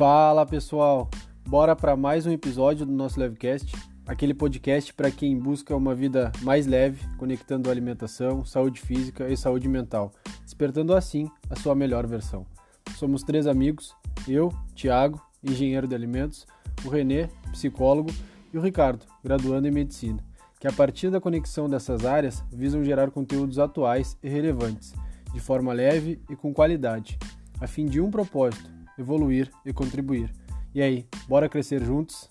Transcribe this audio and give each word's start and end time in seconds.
Fala 0.00 0.46
pessoal, 0.46 1.10
bora 1.46 1.76
para 1.76 1.94
mais 1.94 2.24
um 2.24 2.32
episódio 2.32 2.86
do 2.86 2.92
nosso 2.92 3.20
Levecast, 3.20 3.76
aquele 4.06 4.32
podcast 4.32 4.94
para 4.94 5.10
quem 5.10 5.38
busca 5.38 5.76
uma 5.76 5.94
vida 5.94 6.32
mais 6.40 6.66
leve, 6.66 7.06
conectando 7.18 7.70
alimentação, 7.70 8.42
saúde 8.42 8.80
física 8.80 9.28
e 9.28 9.36
saúde 9.36 9.68
mental, 9.68 10.10
despertando 10.42 10.94
assim 10.94 11.30
a 11.50 11.56
sua 11.56 11.74
melhor 11.74 12.06
versão. 12.06 12.46
Somos 12.96 13.22
três 13.22 13.46
amigos, 13.46 13.94
eu, 14.26 14.50
Tiago, 14.74 15.20
engenheiro 15.44 15.86
de 15.86 15.94
alimentos, 15.94 16.46
o 16.82 16.88
Renê, 16.88 17.28
psicólogo, 17.52 18.10
e 18.54 18.56
o 18.56 18.62
Ricardo, 18.62 19.04
graduando 19.22 19.68
em 19.68 19.70
medicina, 19.70 20.24
que 20.58 20.66
a 20.66 20.72
partir 20.72 21.10
da 21.10 21.20
conexão 21.20 21.68
dessas 21.68 22.06
áreas 22.06 22.42
visam 22.50 22.82
gerar 22.82 23.10
conteúdos 23.10 23.58
atuais 23.58 24.16
e 24.22 24.30
relevantes, 24.30 24.94
de 25.30 25.40
forma 25.40 25.74
leve 25.74 26.22
e 26.30 26.34
com 26.34 26.54
qualidade, 26.54 27.18
a 27.60 27.66
fim 27.66 27.84
de 27.84 28.00
um 28.00 28.10
propósito: 28.10 28.79
evoluir 29.00 29.50
e 29.64 29.72
contribuir. 29.72 30.30
E 30.74 30.80
aí, 30.80 31.06
bora 31.28 31.48
crescer 31.48 31.82
juntos? 31.82 32.28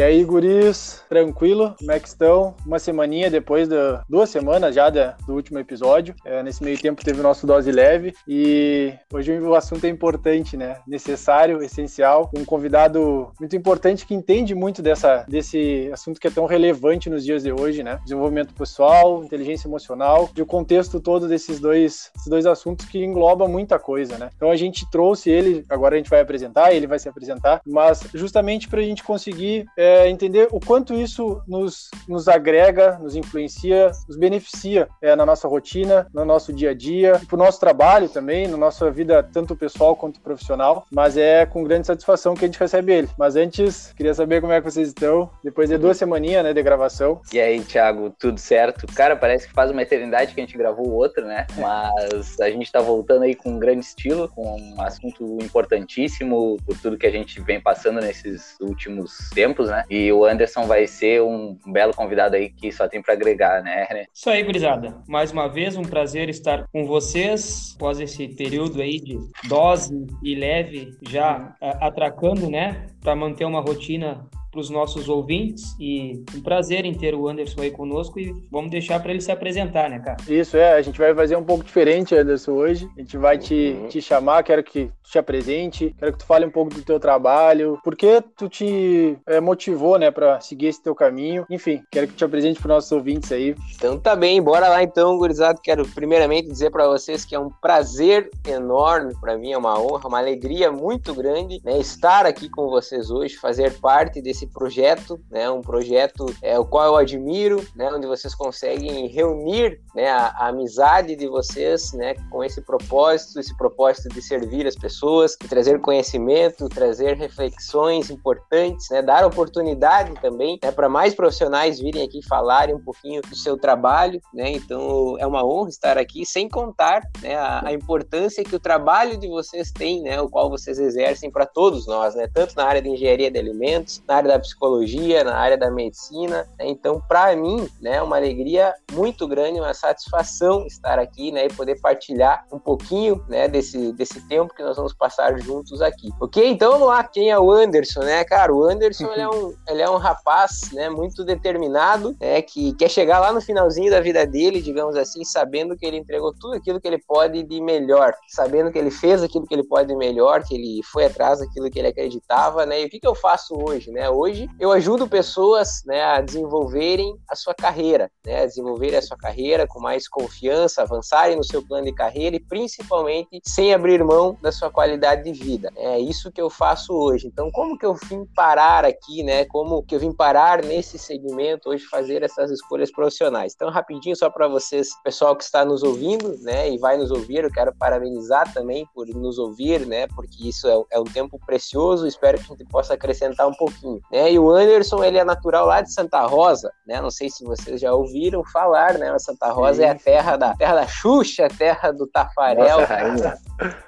E 0.00 0.02
aí, 0.02 0.24
guris, 0.24 1.04
tranquilo? 1.10 1.74
Como 1.78 1.92
é 1.92 2.00
que 2.00 2.08
estão? 2.08 2.54
Uma 2.64 2.78
semaninha 2.78 3.30
depois, 3.30 3.68
de, 3.68 3.76
duas 4.08 4.30
semanas 4.30 4.74
já 4.74 4.88
de, 4.88 5.12
do 5.26 5.34
último 5.34 5.58
episódio. 5.58 6.14
É, 6.24 6.42
nesse 6.42 6.64
meio 6.64 6.80
tempo 6.80 7.04
teve 7.04 7.20
o 7.20 7.22
nosso 7.22 7.46
dose 7.46 7.70
leve 7.70 8.14
e 8.26 8.94
hoje 9.12 9.38
o 9.38 9.54
assunto 9.54 9.84
é 9.84 9.90
importante, 9.90 10.56
né? 10.56 10.78
Necessário, 10.88 11.62
essencial. 11.62 12.30
Um 12.34 12.46
convidado 12.46 13.30
muito 13.38 13.54
importante 13.54 14.06
que 14.06 14.14
entende 14.14 14.54
muito 14.54 14.80
dessa, 14.80 15.26
desse 15.28 15.90
assunto 15.92 16.18
que 16.18 16.28
é 16.28 16.30
tão 16.30 16.46
relevante 16.46 17.10
nos 17.10 17.22
dias 17.22 17.42
de 17.42 17.52
hoje, 17.52 17.82
né? 17.82 18.00
Desenvolvimento 18.02 18.54
pessoal, 18.54 19.22
inteligência 19.22 19.68
emocional 19.68 20.30
e 20.34 20.40
o 20.40 20.46
contexto 20.46 20.98
todo 20.98 21.28
desses 21.28 21.60
dois, 21.60 22.10
esses 22.16 22.26
dois 22.26 22.46
assuntos 22.46 22.86
que 22.86 23.04
engloba 23.04 23.46
muita 23.46 23.78
coisa, 23.78 24.16
né? 24.16 24.30
Então 24.34 24.50
a 24.50 24.56
gente 24.56 24.90
trouxe 24.90 25.28
ele, 25.28 25.62
agora 25.68 25.94
a 25.94 25.98
gente 25.98 26.08
vai 26.08 26.22
apresentar, 26.22 26.72
ele 26.72 26.86
vai 26.86 26.98
se 26.98 27.06
apresentar, 27.06 27.60
mas 27.66 28.00
justamente 28.14 28.66
para 28.66 28.80
a 28.80 28.84
gente 28.84 29.04
conseguir 29.04 29.66
é, 29.76 29.89
entender 30.08 30.48
o 30.50 30.60
quanto 30.60 30.94
isso 30.94 31.42
nos, 31.46 31.90
nos 32.08 32.28
agrega, 32.28 32.98
nos 32.98 33.16
influencia, 33.16 33.90
nos 34.08 34.16
beneficia 34.16 34.88
é, 35.00 35.14
na 35.16 35.24
nossa 35.24 35.48
rotina, 35.48 36.06
no 36.12 36.24
nosso 36.24 36.52
dia 36.52 36.70
a 36.70 36.74
dia, 36.74 37.20
para 37.26 37.36
o 37.36 37.38
nosso 37.38 37.60
trabalho 37.60 38.08
também, 38.08 38.46
na 38.46 38.56
nossa 38.56 38.90
vida 38.90 39.22
tanto 39.22 39.56
pessoal 39.56 39.96
quanto 39.96 40.20
profissional. 40.20 40.86
Mas 40.90 41.16
é 41.16 41.46
com 41.46 41.64
grande 41.64 41.86
satisfação 41.86 42.34
que 42.34 42.44
a 42.44 42.48
gente 42.48 42.58
recebe 42.58 42.92
ele. 42.92 43.08
Mas 43.18 43.36
antes, 43.36 43.92
queria 43.96 44.14
saber 44.14 44.40
como 44.40 44.52
é 44.52 44.60
que 44.60 44.70
vocês 44.70 44.88
estão, 44.88 45.30
depois 45.42 45.68
de 45.68 45.78
duas 45.78 45.96
semaninhas 45.96 46.44
né, 46.44 46.52
de 46.52 46.62
gravação. 46.62 47.20
E 47.32 47.40
aí, 47.40 47.60
Thiago, 47.60 48.14
tudo 48.18 48.38
certo? 48.38 48.86
Cara, 48.94 49.16
parece 49.16 49.46
que 49.46 49.54
faz 49.54 49.70
uma 49.70 49.82
eternidade 49.82 50.34
que 50.34 50.40
a 50.40 50.44
gente 50.44 50.56
gravou 50.56 50.88
o 50.88 50.94
outro, 50.94 51.24
né? 51.24 51.46
Mas 51.56 52.40
a 52.40 52.50
gente 52.50 52.64
está 52.64 52.80
voltando 52.80 53.24
aí 53.24 53.34
com 53.34 53.50
um 53.50 53.58
grande 53.58 53.84
estilo, 53.84 54.28
com 54.28 54.56
um 54.56 54.80
assunto 54.82 55.38
importantíssimo 55.40 56.56
por 56.64 56.76
tudo 56.78 56.98
que 56.98 57.06
a 57.06 57.10
gente 57.10 57.40
vem 57.40 57.60
passando 57.60 58.00
nesses 58.00 58.56
últimos 58.60 59.30
tempos, 59.34 59.68
né? 59.68 59.79
E 59.88 60.12
o 60.12 60.24
Anderson 60.24 60.66
vai 60.66 60.86
ser 60.86 61.22
um 61.22 61.56
belo 61.66 61.94
convidado 61.94 62.36
aí 62.36 62.50
que 62.50 62.72
só 62.72 62.88
tem 62.88 63.02
para 63.02 63.14
agregar, 63.14 63.62
né? 63.62 64.04
Isso 64.12 64.28
aí, 64.28 64.42
gurizada. 64.42 64.96
Mais 65.08 65.32
uma 65.32 65.48
vez, 65.48 65.76
um 65.76 65.82
prazer 65.82 66.28
estar 66.28 66.66
com 66.72 66.84
vocês 66.86 67.74
após 67.76 68.00
esse 68.00 68.28
período 68.28 68.82
aí 68.82 69.00
de 69.00 69.18
dose 69.48 70.06
e 70.22 70.34
leve 70.34 70.92
já 71.08 71.54
atracando, 71.60 72.50
né, 72.50 72.86
para 73.00 73.16
manter 73.16 73.44
uma 73.44 73.60
rotina 73.60 74.26
para 74.50 74.60
os 74.60 74.68
nossos 74.68 75.08
ouvintes 75.08 75.76
e 75.78 76.24
um 76.34 76.40
prazer 76.40 76.84
em 76.84 76.94
ter 76.94 77.14
o 77.14 77.28
Anderson 77.28 77.62
aí 77.62 77.70
conosco 77.70 78.18
e 78.18 78.34
vamos 78.50 78.70
deixar 78.70 79.00
para 79.00 79.12
ele 79.12 79.20
se 79.20 79.30
apresentar, 79.30 79.88
né, 79.88 80.00
cara? 80.00 80.16
Isso, 80.28 80.56
é, 80.56 80.72
a 80.72 80.82
gente 80.82 80.98
vai 80.98 81.14
fazer 81.14 81.36
um 81.36 81.44
pouco 81.44 81.64
diferente, 81.64 82.14
Anderson, 82.14 82.52
hoje. 82.52 82.88
A 82.96 83.00
gente 83.00 83.16
vai 83.16 83.38
te, 83.38 83.76
uhum. 83.80 83.88
te 83.88 84.02
chamar, 84.02 84.42
quero 84.42 84.62
que 84.62 84.90
tu 85.02 85.10
te 85.10 85.18
apresente, 85.18 85.94
quero 85.98 86.12
que 86.12 86.18
tu 86.18 86.26
fale 86.26 86.44
um 86.44 86.50
pouco 86.50 86.74
do 86.74 86.82
teu 86.82 86.98
trabalho, 86.98 87.78
por 87.84 87.96
que 87.96 88.22
tu 88.36 88.48
te 88.48 89.16
é, 89.26 89.40
motivou, 89.40 89.98
né, 89.98 90.10
para 90.10 90.40
seguir 90.40 90.66
esse 90.66 90.82
teu 90.82 90.94
caminho. 90.94 91.46
Enfim, 91.48 91.80
quero 91.90 92.06
que 92.06 92.14
tu 92.14 92.18
te 92.18 92.24
apresente 92.24 92.60
para 92.60 92.68
os 92.68 92.74
nossos 92.74 92.92
ouvintes 92.92 93.30
aí. 93.30 93.54
Então 93.76 93.98
tá 93.98 94.16
bem, 94.16 94.42
bora 94.42 94.68
lá 94.68 94.82
então, 94.82 95.16
gurizado. 95.16 95.60
Quero 95.62 95.86
primeiramente 95.88 96.48
dizer 96.48 96.70
para 96.70 96.88
vocês 96.88 97.24
que 97.24 97.34
é 97.34 97.38
um 97.38 97.50
prazer 97.50 98.30
enorme 98.48 99.14
para 99.20 99.36
mim, 99.36 99.52
é 99.52 99.58
uma 99.58 99.80
honra, 99.80 100.08
uma 100.08 100.18
alegria 100.18 100.72
muito 100.72 101.14
grande, 101.14 101.60
né, 101.64 101.78
estar 101.78 102.26
aqui 102.26 102.48
com 102.48 102.68
vocês 102.68 103.10
hoje, 103.10 103.36
fazer 103.36 103.78
parte 103.80 104.20
desse 104.20 104.39
esse 104.40 104.46
projeto, 104.46 105.20
né? 105.30 105.50
Um 105.50 105.60
projeto 105.60 106.26
é, 106.42 106.58
o 106.58 106.64
qual 106.64 106.86
eu 106.86 106.96
admiro, 106.96 107.66
né? 107.76 107.90
Onde 107.92 108.06
vocês 108.06 108.34
conseguem 108.34 109.06
reunir, 109.08 109.80
né? 109.94 110.08
A, 110.08 110.26
a, 110.28 110.48
amizade 110.48 111.14
de 111.14 111.28
vocês, 111.28 111.92
né? 111.92 112.14
Com 112.30 112.42
esse 112.42 112.60
propósito, 112.62 113.38
esse 113.38 113.56
propósito 113.56 114.08
de 114.08 114.22
servir 114.22 114.66
as 114.66 114.74
pessoas, 114.74 115.36
de 115.40 115.48
trazer 115.48 115.80
conhecimento, 115.80 116.68
trazer 116.68 117.16
reflexões 117.16 118.10
importantes, 118.10 118.88
né? 118.90 119.02
Dar 119.02 119.26
oportunidade 119.26 120.14
também, 120.20 120.58
né? 120.62 120.72
Para 120.72 120.88
mais 120.88 121.14
profissionais 121.14 121.78
virem 121.78 122.02
aqui 122.02 122.20
falarem 122.26 122.74
um 122.74 122.82
pouquinho 122.82 123.20
do 123.22 123.36
seu 123.36 123.58
trabalho, 123.58 124.20
né? 124.32 124.50
Então 124.52 125.16
é 125.18 125.26
uma 125.26 125.44
honra 125.44 125.68
estar 125.68 125.98
aqui, 125.98 126.24
sem 126.24 126.48
contar, 126.48 127.02
né? 127.20 127.36
A, 127.36 127.68
a 127.68 127.72
importância 127.72 128.44
que 128.44 128.56
o 128.56 128.60
trabalho 128.60 129.18
de 129.18 129.28
vocês 129.28 129.70
tem, 129.70 130.02
né? 130.02 130.20
O 130.20 130.28
qual 130.28 130.48
vocês 130.48 130.78
exercem 130.78 131.30
para 131.30 131.44
todos 131.44 131.86
nós, 131.86 132.14
né? 132.14 132.28
Tanto 132.32 132.54
na 132.56 132.64
área 132.64 132.80
de 132.80 132.88
engenharia 132.88 133.30
de 133.30 133.38
alimentos, 133.38 134.02
na 134.06 134.16
área 134.16 134.29
da 134.30 134.38
psicologia, 134.38 135.24
na 135.24 135.34
área 135.36 135.58
da 135.58 135.70
medicina. 135.70 136.48
Né? 136.58 136.66
Então, 136.68 137.02
para 137.08 137.34
mim, 137.34 137.68
né, 137.80 137.96
é 137.96 138.02
uma 138.02 138.16
alegria 138.16 138.72
muito 138.92 139.26
grande, 139.26 139.60
uma 139.60 139.74
satisfação 139.74 140.66
estar 140.66 140.98
aqui, 140.98 141.32
né, 141.32 141.46
e 141.46 141.52
poder 141.52 141.80
partilhar 141.80 142.46
um 142.52 142.58
pouquinho, 142.58 143.24
né, 143.28 143.48
desse, 143.48 143.92
desse 143.92 144.26
tempo 144.28 144.54
que 144.54 144.62
nós 144.62 144.76
vamos 144.76 144.94
passar 144.94 145.38
juntos 145.40 145.82
aqui. 145.82 146.10
Ok? 146.20 146.48
Então, 146.48 146.72
vamos 146.72 146.88
lá. 146.88 147.02
Quem 147.02 147.30
é 147.30 147.38
o 147.38 147.50
Anderson, 147.50 148.00
né, 148.00 148.24
cara? 148.24 148.54
O 148.54 148.64
Anderson, 148.64 149.10
ele 149.12 149.22
é 149.22 149.28
um, 149.28 149.54
ele 149.68 149.82
é 149.82 149.90
um 149.90 149.96
rapaz, 149.96 150.70
né, 150.72 150.88
muito 150.88 151.24
determinado, 151.24 152.16
né, 152.20 152.40
que 152.42 152.72
quer 152.74 152.88
chegar 152.88 153.18
lá 153.18 153.32
no 153.32 153.40
finalzinho 153.40 153.90
da 153.90 154.00
vida 154.00 154.24
dele, 154.26 154.62
digamos 154.62 154.96
assim, 154.96 155.24
sabendo 155.24 155.76
que 155.76 155.84
ele 155.84 155.96
entregou 155.96 156.32
tudo 156.32 156.54
aquilo 156.54 156.80
que 156.80 156.86
ele 156.86 156.98
pode 156.98 157.42
de 157.42 157.60
melhor, 157.60 158.14
sabendo 158.28 158.70
que 158.70 158.78
ele 158.78 158.90
fez 158.90 159.22
aquilo 159.22 159.46
que 159.46 159.54
ele 159.54 159.64
pode 159.64 159.88
de 159.88 159.96
melhor, 159.96 160.44
que 160.44 160.54
ele 160.54 160.80
foi 160.92 161.06
atrás 161.06 161.40
daquilo 161.40 161.70
que 161.70 161.78
ele 161.78 161.88
acreditava, 161.88 162.64
né? 162.64 162.82
E 162.82 162.86
o 162.86 162.88
que, 162.88 163.00
que 163.00 163.06
eu 163.06 163.14
faço 163.14 163.54
hoje, 163.54 163.90
né? 163.90 164.08
Hoje, 164.20 164.48
eu 164.58 164.70
ajudo 164.70 165.08
pessoas 165.08 165.82
né, 165.86 166.02
a 166.02 166.20
desenvolverem 166.20 167.16
a 167.28 167.34
sua 167.34 167.54
carreira, 167.54 168.10
né, 168.24 168.42
a 168.42 168.46
desenvolverem 168.46 168.98
a 168.98 169.02
sua 169.02 169.16
carreira 169.16 169.66
com 169.66 169.80
mais 169.80 170.06
confiança, 170.06 170.82
avançarem 170.82 171.36
no 171.36 171.44
seu 171.44 171.62
plano 171.62 171.86
de 171.86 171.94
carreira 171.94 172.36
e 172.36 172.40
principalmente 172.40 173.40
sem 173.44 173.72
abrir 173.72 174.04
mão 174.04 174.36
da 174.42 174.52
sua 174.52 174.70
qualidade 174.70 175.24
de 175.24 175.32
vida. 175.32 175.72
É 175.76 175.98
isso 175.98 176.30
que 176.30 176.40
eu 176.40 176.50
faço 176.50 176.92
hoje. 176.92 177.26
Então, 177.26 177.50
como 177.50 177.78
que 177.78 177.86
eu 177.86 177.94
vim 177.94 178.26
parar 178.34 178.84
aqui, 178.84 179.22
né? 179.22 179.44
Como 179.46 179.82
que 179.82 179.94
eu 179.94 180.00
vim 180.00 180.12
parar 180.12 180.62
nesse 180.62 180.98
segmento 180.98 181.70
hoje 181.70 181.84
fazer 181.86 182.22
essas 182.22 182.50
escolhas 182.50 182.92
profissionais? 182.92 183.52
Então, 183.54 183.70
rapidinho 183.70 184.16
só 184.16 184.28
para 184.28 184.48
vocês, 184.48 184.90
pessoal 185.02 185.34
que 185.34 185.44
está 185.44 185.64
nos 185.64 185.82
ouvindo, 185.82 186.36
né, 186.42 186.70
e 186.70 186.78
vai 186.78 186.96
nos 186.96 187.10
ouvir, 187.10 187.44
eu 187.44 187.50
quero 187.50 187.74
parabenizar 187.74 188.52
também 188.52 188.86
por 188.94 189.06
nos 189.08 189.38
ouvir, 189.38 189.86
né? 189.86 190.06
Porque 190.08 190.48
isso 190.48 190.68
é, 190.68 190.96
é 190.96 191.00
um 191.00 191.04
tempo 191.04 191.38
precioso. 191.46 192.06
Espero 192.06 192.38
que 192.38 192.44
a 192.44 192.56
gente 192.56 192.64
possa 192.66 192.94
acrescentar 192.94 193.48
um 193.48 193.54
pouquinho. 193.54 194.00
Né? 194.10 194.32
E 194.32 194.38
o 194.38 194.50
Anderson, 194.50 195.04
ele 195.04 195.18
é 195.18 195.24
natural 195.24 195.66
lá 195.66 195.80
de 195.80 195.92
Santa 195.92 196.20
Rosa, 196.26 196.72
né? 196.86 197.00
Não 197.00 197.10
sei 197.10 197.30
se 197.30 197.44
vocês 197.44 197.80
já 197.80 197.94
ouviram 197.94 198.42
falar, 198.44 198.94
né? 198.94 199.10
Mas 199.12 199.24
Santa 199.24 199.50
Rosa 199.52 199.82
Sim. 199.82 199.84
é 199.84 199.90
a 199.90 199.94
terra 199.94 200.36
da 200.36 200.54
terra 200.56 200.74
da 200.74 200.86
Xuxa, 200.86 201.46
a 201.46 201.48
terra 201.48 201.92
do 201.92 202.06
Tafarel. 202.08 202.80
Nossa, 202.80 203.38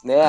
né? 0.05 0.23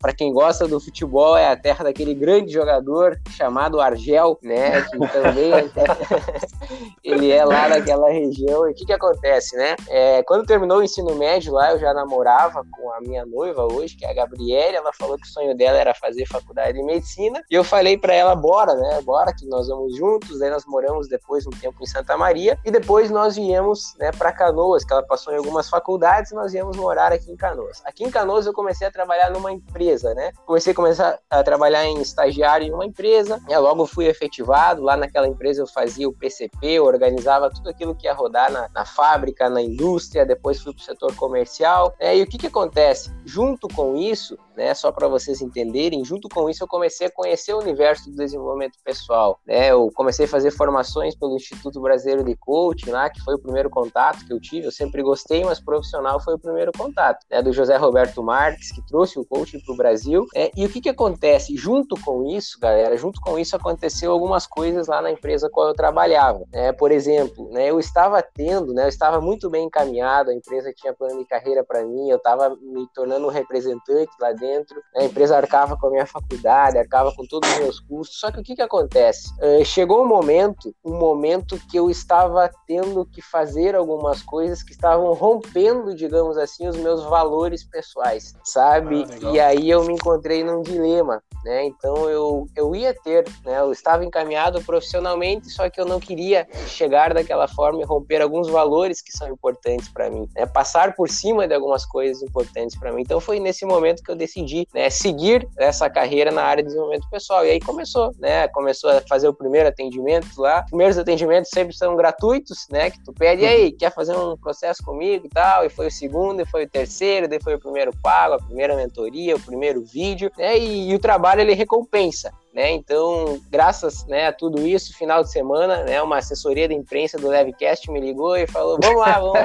Para 0.00 0.12
quem 0.12 0.32
gosta 0.32 0.68
do 0.68 0.80
futebol, 0.80 1.36
é 1.36 1.48
a 1.48 1.56
terra 1.56 1.84
daquele 1.84 2.14
grande 2.14 2.52
jogador 2.52 3.18
chamado 3.30 3.80
Argel, 3.80 4.38
né? 4.42 4.82
Que 4.82 4.98
também 5.08 5.52
é... 5.52 5.64
ele 7.02 7.32
é 7.32 7.44
lá 7.44 7.68
daquela 7.68 8.10
região. 8.10 8.68
E 8.68 8.72
o 8.72 8.74
que 8.74 8.86
que 8.86 8.92
acontece, 8.92 9.56
né? 9.56 9.74
É, 9.88 10.22
quando 10.22 10.46
terminou 10.46 10.78
o 10.78 10.82
ensino 10.82 11.14
médio 11.16 11.52
lá, 11.52 11.72
eu 11.72 11.78
já 11.80 11.92
namorava 11.92 12.64
com 12.70 12.92
a 12.92 13.00
minha 13.00 13.26
noiva 13.26 13.64
hoje, 13.64 13.96
que 13.96 14.04
é 14.04 14.10
a 14.10 14.14
Gabriele. 14.14 14.76
Ela 14.76 14.92
falou 14.92 15.16
que 15.16 15.26
o 15.26 15.30
sonho 15.30 15.56
dela 15.56 15.76
era 15.76 15.94
fazer 15.94 16.24
faculdade 16.26 16.78
de 16.78 16.84
medicina. 16.84 17.42
E 17.50 17.54
eu 17.54 17.64
falei 17.64 17.98
para 17.98 18.14
ela, 18.14 18.36
bora, 18.36 18.74
né? 18.74 19.00
Bora 19.02 19.23
que 19.32 19.46
nós 19.46 19.68
vamos 19.68 19.96
juntos. 19.96 20.42
Aí 20.42 20.50
nós 20.50 20.64
moramos 20.66 21.08
depois 21.08 21.46
um 21.46 21.50
tempo 21.50 21.76
em 21.82 21.86
Santa 21.86 22.16
Maria. 22.16 22.58
E 22.64 22.70
depois 22.70 23.10
nós 23.10 23.36
viemos, 23.36 23.94
né, 23.98 24.10
para 24.12 24.32
Canoas, 24.32 24.84
que 24.84 24.92
ela 24.92 25.02
passou 25.02 25.32
em 25.32 25.36
algumas 25.36 25.68
faculdades. 25.68 26.32
E 26.32 26.34
nós 26.34 26.52
viemos 26.52 26.76
morar 26.76 27.12
aqui 27.12 27.30
em 27.30 27.36
Canoas. 27.36 27.82
Aqui 27.84 28.04
em 28.04 28.10
Canoas 28.10 28.46
eu 28.46 28.52
comecei 28.52 28.86
a 28.86 28.90
trabalhar 28.90 29.30
numa 29.30 29.52
empresa, 29.52 30.14
né? 30.14 30.32
Comecei 30.46 30.72
a 30.72 30.76
começar 30.76 31.18
a 31.30 31.42
trabalhar 31.42 31.84
em 31.84 32.00
estagiário 32.00 32.66
em 32.66 32.72
uma 32.72 32.84
empresa, 32.84 33.40
logo 33.58 33.86
fui 33.86 34.06
efetivado. 34.06 34.82
Lá 34.82 34.96
naquela 34.96 35.28
empresa 35.28 35.62
eu 35.62 35.66
fazia 35.66 36.08
o 36.08 36.12
PCP, 36.12 36.80
organizava 36.80 37.50
tudo 37.50 37.68
aquilo 37.68 37.94
que 37.94 38.06
ia 38.06 38.14
rodar 38.14 38.50
na, 38.50 38.68
na 38.74 38.84
fábrica, 38.84 39.48
na 39.48 39.62
indústria, 39.62 40.26
depois 40.26 40.60
fui 40.60 40.72
para 40.72 40.80
o 40.80 40.84
setor 40.84 41.14
comercial. 41.16 41.94
É, 41.98 42.16
e 42.16 42.22
o 42.22 42.26
que, 42.26 42.38
que 42.38 42.46
acontece? 42.46 43.10
Junto 43.24 43.68
com 43.68 43.96
isso, 43.96 44.38
né, 44.56 44.74
só 44.74 44.90
para 44.92 45.08
vocês 45.08 45.40
entenderem, 45.40 46.04
junto 46.04 46.28
com 46.28 46.48
isso 46.48 46.64
eu 46.64 46.68
comecei 46.68 47.06
a 47.06 47.10
conhecer 47.10 47.54
o 47.54 47.58
universo 47.58 48.10
do 48.10 48.16
desenvolvimento 48.16 48.78
pessoal. 48.84 49.40
Né? 49.46 49.70
Eu 49.70 49.90
comecei 49.94 50.26
a 50.26 50.28
fazer 50.28 50.50
formações 50.50 51.14
pelo 51.14 51.36
Instituto 51.36 51.80
Brasileiro 51.80 52.24
de 52.24 52.36
Coaching, 52.36 52.90
lá, 52.90 53.10
que 53.10 53.20
foi 53.20 53.34
o 53.34 53.38
primeiro 53.38 53.70
contato 53.70 54.24
que 54.26 54.32
eu 54.32 54.40
tive. 54.40 54.66
Eu 54.66 54.72
sempre 54.72 55.02
gostei, 55.02 55.44
mas 55.44 55.60
profissional 55.60 56.20
foi 56.20 56.34
o 56.34 56.38
primeiro 56.38 56.72
contato. 56.76 57.24
Né, 57.30 57.42
do 57.42 57.52
José 57.52 57.76
Roberto 57.76 58.22
Marques, 58.22 58.72
que 58.72 58.86
trouxe 58.86 59.18
o 59.18 59.24
coaching 59.24 59.60
para 59.60 59.74
o 59.74 59.76
Brasil. 59.76 60.26
É, 60.34 60.50
e 60.56 60.64
o 60.64 60.68
que, 60.68 60.80
que 60.80 60.88
acontece? 60.88 61.56
Junto 61.56 61.96
com 62.02 62.24
isso, 62.24 62.58
galera, 62.60 62.96
junto 62.96 63.20
com 63.20 63.38
isso 63.38 63.56
aconteceu 63.56 64.12
algumas 64.12 64.46
coisas 64.46 64.86
lá 64.86 65.00
na 65.02 65.10
empresa 65.10 65.50
qual 65.50 65.68
eu 65.68 65.74
trabalhava. 65.74 66.44
Né? 66.52 66.72
Por 66.72 66.90
exemplo, 66.90 67.48
né, 67.50 67.70
eu 67.70 67.78
estava 67.78 68.22
tendo, 68.22 68.72
né, 68.72 68.84
eu 68.84 68.88
estava 68.88 69.20
muito 69.20 69.50
bem 69.50 69.66
encaminhado, 69.66 70.30
a 70.30 70.34
empresa 70.34 70.72
tinha 70.74 70.94
plano 70.94 71.18
de 71.18 71.26
carreira 71.26 71.64
para 71.64 71.84
mim, 71.84 72.08
eu 72.08 72.16
estava 72.16 72.56
me 72.60 72.86
tornando 72.94 73.26
um 73.26 73.30
representante 73.30 74.12
lá 74.20 74.32
dentro, 74.32 74.43
né, 74.44 74.64
a 74.96 75.04
empresa 75.04 75.36
arcava 75.36 75.76
com 75.76 75.86
a 75.86 75.90
minha 75.90 76.06
faculdade, 76.06 76.78
arcava 76.78 77.12
com 77.14 77.26
todos 77.26 77.50
os 77.50 77.58
meus 77.58 77.80
custos. 77.80 78.20
Só 78.20 78.30
que 78.30 78.40
o 78.40 78.42
que, 78.42 78.54
que 78.54 78.62
acontece? 78.62 79.28
Uh, 79.40 79.64
chegou 79.64 80.02
um 80.02 80.08
momento, 80.08 80.74
um 80.84 80.98
momento 80.98 81.58
que 81.70 81.78
eu 81.78 81.90
estava 81.90 82.50
tendo 82.66 83.04
que 83.06 83.22
fazer 83.22 83.74
algumas 83.74 84.22
coisas 84.22 84.62
que 84.62 84.72
estavam 84.72 85.12
rompendo, 85.12 85.94
digamos 85.94 86.36
assim, 86.36 86.66
os 86.66 86.76
meus 86.76 87.02
valores 87.04 87.64
pessoais, 87.64 88.34
sabe? 88.44 89.06
Ah, 89.24 89.30
e 89.30 89.40
aí 89.40 89.70
eu 89.70 89.84
me 89.84 89.94
encontrei 89.94 90.44
num 90.44 90.62
dilema, 90.62 91.22
né? 91.44 91.64
Então 91.64 92.08
eu, 92.08 92.46
eu 92.56 92.74
ia 92.74 92.94
ter, 92.94 93.24
né? 93.44 93.60
Eu 93.60 93.72
estava 93.72 94.04
encaminhado 94.04 94.62
profissionalmente, 94.62 95.50
só 95.50 95.68
que 95.68 95.80
eu 95.80 95.86
não 95.86 96.00
queria 96.00 96.46
chegar 96.66 97.14
daquela 97.14 97.48
forma 97.48 97.80
e 97.80 97.84
romper 97.84 98.22
alguns 98.22 98.48
valores 98.48 99.00
que 99.00 99.16
são 99.16 99.28
importantes 99.28 99.88
para 99.88 100.10
mim, 100.10 100.28
né? 100.34 100.46
Passar 100.46 100.94
por 100.94 101.08
cima 101.08 101.46
de 101.46 101.54
algumas 101.54 101.84
coisas 101.86 102.22
importantes 102.22 102.78
para 102.78 102.92
mim. 102.92 103.02
Então 103.02 103.20
foi 103.20 103.38
nesse 103.40 103.64
momento 103.64 104.02
que 104.02 104.10
eu 104.10 104.16
decidi, 104.16 104.33
né? 104.74 104.90
Seguir 104.90 105.48
essa 105.56 105.88
carreira 105.88 106.30
na 106.30 106.42
área 106.42 106.62
de 106.62 106.68
desenvolvimento 106.68 107.08
pessoal. 107.10 107.44
E 107.44 107.50
aí 107.50 107.60
começou, 107.60 108.12
né? 108.18 108.48
Começou 108.48 108.90
a 108.90 109.00
fazer 109.08 109.28
o 109.28 109.34
primeiro 109.34 109.68
atendimento 109.68 110.28
lá. 110.38 110.60
Os 110.60 110.70
primeiros 110.70 110.98
atendimentos 110.98 111.50
sempre 111.52 111.76
são 111.76 111.96
gratuitos, 111.96 112.66
né? 112.70 112.90
Que 112.90 113.02
tu 113.04 113.12
pede, 113.12 113.42
e 113.42 113.46
aí, 113.46 113.72
quer 113.72 113.92
fazer 113.92 114.16
um 114.16 114.36
processo 114.36 114.82
comigo 114.82 115.26
e 115.26 115.28
tal? 115.28 115.64
E 115.64 115.68
foi 115.68 115.88
o 115.88 115.90
segundo, 115.90 116.40
e 116.40 116.46
foi 116.46 116.64
o 116.64 116.68
terceiro, 116.68 117.28
daí 117.28 117.40
foi 117.42 117.54
o 117.54 117.60
primeiro 117.60 117.92
pago, 118.02 118.34
a 118.34 118.38
primeira 118.38 118.76
mentoria, 118.76 119.36
o 119.36 119.40
primeiro 119.40 119.82
vídeo, 119.84 120.30
né? 120.36 120.58
E, 120.58 120.90
e 120.90 120.94
o 120.94 120.98
trabalho 120.98 121.40
ele 121.40 121.54
recompensa. 121.54 122.32
Né? 122.54 122.70
Então, 122.70 123.40
graças 123.50 124.06
né, 124.06 124.28
a 124.28 124.32
tudo 124.32 124.64
isso, 124.64 124.96
final 124.96 125.24
de 125.24 125.32
semana, 125.32 125.82
né, 125.82 126.00
uma 126.00 126.18
assessoria 126.18 126.68
de 126.68 126.74
imprensa 126.74 127.18
do 127.18 127.26
Levecast 127.26 127.90
me 127.90 128.00
ligou 128.00 128.36
e 128.36 128.46
falou: 128.46 128.78
vamos 128.80 129.00
lá, 129.00 129.18
vamos, 129.18 129.38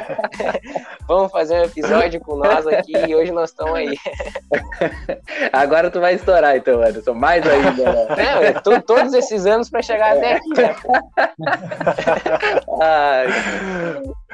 vamos 1.09 1.31
fazer 1.31 1.55
um 1.55 1.63
episódio 1.63 2.19
com 2.19 2.35
nós 2.35 2.67
aqui 2.67 2.93
e 2.95 3.15
hoje 3.15 3.31
nós 3.31 3.49
estamos 3.49 3.73
aí. 3.73 3.97
Agora 5.51 5.89
tu 5.89 5.99
vai 5.99 6.13
estourar, 6.13 6.55
então, 6.55 6.83
Anderson, 6.83 7.15
mais 7.15 7.43
ainda. 7.47 7.91
Né? 7.91 8.29
É, 8.39 8.53
tô, 8.53 8.79
todos 8.81 9.13
esses 9.13 9.45
anos 9.45 9.69
para 9.69 9.81
chegar 9.81 10.15
até 10.15 10.33
aqui. 10.33 10.49
Né? 10.49 10.75
Ai, 12.81 13.27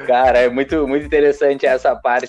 cara, 0.06 0.38
é 0.40 0.48
muito, 0.50 0.86
muito 0.86 1.06
interessante 1.06 1.64
essa 1.64 1.94
parte. 1.96 2.28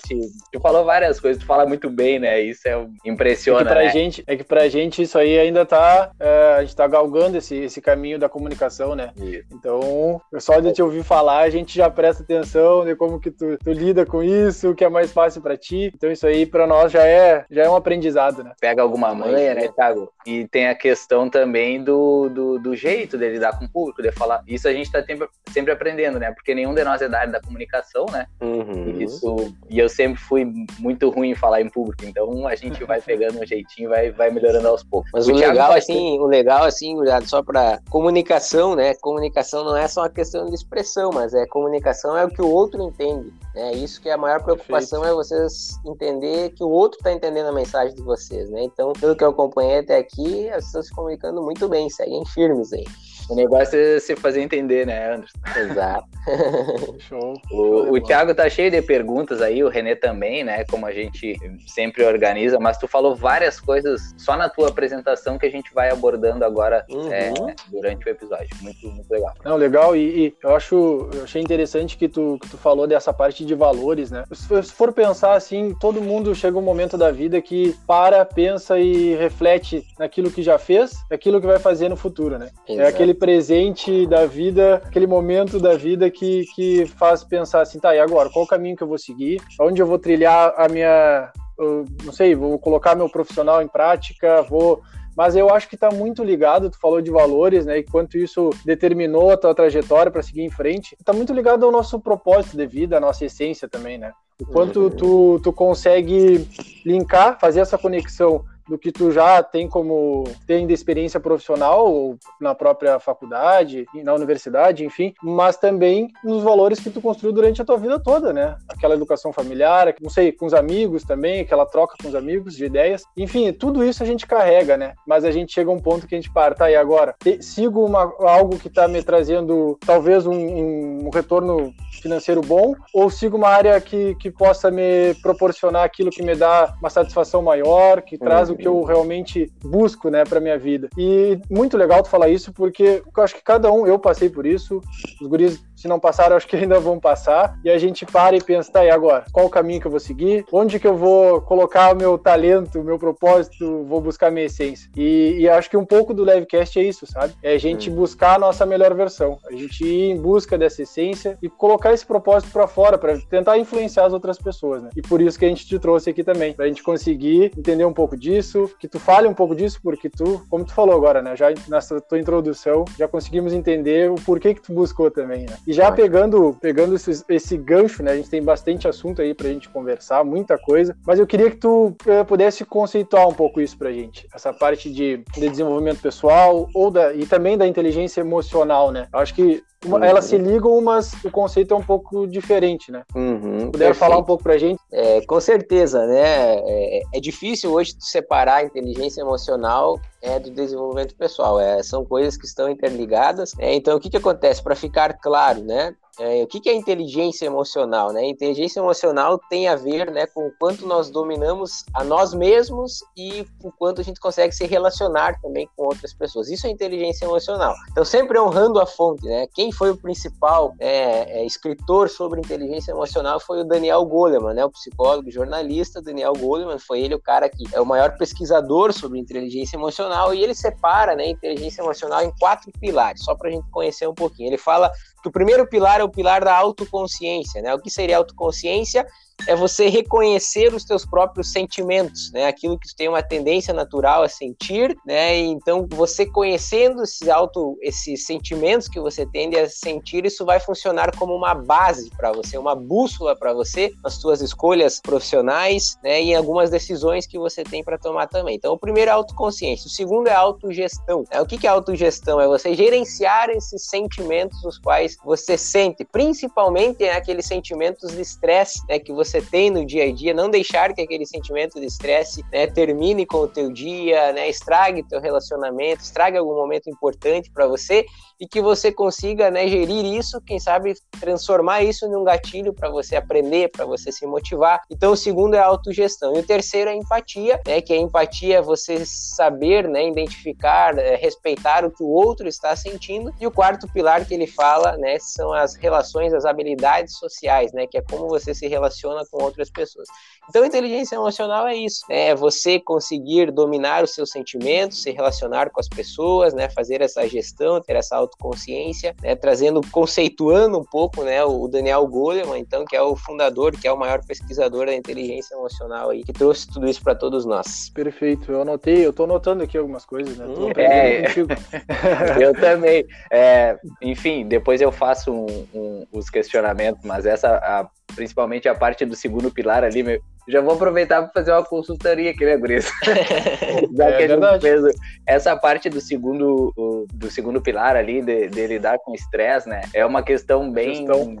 Tu 0.52 0.60
falou 0.60 0.84
várias 0.84 1.20
coisas, 1.20 1.42
tu 1.42 1.46
fala 1.46 1.66
muito 1.66 1.90
bem, 1.90 2.18
né? 2.18 2.40
Isso 2.40 2.66
é 2.66 2.86
impressiona. 3.04 3.60
É 3.60 3.64
que 3.64 3.70
pra, 3.70 3.82
né? 3.82 3.90
gente, 3.90 4.24
é 4.26 4.36
que 4.36 4.44
pra 4.44 4.68
gente 4.68 5.02
isso 5.02 5.18
aí 5.18 5.38
ainda 5.38 5.66
tá. 5.66 6.10
É 6.18 6.37
a 6.38 6.60
gente 6.60 6.70
está 6.70 6.86
galgando 6.86 7.36
esse, 7.36 7.56
esse 7.56 7.80
caminho 7.80 8.18
da 8.18 8.28
comunicação, 8.28 8.94
né? 8.94 9.10
Isso. 9.16 9.48
Então, 9.52 10.20
só 10.38 10.60
de 10.60 10.72
te 10.72 10.82
ouvir 10.82 11.02
falar, 11.02 11.40
a 11.40 11.50
gente 11.50 11.76
já 11.76 11.90
presta 11.90 12.22
atenção 12.22 12.84
de 12.84 12.94
como 12.94 13.20
que 13.20 13.30
tu, 13.30 13.58
tu 13.58 13.72
lida 13.72 14.04
com 14.04 14.22
isso, 14.22 14.70
o 14.70 14.74
que 14.74 14.84
é 14.84 14.88
mais 14.88 15.12
fácil 15.12 15.40
para 15.40 15.56
ti. 15.56 15.92
Então, 15.94 16.10
isso 16.10 16.26
aí 16.26 16.46
para 16.46 16.66
nós 16.66 16.92
já 16.92 17.04
é, 17.04 17.44
já 17.50 17.64
é 17.64 17.68
um 17.68 17.76
aprendizado, 17.76 18.42
né? 18.42 18.52
Pega 18.60 18.82
alguma 18.82 19.14
manha, 19.14 19.54
né, 19.54 19.68
Thiago? 19.68 20.12
E 20.26 20.46
tem 20.48 20.68
a 20.68 20.74
questão 20.74 21.28
também 21.28 21.82
do, 21.82 22.28
do, 22.28 22.58
do, 22.58 22.76
jeito 22.76 23.16
de 23.16 23.28
lidar 23.30 23.58
com 23.58 23.64
o 23.64 23.68
público, 23.68 24.02
de 24.02 24.12
falar. 24.12 24.42
Isso 24.46 24.68
a 24.68 24.72
gente 24.72 24.86
está 24.86 25.02
sempre, 25.02 25.28
sempre 25.50 25.72
aprendendo, 25.72 26.18
né? 26.18 26.32
Porque 26.32 26.54
nenhum 26.54 26.74
de 26.74 26.84
nós 26.84 27.00
é 27.00 27.08
da 27.08 27.20
área 27.20 27.32
da 27.32 27.40
comunicação, 27.40 28.06
né? 28.12 28.26
Uhum. 28.40 29.00
Isso, 29.00 29.54
e 29.70 29.78
eu 29.78 29.88
sempre 29.88 30.20
fui 30.20 30.46
muito 30.78 31.08
ruim 31.08 31.30
em 31.30 31.34
falar 31.34 31.60
em 31.60 31.68
público, 31.68 32.04
então 32.04 32.46
a 32.46 32.54
gente 32.54 32.84
vai 32.84 33.00
pegando 33.02 33.40
um 33.40 33.46
jeitinho, 33.46 33.88
vai, 33.88 34.10
vai 34.10 34.30
melhorando 34.30 34.68
aos 34.68 34.84
poucos. 34.84 35.10
Mas 35.12 35.28
o, 35.28 35.32
o 35.32 35.36
legal, 35.36 35.72
assim, 35.72 36.18
legal, 36.28 36.64
assim, 36.64 36.96
só 37.26 37.42
para 37.42 37.80
comunicação, 37.90 38.76
né? 38.76 38.94
Comunicação 38.94 39.64
não 39.64 39.76
é 39.76 39.88
só 39.88 40.02
uma 40.02 40.08
questão 40.08 40.46
de 40.46 40.54
expressão, 40.54 41.10
mas 41.12 41.34
é 41.34 41.46
comunicação 41.46 42.16
é 42.16 42.24
o 42.24 42.30
que 42.30 42.42
o 42.42 42.48
outro 42.48 42.82
entende. 42.82 43.32
É 43.58 43.72
isso 43.72 44.00
que 44.00 44.08
é 44.08 44.12
a 44.12 44.18
maior 44.18 44.42
preocupação 44.42 45.00
Perfeito. 45.00 45.20
é 45.20 45.24
vocês 45.24 45.78
entender 45.84 46.50
que 46.50 46.62
o 46.62 46.68
outro 46.68 46.98
está 46.98 47.12
entendendo 47.12 47.46
a 47.46 47.52
mensagem 47.52 47.94
de 47.94 48.02
vocês, 48.02 48.48
né? 48.50 48.62
Então, 48.62 48.92
pelo 48.92 49.16
que 49.16 49.24
eu 49.24 49.30
acompanhei 49.30 49.78
até 49.78 49.98
aqui, 49.98 50.48
elas 50.48 50.66
estão 50.66 50.82
se 50.82 50.94
comunicando 50.94 51.42
muito 51.42 51.68
bem, 51.68 51.90
seguem 51.90 52.24
firmes 52.26 52.72
aí. 52.72 52.84
O 53.28 53.34
negócio 53.34 53.78
é 53.78 54.00
se 54.00 54.16
fazer 54.16 54.40
entender, 54.40 54.86
né, 54.86 55.12
Anderson? 55.12 55.38
Exato. 55.54 56.08
Show. 56.98 57.34
O, 57.50 57.92
o 57.92 58.00
Thiago 58.00 58.34
tá 58.34 58.48
cheio 58.48 58.70
de 58.70 58.80
perguntas 58.80 59.42
aí, 59.42 59.62
o 59.62 59.68
Renê 59.68 59.94
também, 59.94 60.42
né? 60.42 60.64
Como 60.64 60.86
a 60.86 60.92
gente 60.92 61.36
sempre 61.66 62.04
organiza, 62.04 62.58
mas 62.58 62.78
tu 62.78 62.88
falou 62.88 63.14
várias 63.14 63.60
coisas 63.60 64.14
só 64.16 64.34
na 64.34 64.48
tua 64.48 64.68
apresentação 64.68 65.36
que 65.36 65.44
a 65.44 65.50
gente 65.50 65.74
vai 65.74 65.90
abordando 65.90 66.42
agora 66.42 66.86
uhum. 66.88 67.12
é, 67.12 67.32
durante 67.70 68.06
o 68.06 68.08
episódio. 68.08 68.48
Muito, 68.62 68.88
muito 68.88 69.10
legal. 69.10 69.34
Não, 69.44 69.56
legal, 69.56 69.94
e, 69.94 70.28
e, 70.28 70.36
eu 70.42 70.56
acho, 70.56 71.10
eu 71.12 71.24
achei 71.24 71.42
interessante 71.42 71.98
que 71.98 72.08
tu, 72.08 72.38
que 72.40 72.48
tu 72.48 72.56
falou 72.56 72.86
dessa 72.86 73.12
parte 73.12 73.44
de 73.48 73.54
valores, 73.54 74.10
né? 74.10 74.24
Se 74.32 74.72
for 74.72 74.92
pensar 74.92 75.34
assim, 75.34 75.74
todo 75.80 76.00
mundo 76.00 76.34
chega 76.34 76.58
um 76.58 76.62
momento 76.62 76.96
da 76.96 77.10
vida 77.10 77.40
que 77.40 77.74
para, 77.86 78.24
pensa 78.24 78.78
e 78.78 79.16
reflete 79.16 79.84
naquilo 79.98 80.30
que 80.30 80.42
já 80.42 80.58
fez, 80.58 80.92
naquilo 81.10 81.40
que 81.40 81.46
vai 81.46 81.58
fazer 81.58 81.88
no 81.88 81.96
futuro, 81.96 82.38
né? 82.38 82.50
Exato. 82.68 82.80
É 82.80 82.86
aquele 82.86 83.14
presente 83.14 84.06
da 84.06 84.26
vida, 84.26 84.82
aquele 84.84 85.06
momento 85.06 85.58
da 85.58 85.76
vida 85.76 86.10
que, 86.10 86.44
que 86.54 86.86
faz 86.86 87.24
pensar 87.24 87.62
assim, 87.62 87.80
tá, 87.80 87.94
e 87.94 87.98
agora? 87.98 88.30
Qual 88.30 88.44
o 88.44 88.48
caminho 88.48 88.76
que 88.76 88.82
eu 88.82 88.88
vou 88.88 88.98
seguir? 88.98 89.40
Onde 89.60 89.80
eu 89.82 89.86
vou 89.86 89.98
trilhar 89.98 90.54
a 90.56 90.68
minha, 90.68 91.32
eu, 91.58 91.84
não 92.04 92.12
sei, 92.12 92.34
vou 92.34 92.58
colocar 92.58 92.94
meu 92.94 93.08
profissional 93.08 93.62
em 93.62 93.68
prática, 93.68 94.42
vou 94.42 94.82
mas 95.18 95.34
eu 95.34 95.52
acho 95.52 95.68
que 95.68 95.74
está 95.74 95.90
muito 95.90 96.22
ligado, 96.22 96.70
tu 96.70 96.78
falou 96.78 97.02
de 97.02 97.10
valores, 97.10 97.66
né, 97.66 97.78
e 97.78 97.82
quanto 97.82 98.16
isso 98.16 98.50
determinou 98.64 99.32
a 99.32 99.36
tua 99.36 99.52
trajetória 99.52 100.12
para 100.12 100.22
seguir 100.22 100.42
em 100.42 100.50
frente, 100.50 100.96
está 100.96 101.12
muito 101.12 101.32
ligado 101.32 101.66
ao 101.66 101.72
nosso 101.72 101.98
propósito 101.98 102.56
de 102.56 102.64
vida, 102.68 102.98
à 102.98 103.00
nossa 103.00 103.24
essência 103.24 103.68
também, 103.68 103.98
né? 103.98 104.12
O 104.40 104.46
quanto 104.46 104.82
uhum. 104.82 104.90
tu, 104.90 105.40
tu 105.42 105.52
consegue 105.52 106.48
linkar, 106.86 107.36
fazer 107.40 107.58
essa 107.58 107.76
conexão 107.76 108.44
do 108.68 108.78
que 108.78 108.92
tu 108.92 109.10
já 109.10 109.42
tem 109.42 109.68
como 109.68 110.24
tem 110.46 110.66
de 110.66 110.72
experiência 110.72 111.20
profissional 111.20 112.16
na 112.40 112.54
própria 112.54 112.98
faculdade, 112.98 113.86
na 113.94 114.14
universidade, 114.14 114.84
enfim, 114.84 115.14
mas 115.22 115.56
também 115.56 116.08
nos 116.22 116.42
valores 116.42 116.80
que 116.80 116.90
tu 116.90 117.00
construiu 117.00 117.32
durante 117.32 117.62
a 117.62 117.64
tua 117.64 117.76
vida 117.76 117.98
toda, 117.98 118.32
né? 118.32 118.56
Aquela 118.68 118.94
educação 118.94 119.32
familiar, 119.32 119.94
não 120.00 120.10
sei, 120.10 120.32
com 120.32 120.46
os 120.46 120.54
amigos 120.54 121.04
também, 121.04 121.40
aquela 121.40 121.66
troca 121.66 121.96
com 122.00 122.08
os 122.08 122.14
amigos 122.14 122.54
de 122.54 122.64
ideias. 122.64 123.02
Enfim, 123.16 123.52
tudo 123.52 123.84
isso 123.84 124.02
a 124.02 124.06
gente 124.06 124.26
carrega, 124.26 124.76
né? 124.76 124.94
Mas 125.06 125.24
a 125.24 125.30
gente 125.30 125.52
chega 125.52 125.70
a 125.70 125.74
um 125.74 125.78
ponto 125.78 126.06
que 126.06 126.14
a 126.14 126.18
gente 126.18 126.32
para, 126.32 126.54
tá 126.54 126.66
aí 126.66 126.76
agora, 126.76 127.14
sigo 127.40 127.84
uma, 127.84 128.12
algo 128.20 128.58
que 128.58 128.68
tá 128.68 128.86
me 128.86 129.02
trazendo 129.02 129.78
talvez 129.84 130.26
um, 130.26 130.34
um, 130.34 131.10
retorno 131.10 131.72
financeiro 132.02 132.40
bom 132.40 132.74
ou 132.92 133.10
sigo 133.10 133.36
uma 133.36 133.48
área 133.48 133.80
que, 133.80 134.14
que 134.16 134.30
possa 134.30 134.70
me 134.70 135.14
proporcionar 135.22 135.84
aquilo 135.84 136.10
que 136.10 136.22
me 136.22 136.34
dá 136.34 136.74
uma 136.80 136.90
satisfação 136.90 137.42
maior, 137.42 138.02
que 138.02 138.18
traz 138.18 138.48
uhum. 138.48 138.54
o 138.54 138.57
que 138.58 138.68
eu 138.68 138.82
realmente 138.82 139.50
busco, 139.62 140.10
né, 140.10 140.24
para 140.24 140.40
minha 140.40 140.58
vida. 140.58 140.88
E 140.96 141.40
muito 141.50 141.76
legal 141.76 142.02
tu 142.02 142.08
falar 142.08 142.28
isso 142.28 142.52
porque 142.52 143.02
eu 143.16 143.22
acho 143.22 143.34
que 143.34 143.42
cada 143.42 143.72
um, 143.72 143.86
eu 143.86 143.98
passei 143.98 144.28
por 144.28 144.44
isso, 144.44 144.82
os 145.20 145.26
guris 145.26 145.62
se 145.78 145.86
não 145.86 146.00
passaram, 146.00 146.36
acho 146.36 146.48
que 146.48 146.56
ainda 146.56 146.80
vão 146.80 146.98
passar. 146.98 147.56
E 147.64 147.70
a 147.70 147.78
gente 147.78 148.04
para 148.04 148.36
e 148.36 148.42
pensa, 148.42 148.72
tá, 148.72 148.84
e 148.84 148.90
agora? 148.90 149.24
Qual 149.32 149.46
o 149.46 149.50
caminho 149.50 149.80
que 149.80 149.86
eu 149.86 149.90
vou 149.90 150.00
seguir? 150.00 150.44
Onde 150.52 150.80
que 150.80 150.86
eu 150.86 150.96
vou 150.96 151.40
colocar 151.42 151.94
o 151.94 151.96
meu 151.96 152.18
talento, 152.18 152.80
o 152.80 152.84
meu 152.84 152.98
propósito? 152.98 153.84
Vou 153.84 154.00
buscar 154.00 154.26
a 154.26 154.30
minha 154.30 154.46
essência. 154.46 154.90
E, 154.96 155.36
e 155.38 155.48
acho 155.48 155.70
que 155.70 155.76
um 155.76 155.84
pouco 155.84 156.12
do 156.12 156.24
Livecast 156.24 156.80
é 156.80 156.82
isso, 156.82 157.06
sabe? 157.06 157.34
É 157.42 157.54
a 157.54 157.58
gente 157.58 157.88
hum. 157.88 157.94
buscar 157.94 158.34
a 158.34 158.38
nossa 158.38 158.66
melhor 158.66 158.92
versão. 158.94 159.38
A 159.46 159.52
gente 159.52 159.84
ir 159.84 160.10
em 160.10 160.16
busca 160.16 160.58
dessa 160.58 160.82
essência 160.82 161.38
e 161.40 161.48
colocar 161.48 161.92
esse 161.92 162.04
propósito 162.04 162.52
para 162.52 162.66
fora, 162.66 162.98
para 162.98 163.16
tentar 163.30 163.56
influenciar 163.56 164.06
as 164.06 164.12
outras 164.12 164.38
pessoas, 164.38 164.82
né? 164.82 164.90
E 164.96 165.02
por 165.02 165.20
isso 165.20 165.38
que 165.38 165.44
a 165.44 165.48
gente 165.48 165.64
te 165.64 165.78
trouxe 165.78 166.10
aqui 166.10 166.24
também, 166.24 166.54
pra 166.54 166.66
gente 166.66 166.82
conseguir 166.82 167.52
entender 167.56 167.84
um 167.84 167.92
pouco 167.92 168.16
disso, 168.16 168.68
que 168.80 168.88
tu 168.88 168.98
fale 168.98 169.28
um 169.28 169.34
pouco 169.34 169.54
disso, 169.54 169.78
porque 169.80 170.10
tu, 170.10 170.44
como 170.50 170.64
tu 170.64 170.72
falou 170.72 170.96
agora, 170.96 171.22
né? 171.22 171.36
Já 171.36 171.48
nessa 171.68 172.00
tua 172.00 172.18
introdução, 172.18 172.84
já 172.98 173.06
conseguimos 173.06 173.52
entender 173.52 174.10
o 174.10 174.16
porquê 174.16 174.54
que 174.54 174.62
tu 174.62 174.72
buscou 174.72 175.10
também, 175.10 175.46
né? 175.46 175.56
E 175.68 175.72
já 175.74 175.92
pegando, 175.92 176.56
pegando 176.62 176.94
esse, 176.94 177.22
esse, 177.28 177.58
gancho, 177.58 178.02
né? 178.02 178.12
A 178.12 178.16
gente 178.16 178.30
tem 178.30 178.42
bastante 178.42 178.88
assunto 178.88 179.20
aí 179.20 179.34
pra 179.34 179.50
gente 179.50 179.68
conversar, 179.68 180.24
muita 180.24 180.56
coisa. 180.56 180.96
Mas 181.06 181.18
eu 181.18 181.26
queria 181.26 181.50
que 181.50 181.58
tu 181.58 181.88
uh, 182.06 182.24
pudesse 182.26 182.64
conceituar 182.64 183.28
um 183.28 183.34
pouco 183.34 183.60
isso 183.60 183.76
pra 183.76 183.92
gente. 183.92 184.26
Essa 184.34 184.50
parte 184.50 184.90
de, 184.90 185.22
de 185.34 185.48
desenvolvimento 185.50 186.00
pessoal 186.00 186.70
ou 186.72 186.90
da, 186.90 187.12
e 187.12 187.26
também 187.26 187.58
da 187.58 187.66
inteligência 187.66 188.22
emocional, 188.22 188.90
né? 188.90 189.08
Eu 189.12 189.18
acho 189.18 189.34
que 189.34 189.62
uhum. 189.84 190.02
elas 190.02 190.24
se 190.24 190.36
ligam, 190.36 190.80
mas 190.80 191.12
o 191.24 191.30
conceito 191.30 191.74
é 191.74 191.76
um 191.76 191.82
pouco 191.82 192.26
diferente, 192.26 192.90
né? 192.90 193.02
Uhum, 193.14 193.70
Puder 193.70 193.94
falar 193.94 194.18
um 194.18 194.24
pouco 194.24 194.42
pra 194.42 194.58
gente? 194.58 194.80
É, 194.92 195.20
com 195.26 195.40
certeza, 195.40 196.06
né? 196.06 196.58
É, 196.58 197.02
é 197.14 197.20
difícil 197.20 197.72
hoje 197.72 197.94
separar 197.98 198.56
a 198.56 198.64
inteligência 198.64 199.20
emocional 199.20 199.98
é, 200.22 200.38
do 200.38 200.50
desenvolvimento 200.50 201.14
pessoal. 201.14 201.60
É, 201.60 201.82
são 201.82 202.04
coisas 202.04 202.36
que 202.36 202.46
estão 202.46 202.68
interligadas. 202.68 203.52
É, 203.58 203.74
então, 203.74 203.96
o 203.96 204.00
que, 204.00 204.10
que 204.10 204.16
acontece? 204.16 204.62
Para 204.62 204.74
ficar 204.74 205.14
claro, 205.14 205.62
né? 205.62 205.94
É, 206.20 206.42
o 206.42 206.46
que, 206.46 206.68
é 206.68 206.74
inteligência 206.74 207.46
emocional? 207.46 208.12
Né? 208.12 208.26
Inteligência 208.26 208.80
emocional 208.80 209.38
tem 209.48 209.68
a 209.68 209.76
ver 209.76 210.10
né, 210.10 210.26
com 210.26 210.48
o 210.48 210.52
quanto 210.58 210.86
nós 210.86 211.10
dominamos 211.10 211.84
a 211.94 212.02
nós 212.02 212.34
mesmos 212.34 213.04
e 213.16 213.46
o 213.62 213.70
quanto 213.70 214.00
a 214.00 214.04
gente 214.04 214.20
consegue 214.20 214.54
se 214.54 214.66
relacionar 214.66 215.40
também 215.40 215.68
com 215.76 215.84
outras 215.84 216.12
pessoas. 216.12 216.48
Isso 216.48 216.66
é 216.66 216.70
inteligência 216.70 217.24
emocional. 217.24 217.74
Então, 217.90 218.04
sempre 218.04 218.38
honrando 218.38 218.80
a 218.80 218.86
fonte. 218.86 219.24
Né? 219.24 219.46
Quem 219.54 219.70
foi 219.70 219.90
o 219.90 219.96
principal 219.96 220.74
é, 220.80 221.40
é, 221.40 221.46
escritor 221.46 222.08
sobre 222.08 222.40
inteligência 222.40 222.92
emocional 222.92 223.38
foi 223.38 223.60
o 223.60 223.64
Daniel 223.64 224.04
Goleman, 224.04 224.54
né? 224.54 224.64
o 224.64 224.70
psicólogo 224.70 225.28
e 225.28 225.32
jornalista 225.32 226.02
Daniel 226.02 226.32
Goleman. 226.32 226.78
Foi 226.78 227.00
ele 227.00 227.14
o 227.14 227.22
cara 227.22 227.48
que 227.48 227.64
é 227.72 227.80
o 227.80 227.86
maior 227.86 228.16
pesquisador 228.16 228.92
sobre 228.92 229.18
inteligência 229.18 229.76
emocional 229.76 230.34
e 230.34 230.42
ele 230.42 230.54
separa 230.54 231.14
né, 231.14 231.28
inteligência 231.28 231.82
emocional 231.82 232.22
em 232.22 232.32
quatro 232.38 232.70
pilares, 232.80 233.24
só 233.24 233.34
para 233.34 233.48
a 233.48 233.52
gente 233.52 233.68
conhecer 233.70 234.08
um 234.08 234.14
pouquinho. 234.14 234.48
Ele 234.48 234.58
fala 234.58 234.90
que 235.22 235.28
o 235.28 235.32
primeiro 235.32 235.66
pilar 235.66 236.00
é 236.00 236.07
o 236.08 236.10
pilar 236.10 236.44
da 236.44 236.56
autoconsciência, 236.56 237.62
né? 237.62 237.72
O 237.74 237.78
que 237.78 237.90
seria 237.90 238.16
autoconsciência? 238.16 239.06
É 239.46 239.54
você 239.54 239.88
reconhecer 239.88 240.74
os 240.74 240.84
teus 240.84 241.04
próprios 241.04 241.52
sentimentos, 241.52 242.32
né? 242.32 242.46
Aquilo 242.46 242.78
que 242.78 242.94
tem 242.94 243.08
uma 243.08 243.22
tendência 243.22 243.72
natural 243.72 244.22
a 244.22 244.28
sentir, 244.28 244.96
né? 245.06 245.36
Então, 245.36 245.86
você 245.90 246.26
conhecendo 246.26 247.02
esses 247.02 247.28
auto, 247.28 247.78
esses 247.80 248.26
sentimentos 248.26 248.88
que 248.88 249.00
você 249.00 249.24
tende 249.26 249.58
a 249.58 249.68
sentir, 249.68 250.24
isso 250.24 250.44
vai 250.44 250.58
funcionar 250.60 251.14
como 251.16 251.34
uma 251.34 251.54
base 251.54 252.10
para 252.16 252.32
você, 252.32 252.58
uma 252.58 252.74
bússola 252.74 253.36
para 253.36 253.52
você 253.52 253.92
nas 254.02 254.14
suas 254.14 254.40
escolhas 254.40 255.00
profissionais, 255.00 255.96
né? 256.02 256.22
E 256.22 256.34
algumas 256.34 256.70
decisões 256.70 257.26
que 257.26 257.38
você 257.38 257.62
tem 257.62 257.84
para 257.84 257.98
tomar 257.98 258.26
também. 258.26 258.56
Então, 258.56 258.72
o 258.74 258.78
primeiro 258.78 259.10
é 259.10 259.14
autoconsciência, 259.14 259.86
o 259.86 259.90
segundo 259.90 260.28
é 260.28 260.34
autogestão. 260.34 261.24
Né? 261.30 261.40
O 261.40 261.46
que 261.46 261.66
é 261.66 261.70
autogestão? 261.70 262.40
É 262.40 262.46
você 262.46 262.74
gerenciar 262.74 263.50
esses 263.50 263.88
sentimentos 263.88 264.64
os 264.64 264.78
quais 264.78 265.16
você 265.24 265.56
sente, 265.56 266.04
principalmente 266.04 267.02
né, 267.02 267.12
aqueles 267.12 267.46
sentimentos 267.46 268.12
de 268.12 268.20
estresse, 268.20 268.80
né? 268.88 268.98
Que 268.98 269.12
você 269.12 269.27
você 269.28 269.42
tem 269.42 269.70
no 269.70 269.84
dia 269.84 270.04
a 270.04 270.12
dia, 270.12 270.32
não 270.32 270.50
deixar 270.50 270.94
que 270.94 271.02
aquele 271.02 271.26
sentimento 271.26 271.78
de 271.78 271.86
estresse 271.86 272.44
né, 272.52 272.66
termine 272.66 273.26
com 273.26 273.38
o 273.38 273.48
teu 273.48 273.72
dia, 273.72 274.32
né, 274.32 274.48
estrague 274.48 275.02
teu 275.02 275.20
relacionamento, 275.20 276.02
estrague 276.02 276.36
algum 276.36 276.54
momento 276.54 276.88
importante 276.88 277.50
para 277.50 277.66
você 277.66 278.06
e 278.40 278.46
que 278.46 278.60
você 278.60 278.92
consiga 278.92 279.50
né, 279.50 279.66
gerir 279.66 280.04
isso, 280.04 280.40
quem 280.40 280.60
sabe 280.60 280.94
transformar 281.20 281.82
isso 281.82 282.08
num 282.08 282.22
gatilho 282.22 282.72
para 282.72 282.88
você 282.88 283.16
aprender, 283.16 283.70
para 283.70 283.84
você 283.84 284.12
se 284.12 284.26
motivar. 284.26 284.80
Então, 284.90 285.12
o 285.12 285.16
segundo 285.16 285.54
é 285.54 285.58
a 285.58 285.66
autogestão. 285.66 286.34
E 286.36 286.38
o 286.38 286.46
terceiro 286.46 286.90
é 286.90 286.92
a 286.92 286.96
empatia, 286.96 287.60
né, 287.66 287.80
que 287.80 287.92
a 287.92 287.96
empatia 287.96 288.58
é 288.58 288.62
você 288.62 289.04
saber 289.04 289.88
né, 289.88 290.06
identificar, 290.06 290.96
é, 290.98 291.16
respeitar 291.16 291.84
o 291.84 291.90
que 291.90 292.02
o 292.02 292.08
outro 292.08 292.46
está 292.46 292.74
sentindo. 292.76 293.34
E 293.40 293.46
o 293.46 293.50
quarto 293.50 293.88
pilar 293.92 294.24
que 294.24 294.34
ele 294.34 294.46
fala 294.46 294.96
né, 294.96 295.18
são 295.18 295.52
as 295.52 295.74
relações, 295.74 296.32
as 296.32 296.44
habilidades 296.44 297.18
sociais, 297.18 297.72
né, 297.72 297.86
que 297.86 297.98
é 297.98 298.02
como 298.02 298.28
você 298.28 298.54
se 298.54 298.68
relaciona 298.68 299.22
com 299.30 299.42
outras 299.42 299.70
pessoas. 299.70 300.06
Então, 300.48 300.64
inteligência 300.64 301.16
emocional 301.16 301.66
é 301.66 301.74
isso, 301.74 302.04
né, 302.08 302.28
é 302.28 302.34
você 302.34 302.78
conseguir 302.78 303.50
dominar 303.50 304.04
os 304.04 304.14
seus 304.14 304.30
sentimentos, 304.30 305.02
se 305.02 305.10
relacionar 305.10 305.70
com 305.70 305.80
as 305.80 305.88
pessoas, 305.88 306.54
né, 306.54 306.68
fazer 306.70 307.00
essa 307.00 307.26
gestão, 307.26 307.80
ter 307.80 307.96
essa 307.96 308.16
autoconsciência, 308.28 309.14
né, 309.22 309.34
trazendo, 309.34 309.80
conceituando 309.90 310.78
um 310.78 310.84
pouco, 310.84 311.24
né, 311.24 311.44
o 311.44 311.66
Daniel 311.68 312.06
Goleman, 312.06 312.58
então, 312.58 312.84
que 312.84 312.96
é 312.96 313.02
o 313.02 313.16
fundador, 313.16 313.72
que 313.72 313.86
é 313.88 313.92
o 313.92 313.98
maior 313.98 314.24
pesquisador 314.24 314.86
da 314.86 314.94
inteligência 314.94 315.54
emocional 315.54 316.10
aí, 316.10 316.22
que 316.22 316.32
trouxe 316.32 316.68
tudo 316.68 316.88
isso 316.88 317.02
para 317.02 317.14
todos 317.14 317.44
nós. 317.44 317.90
Perfeito, 317.90 318.52
eu 318.52 318.62
anotei, 318.62 319.04
eu 319.04 319.12
tô 319.12 319.24
anotando 319.24 319.62
aqui 319.62 319.76
algumas 319.76 320.04
coisas, 320.04 320.36
né? 320.36 320.46
Hum, 320.46 320.70
é, 320.76 321.24
eu 322.40 322.54
também. 322.54 323.04
É, 323.30 323.78
enfim, 324.02 324.46
depois 324.46 324.80
eu 324.80 324.92
faço 324.92 325.32
um, 325.32 325.66
um, 325.74 326.06
os 326.12 326.30
questionamentos, 326.30 327.04
mas 327.04 327.26
essa, 327.26 327.56
a, 327.56 327.88
principalmente 328.14 328.68
a 328.68 328.74
parte 328.74 329.04
do 329.04 329.16
segundo 329.16 329.50
pilar 329.50 329.84
ali, 329.84 330.02
já 330.48 330.60
vou 330.62 330.74
aproveitar 330.74 331.22
para 331.22 331.32
fazer 331.32 331.52
uma 331.52 331.64
consultoria 331.64 332.30
aqui, 332.30 332.44
né, 332.44 332.56
Guris? 332.56 332.90
Já 333.94 334.06
é, 334.06 334.16
que 334.16 334.22
a 334.22 334.28
gente 334.28 334.60
fez 334.60 334.82
essa 335.26 335.56
parte 335.56 335.90
do 335.90 336.00
segundo, 336.00 336.72
do 337.12 337.30
segundo 337.30 337.60
pilar 337.60 337.96
ali, 337.96 338.22
de, 338.22 338.48
de 338.48 338.66
lidar 338.66 338.98
com 338.98 339.14
estresse, 339.14 339.68
né? 339.68 339.82
É 339.92 340.04
uma 340.06 340.22
questão 340.22 340.70
bem. 340.70 341.06
Gestão 341.06 341.36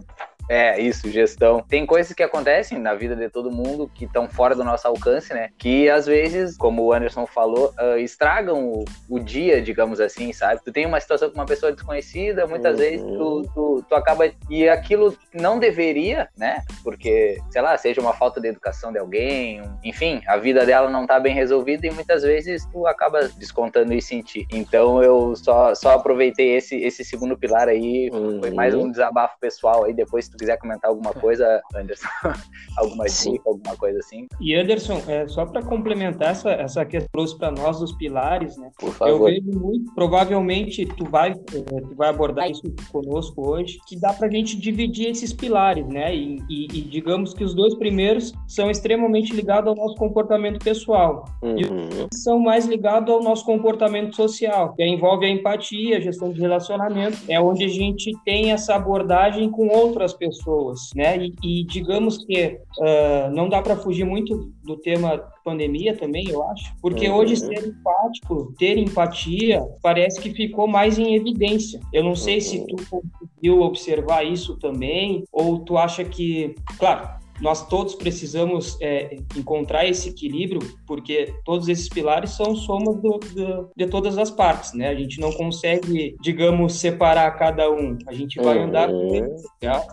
é, 0.48 0.80
isso, 0.80 1.10
gestão. 1.10 1.62
Tem 1.68 1.84
coisas 1.84 2.12
que 2.12 2.22
acontecem 2.22 2.78
na 2.78 2.94
vida 2.94 3.14
de 3.14 3.28
todo 3.28 3.50
mundo 3.50 3.90
que 3.94 4.06
estão 4.06 4.28
fora 4.28 4.54
do 4.54 4.64
nosso 4.64 4.88
alcance, 4.88 5.34
né? 5.34 5.50
Que 5.58 5.90
às 5.90 6.06
vezes, 6.06 6.56
como 6.56 6.82
o 6.82 6.92
Anderson 6.92 7.26
falou, 7.26 7.74
uh, 7.78 7.98
estragam 7.98 8.64
o, 8.64 8.84
o, 9.08 9.18
dia, 9.18 9.60
digamos 9.60 10.00
assim, 10.00 10.32
sabe? 10.32 10.62
Tu 10.64 10.72
tem 10.72 10.86
uma 10.86 10.98
situação 11.00 11.28
com 11.28 11.34
uma 11.34 11.46
pessoa 11.46 11.70
desconhecida, 11.70 12.46
muitas 12.46 12.72
uhum. 12.72 12.78
vezes 12.78 13.02
tu, 13.02 13.50
tu, 13.54 13.84
tu, 13.88 13.94
acaba. 13.94 14.30
E 14.48 14.68
aquilo 14.68 15.14
não 15.34 15.58
deveria, 15.58 16.28
né? 16.36 16.62
Porque, 16.82 17.38
sei 17.50 17.60
lá, 17.60 17.76
seja 17.76 18.00
uma 18.00 18.14
falta 18.14 18.40
de 18.40 18.48
educação 18.48 18.90
de 18.90 18.98
alguém, 18.98 19.60
um... 19.60 19.78
enfim, 19.84 20.22
a 20.26 20.38
vida 20.38 20.64
dela 20.64 20.88
não 20.88 21.06
tá 21.06 21.20
bem 21.20 21.34
resolvida 21.34 21.86
e 21.86 21.90
muitas 21.90 22.22
vezes 22.22 22.64
tu 22.72 22.86
acaba 22.86 23.28
descontando 23.36 23.92
isso 23.92 24.14
em 24.14 24.22
ti. 24.22 24.46
Então 24.50 25.02
eu 25.02 25.36
só, 25.36 25.74
só 25.74 25.90
aproveitei 25.90 26.56
esse, 26.56 26.76
esse 26.76 27.04
segundo 27.04 27.36
pilar 27.36 27.68
aí, 27.68 28.08
uhum. 28.12 28.40
foi 28.40 28.50
mais 28.50 28.74
um 28.74 28.90
desabafo 28.90 29.36
pessoal 29.38 29.84
aí, 29.84 29.92
depois 29.92 30.28
tu 30.28 30.37
quiser 30.38 30.58
comentar 30.58 30.90
alguma 30.90 31.12
coisa, 31.12 31.60
Anderson, 31.74 32.08
alguma 32.78 33.04
dica, 33.04 33.42
alguma 33.46 33.76
coisa 33.76 33.98
assim. 33.98 34.26
E 34.40 34.54
Anderson, 34.54 35.02
é, 35.08 35.26
só 35.28 35.44
para 35.44 35.62
complementar 35.62 36.30
essa, 36.30 36.50
essa 36.50 36.84
questão 36.84 37.08
para 37.38 37.50
nós 37.50 37.80
dos 37.80 37.92
pilares, 37.92 38.56
né? 38.56 38.70
Por 38.78 38.92
favor. 38.92 39.30
Eu 39.30 39.42
vejo 39.42 39.58
muito, 39.58 39.92
provavelmente 39.94 40.86
tu 40.86 41.04
vai, 41.04 41.32
é, 41.32 41.80
tu 41.80 41.94
vai 41.96 42.10
abordar 42.10 42.50
isso 42.50 42.62
conosco 42.92 43.50
hoje, 43.50 43.78
que 43.86 43.98
dá 43.98 44.12
para 44.12 44.28
a 44.28 44.30
gente 44.30 44.56
dividir 44.56 45.08
esses 45.08 45.32
pilares, 45.32 45.86
né? 45.88 46.14
E, 46.14 46.38
e, 46.48 46.66
e, 46.66 46.82
digamos 46.82 47.34
que 47.34 47.42
os 47.42 47.54
dois 47.54 47.74
primeiros 47.74 48.32
são 48.46 48.70
extremamente 48.70 49.34
ligados 49.34 49.68
ao 49.68 49.74
nosso 49.74 49.96
comportamento 49.96 50.62
pessoal. 50.62 51.24
Uhum. 51.42 51.56
E 51.58 51.64
os 51.64 52.22
são 52.22 52.38
mais 52.38 52.66
ligados 52.66 53.12
ao 53.12 53.22
nosso 53.22 53.44
comportamento 53.44 54.14
social, 54.14 54.74
que 54.74 54.84
envolve 54.84 55.26
a 55.26 55.30
empatia, 55.30 55.96
a 55.96 56.00
gestão 56.00 56.30
de 56.30 56.40
relacionamento, 56.40 57.18
é 57.28 57.40
onde 57.40 57.64
a 57.64 57.68
gente 57.68 58.12
tem 58.24 58.52
essa 58.52 58.74
abordagem 58.74 59.50
com 59.50 59.68
outras 59.68 60.12
pessoas 60.12 60.27
pessoas, 60.28 60.90
né? 60.94 61.18
E, 61.18 61.34
e 61.42 61.64
digamos 61.64 62.24
que 62.24 62.60
uh, 62.78 63.30
não 63.32 63.48
dá 63.48 63.60
para 63.62 63.76
fugir 63.76 64.04
muito 64.04 64.52
do 64.62 64.76
tema 64.76 65.18
pandemia 65.44 65.96
também, 65.96 66.28
eu 66.28 66.42
acho, 66.50 66.74
porque 66.80 67.08
uhum. 67.08 67.16
hoje 67.16 67.36
ser 67.36 67.66
empático, 67.66 68.52
ter 68.58 68.76
empatia, 68.76 69.62
parece 69.82 70.20
que 70.20 70.30
ficou 70.30 70.66
mais 70.66 70.98
em 70.98 71.14
evidência. 71.14 71.80
Eu 71.92 72.04
não 72.04 72.14
sei 72.14 72.36
uhum. 72.36 72.40
se 72.40 72.66
tu 72.66 72.76
conseguiu 72.90 73.62
observar 73.62 74.24
isso 74.24 74.56
também, 74.58 75.24
ou 75.32 75.58
tu 75.60 75.78
acha 75.78 76.04
que, 76.04 76.54
claro, 76.78 77.17
nós 77.40 77.66
todos 77.68 77.94
precisamos 77.94 78.76
é, 78.80 79.16
encontrar 79.36 79.86
esse 79.86 80.08
equilíbrio, 80.08 80.60
porque 80.86 81.34
todos 81.44 81.68
esses 81.68 81.88
pilares 81.88 82.30
são 82.30 82.54
somas 82.54 82.96
do, 82.96 83.18
do, 83.18 83.70
de 83.76 83.86
todas 83.86 84.18
as 84.18 84.30
partes, 84.30 84.72
né? 84.72 84.88
A 84.88 84.94
gente 84.94 85.20
não 85.20 85.32
consegue, 85.32 86.16
digamos, 86.20 86.74
separar 86.74 87.30
cada 87.32 87.70
um. 87.70 87.96
A 88.06 88.12
gente 88.12 88.40
vai 88.40 88.58
uhum. 88.58 88.64
andar 88.64 88.88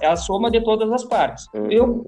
é 0.02 0.08
a 0.08 0.16
soma 0.16 0.50
de 0.50 0.62
todas 0.62 0.92
as 0.92 1.04
partes. 1.04 1.48
Uhum. 1.54 1.72
Eu 1.72 2.06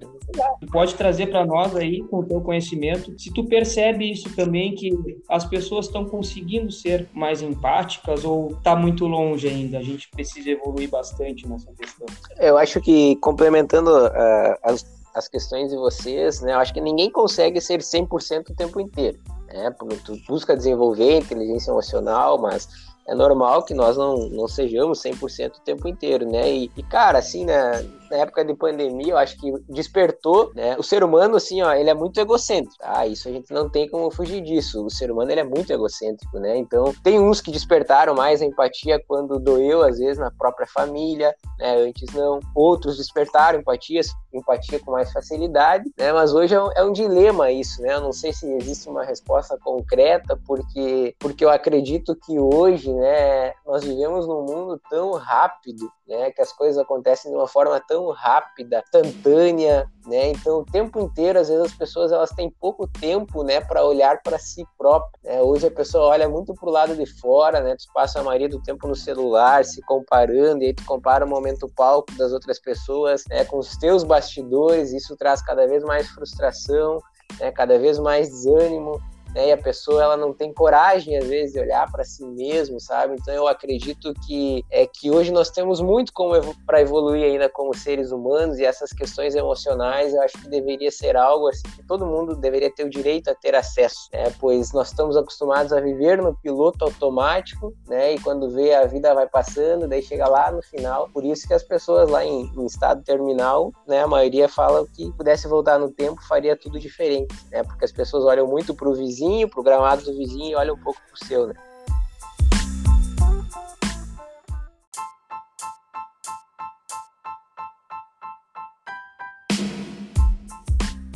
pode 0.71 0.95
trazer 0.95 1.27
para 1.27 1.45
nós 1.45 1.75
aí 1.75 2.03
com 2.03 2.19
o 2.19 2.25
teu 2.25 2.41
conhecimento, 2.41 3.17
se 3.17 3.31
tu 3.33 3.45
percebe 3.45 4.11
isso 4.11 4.35
também 4.35 4.75
que 4.75 4.91
as 5.29 5.45
pessoas 5.45 5.85
estão 5.85 6.05
conseguindo 6.05 6.71
ser 6.71 7.07
mais 7.13 7.41
empáticas 7.41 8.25
ou 8.25 8.51
está 8.51 8.75
muito 8.75 9.05
longe 9.05 9.47
ainda. 9.47 9.77
A 9.77 9.83
gente 9.83 10.09
precisa 10.09 10.49
evoluir 10.49 10.89
bastante 10.89 11.47
nessa 11.47 11.71
questão. 11.73 12.07
Eu 12.37 12.57
acho 12.57 12.81
que 12.81 13.15
complementando 13.17 13.89
uh, 13.89 14.57
as 14.63 14.96
as 15.17 15.27
questões 15.27 15.69
de 15.69 15.75
vocês, 15.75 16.41
né? 16.41 16.53
Eu 16.53 16.59
acho 16.59 16.73
que 16.73 16.79
ninguém 16.79 17.09
consegue 17.09 17.59
ser 17.59 17.79
100% 17.79 18.49
o 18.49 18.55
tempo 18.55 18.79
inteiro, 18.79 19.19
né? 19.47 19.73
Tu 20.05 20.15
busca 20.27 20.55
desenvolver 20.55 21.17
inteligência 21.17 21.71
emocional, 21.71 22.37
mas 22.37 22.69
é 23.07 23.15
normal 23.15 23.63
que 23.63 23.73
nós 23.73 23.97
não, 23.97 24.29
não 24.29 24.47
sejamos 24.47 25.01
100% 25.01 25.57
o 25.57 25.61
tempo 25.61 25.87
inteiro, 25.87 26.29
né? 26.29 26.51
E, 26.51 26.71
e 26.77 26.83
cara, 26.83 27.19
assim, 27.19 27.45
né? 27.45 27.83
Na 28.09 28.17
época 28.17 28.43
de 28.43 28.53
pandemia, 28.53 29.13
eu 29.13 29.17
acho 29.17 29.37
que 29.37 29.51
despertou, 29.69 30.51
né? 30.55 30.75
O 30.77 30.83
ser 30.83 31.03
humano, 31.03 31.35
assim, 31.35 31.61
ó, 31.61 31.73
ele 31.73 31.89
é 31.89 31.93
muito 31.93 32.19
egocêntrico, 32.19 32.77
tá? 32.77 33.05
Isso 33.05 33.27
a 33.27 33.31
gente 33.31 33.51
não 33.53 33.69
tem 33.69 33.89
como 33.89 34.09
fugir 34.11 34.41
disso. 34.41 34.85
O 34.85 34.89
ser 34.89 35.11
humano, 35.11 35.31
ele 35.31 35.41
é 35.41 35.43
muito 35.43 35.71
egocêntrico, 35.71 36.39
né? 36.39 36.57
Então, 36.57 36.93
tem 37.03 37.19
uns 37.19 37.41
que 37.41 37.51
despertaram 37.51 38.13
mais 38.15 38.41
a 38.41 38.45
empatia 38.45 39.01
quando 39.07 39.39
doeu, 39.39 39.83
às 39.83 39.97
vezes, 39.99 40.17
na 40.17 40.31
própria 40.31 40.67
família, 40.67 41.33
né? 41.59 41.77
Antes 41.77 42.13
não. 42.13 42.39
Outros 42.55 42.97
despertaram 42.97 43.59
empatias, 43.59 44.07
empatia 44.33 44.79
com 44.79 44.91
mais 44.91 45.11
facilidade, 45.11 45.85
né? 45.97 46.11
Mas 46.13 46.33
hoje 46.33 46.53
é 46.53 46.61
um, 46.61 46.71
é 46.73 46.83
um 46.83 46.91
dilema 46.91 47.51
isso, 47.51 47.81
né? 47.81 47.93
Eu 47.93 48.01
não 48.01 48.13
sei 48.13 48.33
se 48.33 48.51
existe 48.53 48.89
uma 48.89 49.03
resposta 49.03 49.57
concreta, 49.57 50.39
porque, 50.45 51.15
porque 51.19 51.43
eu 51.43 51.49
acredito 51.49 52.15
que 52.15 52.39
hoje, 52.39 52.93
né, 52.93 53.53
nós 53.65 53.83
vivemos 53.83 54.27
num 54.27 54.43
mundo 54.43 54.79
tão 54.89 55.11
rápido, 55.13 55.91
né, 56.07 56.31
que 56.31 56.41
as 56.41 56.51
coisas 56.53 56.77
acontecem 56.77 57.31
de 57.31 57.37
uma 57.37 57.47
forma 57.47 57.79
tão 57.87 57.96
rápida, 58.11 58.83
instantânea, 58.85 59.89
né? 60.05 60.29
Então, 60.29 60.59
o 60.59 60.65
tempo 60.65 60.99
inteiro, 60.99 61.39
às 61.39 61.49
vezes 61.49 61.65
as 61.65 61.73
pessoas 61.73 62.11
elas 62.11 62.29
têm 62.31 62.49
pouco 62.49 62.87
tempo, 62.87 63.43
né, 63.43 63.59
para 63.59 63.83
olhar 63.83 64.21
para 64.21 64.39
si 64.39 64.65
próprio. 64.77 65.19
Né? 65.23 65.41
Hoje 65.41 65.67
a 65.67 65.71
pessoa 65.71 66.05
olha 66.05 66.29
muito 66.29 66.53
pro 66.53 66.69
lado 66.69 66.95
de 66.95 67.05
fora, 67.19 67.61
né? 67.61 67.75
Tu 67.75 67.85
passa 67.93 68.19
a 68.19 68.23
maioria 68.23 68.49
do 68.49 68.61
tempo 68.61 68.87
no 68.87 68.95
celular, 68.95 69.65
se 69.65 69.81
comparando, 69.81 70.63
e 70.63 70.67
aí 70.67 70.73
tu 70.73 70.85
compara 70.85 71.25
o 71.25 71.29
momento 71.29 71.69
palco 71.75 72.11
das 72.17 72.31
outras 72.31 72.59
pessoas, 72.59 73.23
né, 73.29 73.43
com 73.45 73.57
os 73.57 73.75
teus 73.77 74.03
bastidores, 74.03 74.93
isso 74.93 75.15
traz 75.17 75.41
cada 75.41 75.67
vez 75.67 75.83
mais 75.83 76.07
frustração, 76.09 76.99
né, 77.39 77.51
cada 77.51 77.77
vez 77.77 77.99
mais 77.99 78.29
desânimo, 78.29 79.01
né? 79.37 79.49
E 79.49 79.51
a 79.51 79.57
pessoa 79.57 80.01
ela 80.01 80.17
não 80.17 80.33
tem 80.33 80.51
coragem 80.51 81.15
às 81.15 81.27
vezes 81.27 81.53
de 81.53 81.59
olhar 81.59 81.89
para 81.91 82.03
si 82.03 82.25
mesmo, 82.25 82.79
sabe? 82.79 83.15
Então 83.21 83.31
eu 83.31 83.47
acredito 83.47 84.11
que 84.25 84.65
é 84.71 84.87
que 84.87 85.11
hoje 85.11 85.31
nós 85.31 85.51
temos 85.51 85.79
muito 85.79 86.11
como 86.11 86.33
para 86.65 86.81
evoluir 86.81 87.23
ainda 87.23 87.47
como 87.47 87.71
seres 87.75 88.11
humanos 88.11 88.57
e 88.57 88.65
essas 88.65 88.91
questões 88.91 89.35
emocionais 89.35 90.15
eu 90.15 90.21
acho 90.23 90.41
que 90.41 90.49
deveria 90.49 90.89
ser 90.89 91.15
algo 91.15 91.47
assim 91.47 91.67
que 91.75 91.85
todo 91.85 92.05
mundo 92.05 92.35
deveria 92.35 92.73
ter 92.73 92.83
o 92.85 92.89
direito 92.89 93.29
a 93.29 93.35
ter 93.35 93.53
acesso, 93.53 94.09
né? 94.11 94.33
Pois 94.39 94.73
nós 94.73 94.87
estamos 94.87 95.15
acostumados 95.15 95.71
a 95.71 95.79
viver 95.79 96.19
no 96.19 96.35
piloto 96.35 96.85
automático, 96.85 97.75
né? 97.87 98.15
E 98.15 98.19
quando 98.19 98.49
vê 98.49 98.73
a 98.73 98.85
vida 98.85 99.13
vai 99.13 99.27
passando, 99.27 99.87
daí 99.87 100.01
chega 100.01 100.27
lá 100.27 100.51
no 100.51 100.63
final. 100.63 101.09
Por 101.13 101.23
isso 101.23 101.47
que 101.47 101.53
as 101.53 101.63
pessoas 101.63 102.09
lá 102.09 102.25
em, 102.25 102.51
em 102.57 102.65
estado 102.65 103.03
terminal, 103.03 103.71
né? 103.87 104.01
A 104.01 104.07
maioria 104.07 104.49
fala 104.49 104.83
que 104.95 105.11
pudesse 105.11 105.47
voltar 105.47 105.77
no 105.77 105.91
tempo 105.91 106.19
faria 106.27 106.55
tudo 106.55 106.79
diferente, 106.79 107.35
né? 107.51 107.61
Porque 107.61 107.85
as 107.85 107.91
pessoas 107.91 108.25
olham 108.25 108.47
muito 108.47 108.73
para 108.73 108.89
o 108.89 108.95
vizinho 108.95 109.26
vizinho, 109.27 109.49
pro 109.49 109.63
gramado 109.63 110.03
do 110.03 110.17
vizinho 110.17 110.51
e 110.51 110.55
olha 110.55 110.73
um 110.73 110.77
pouco 110.77 110.99
pro 111.07 111.27
seu, 111.27 111.47
né? 111.47 111.53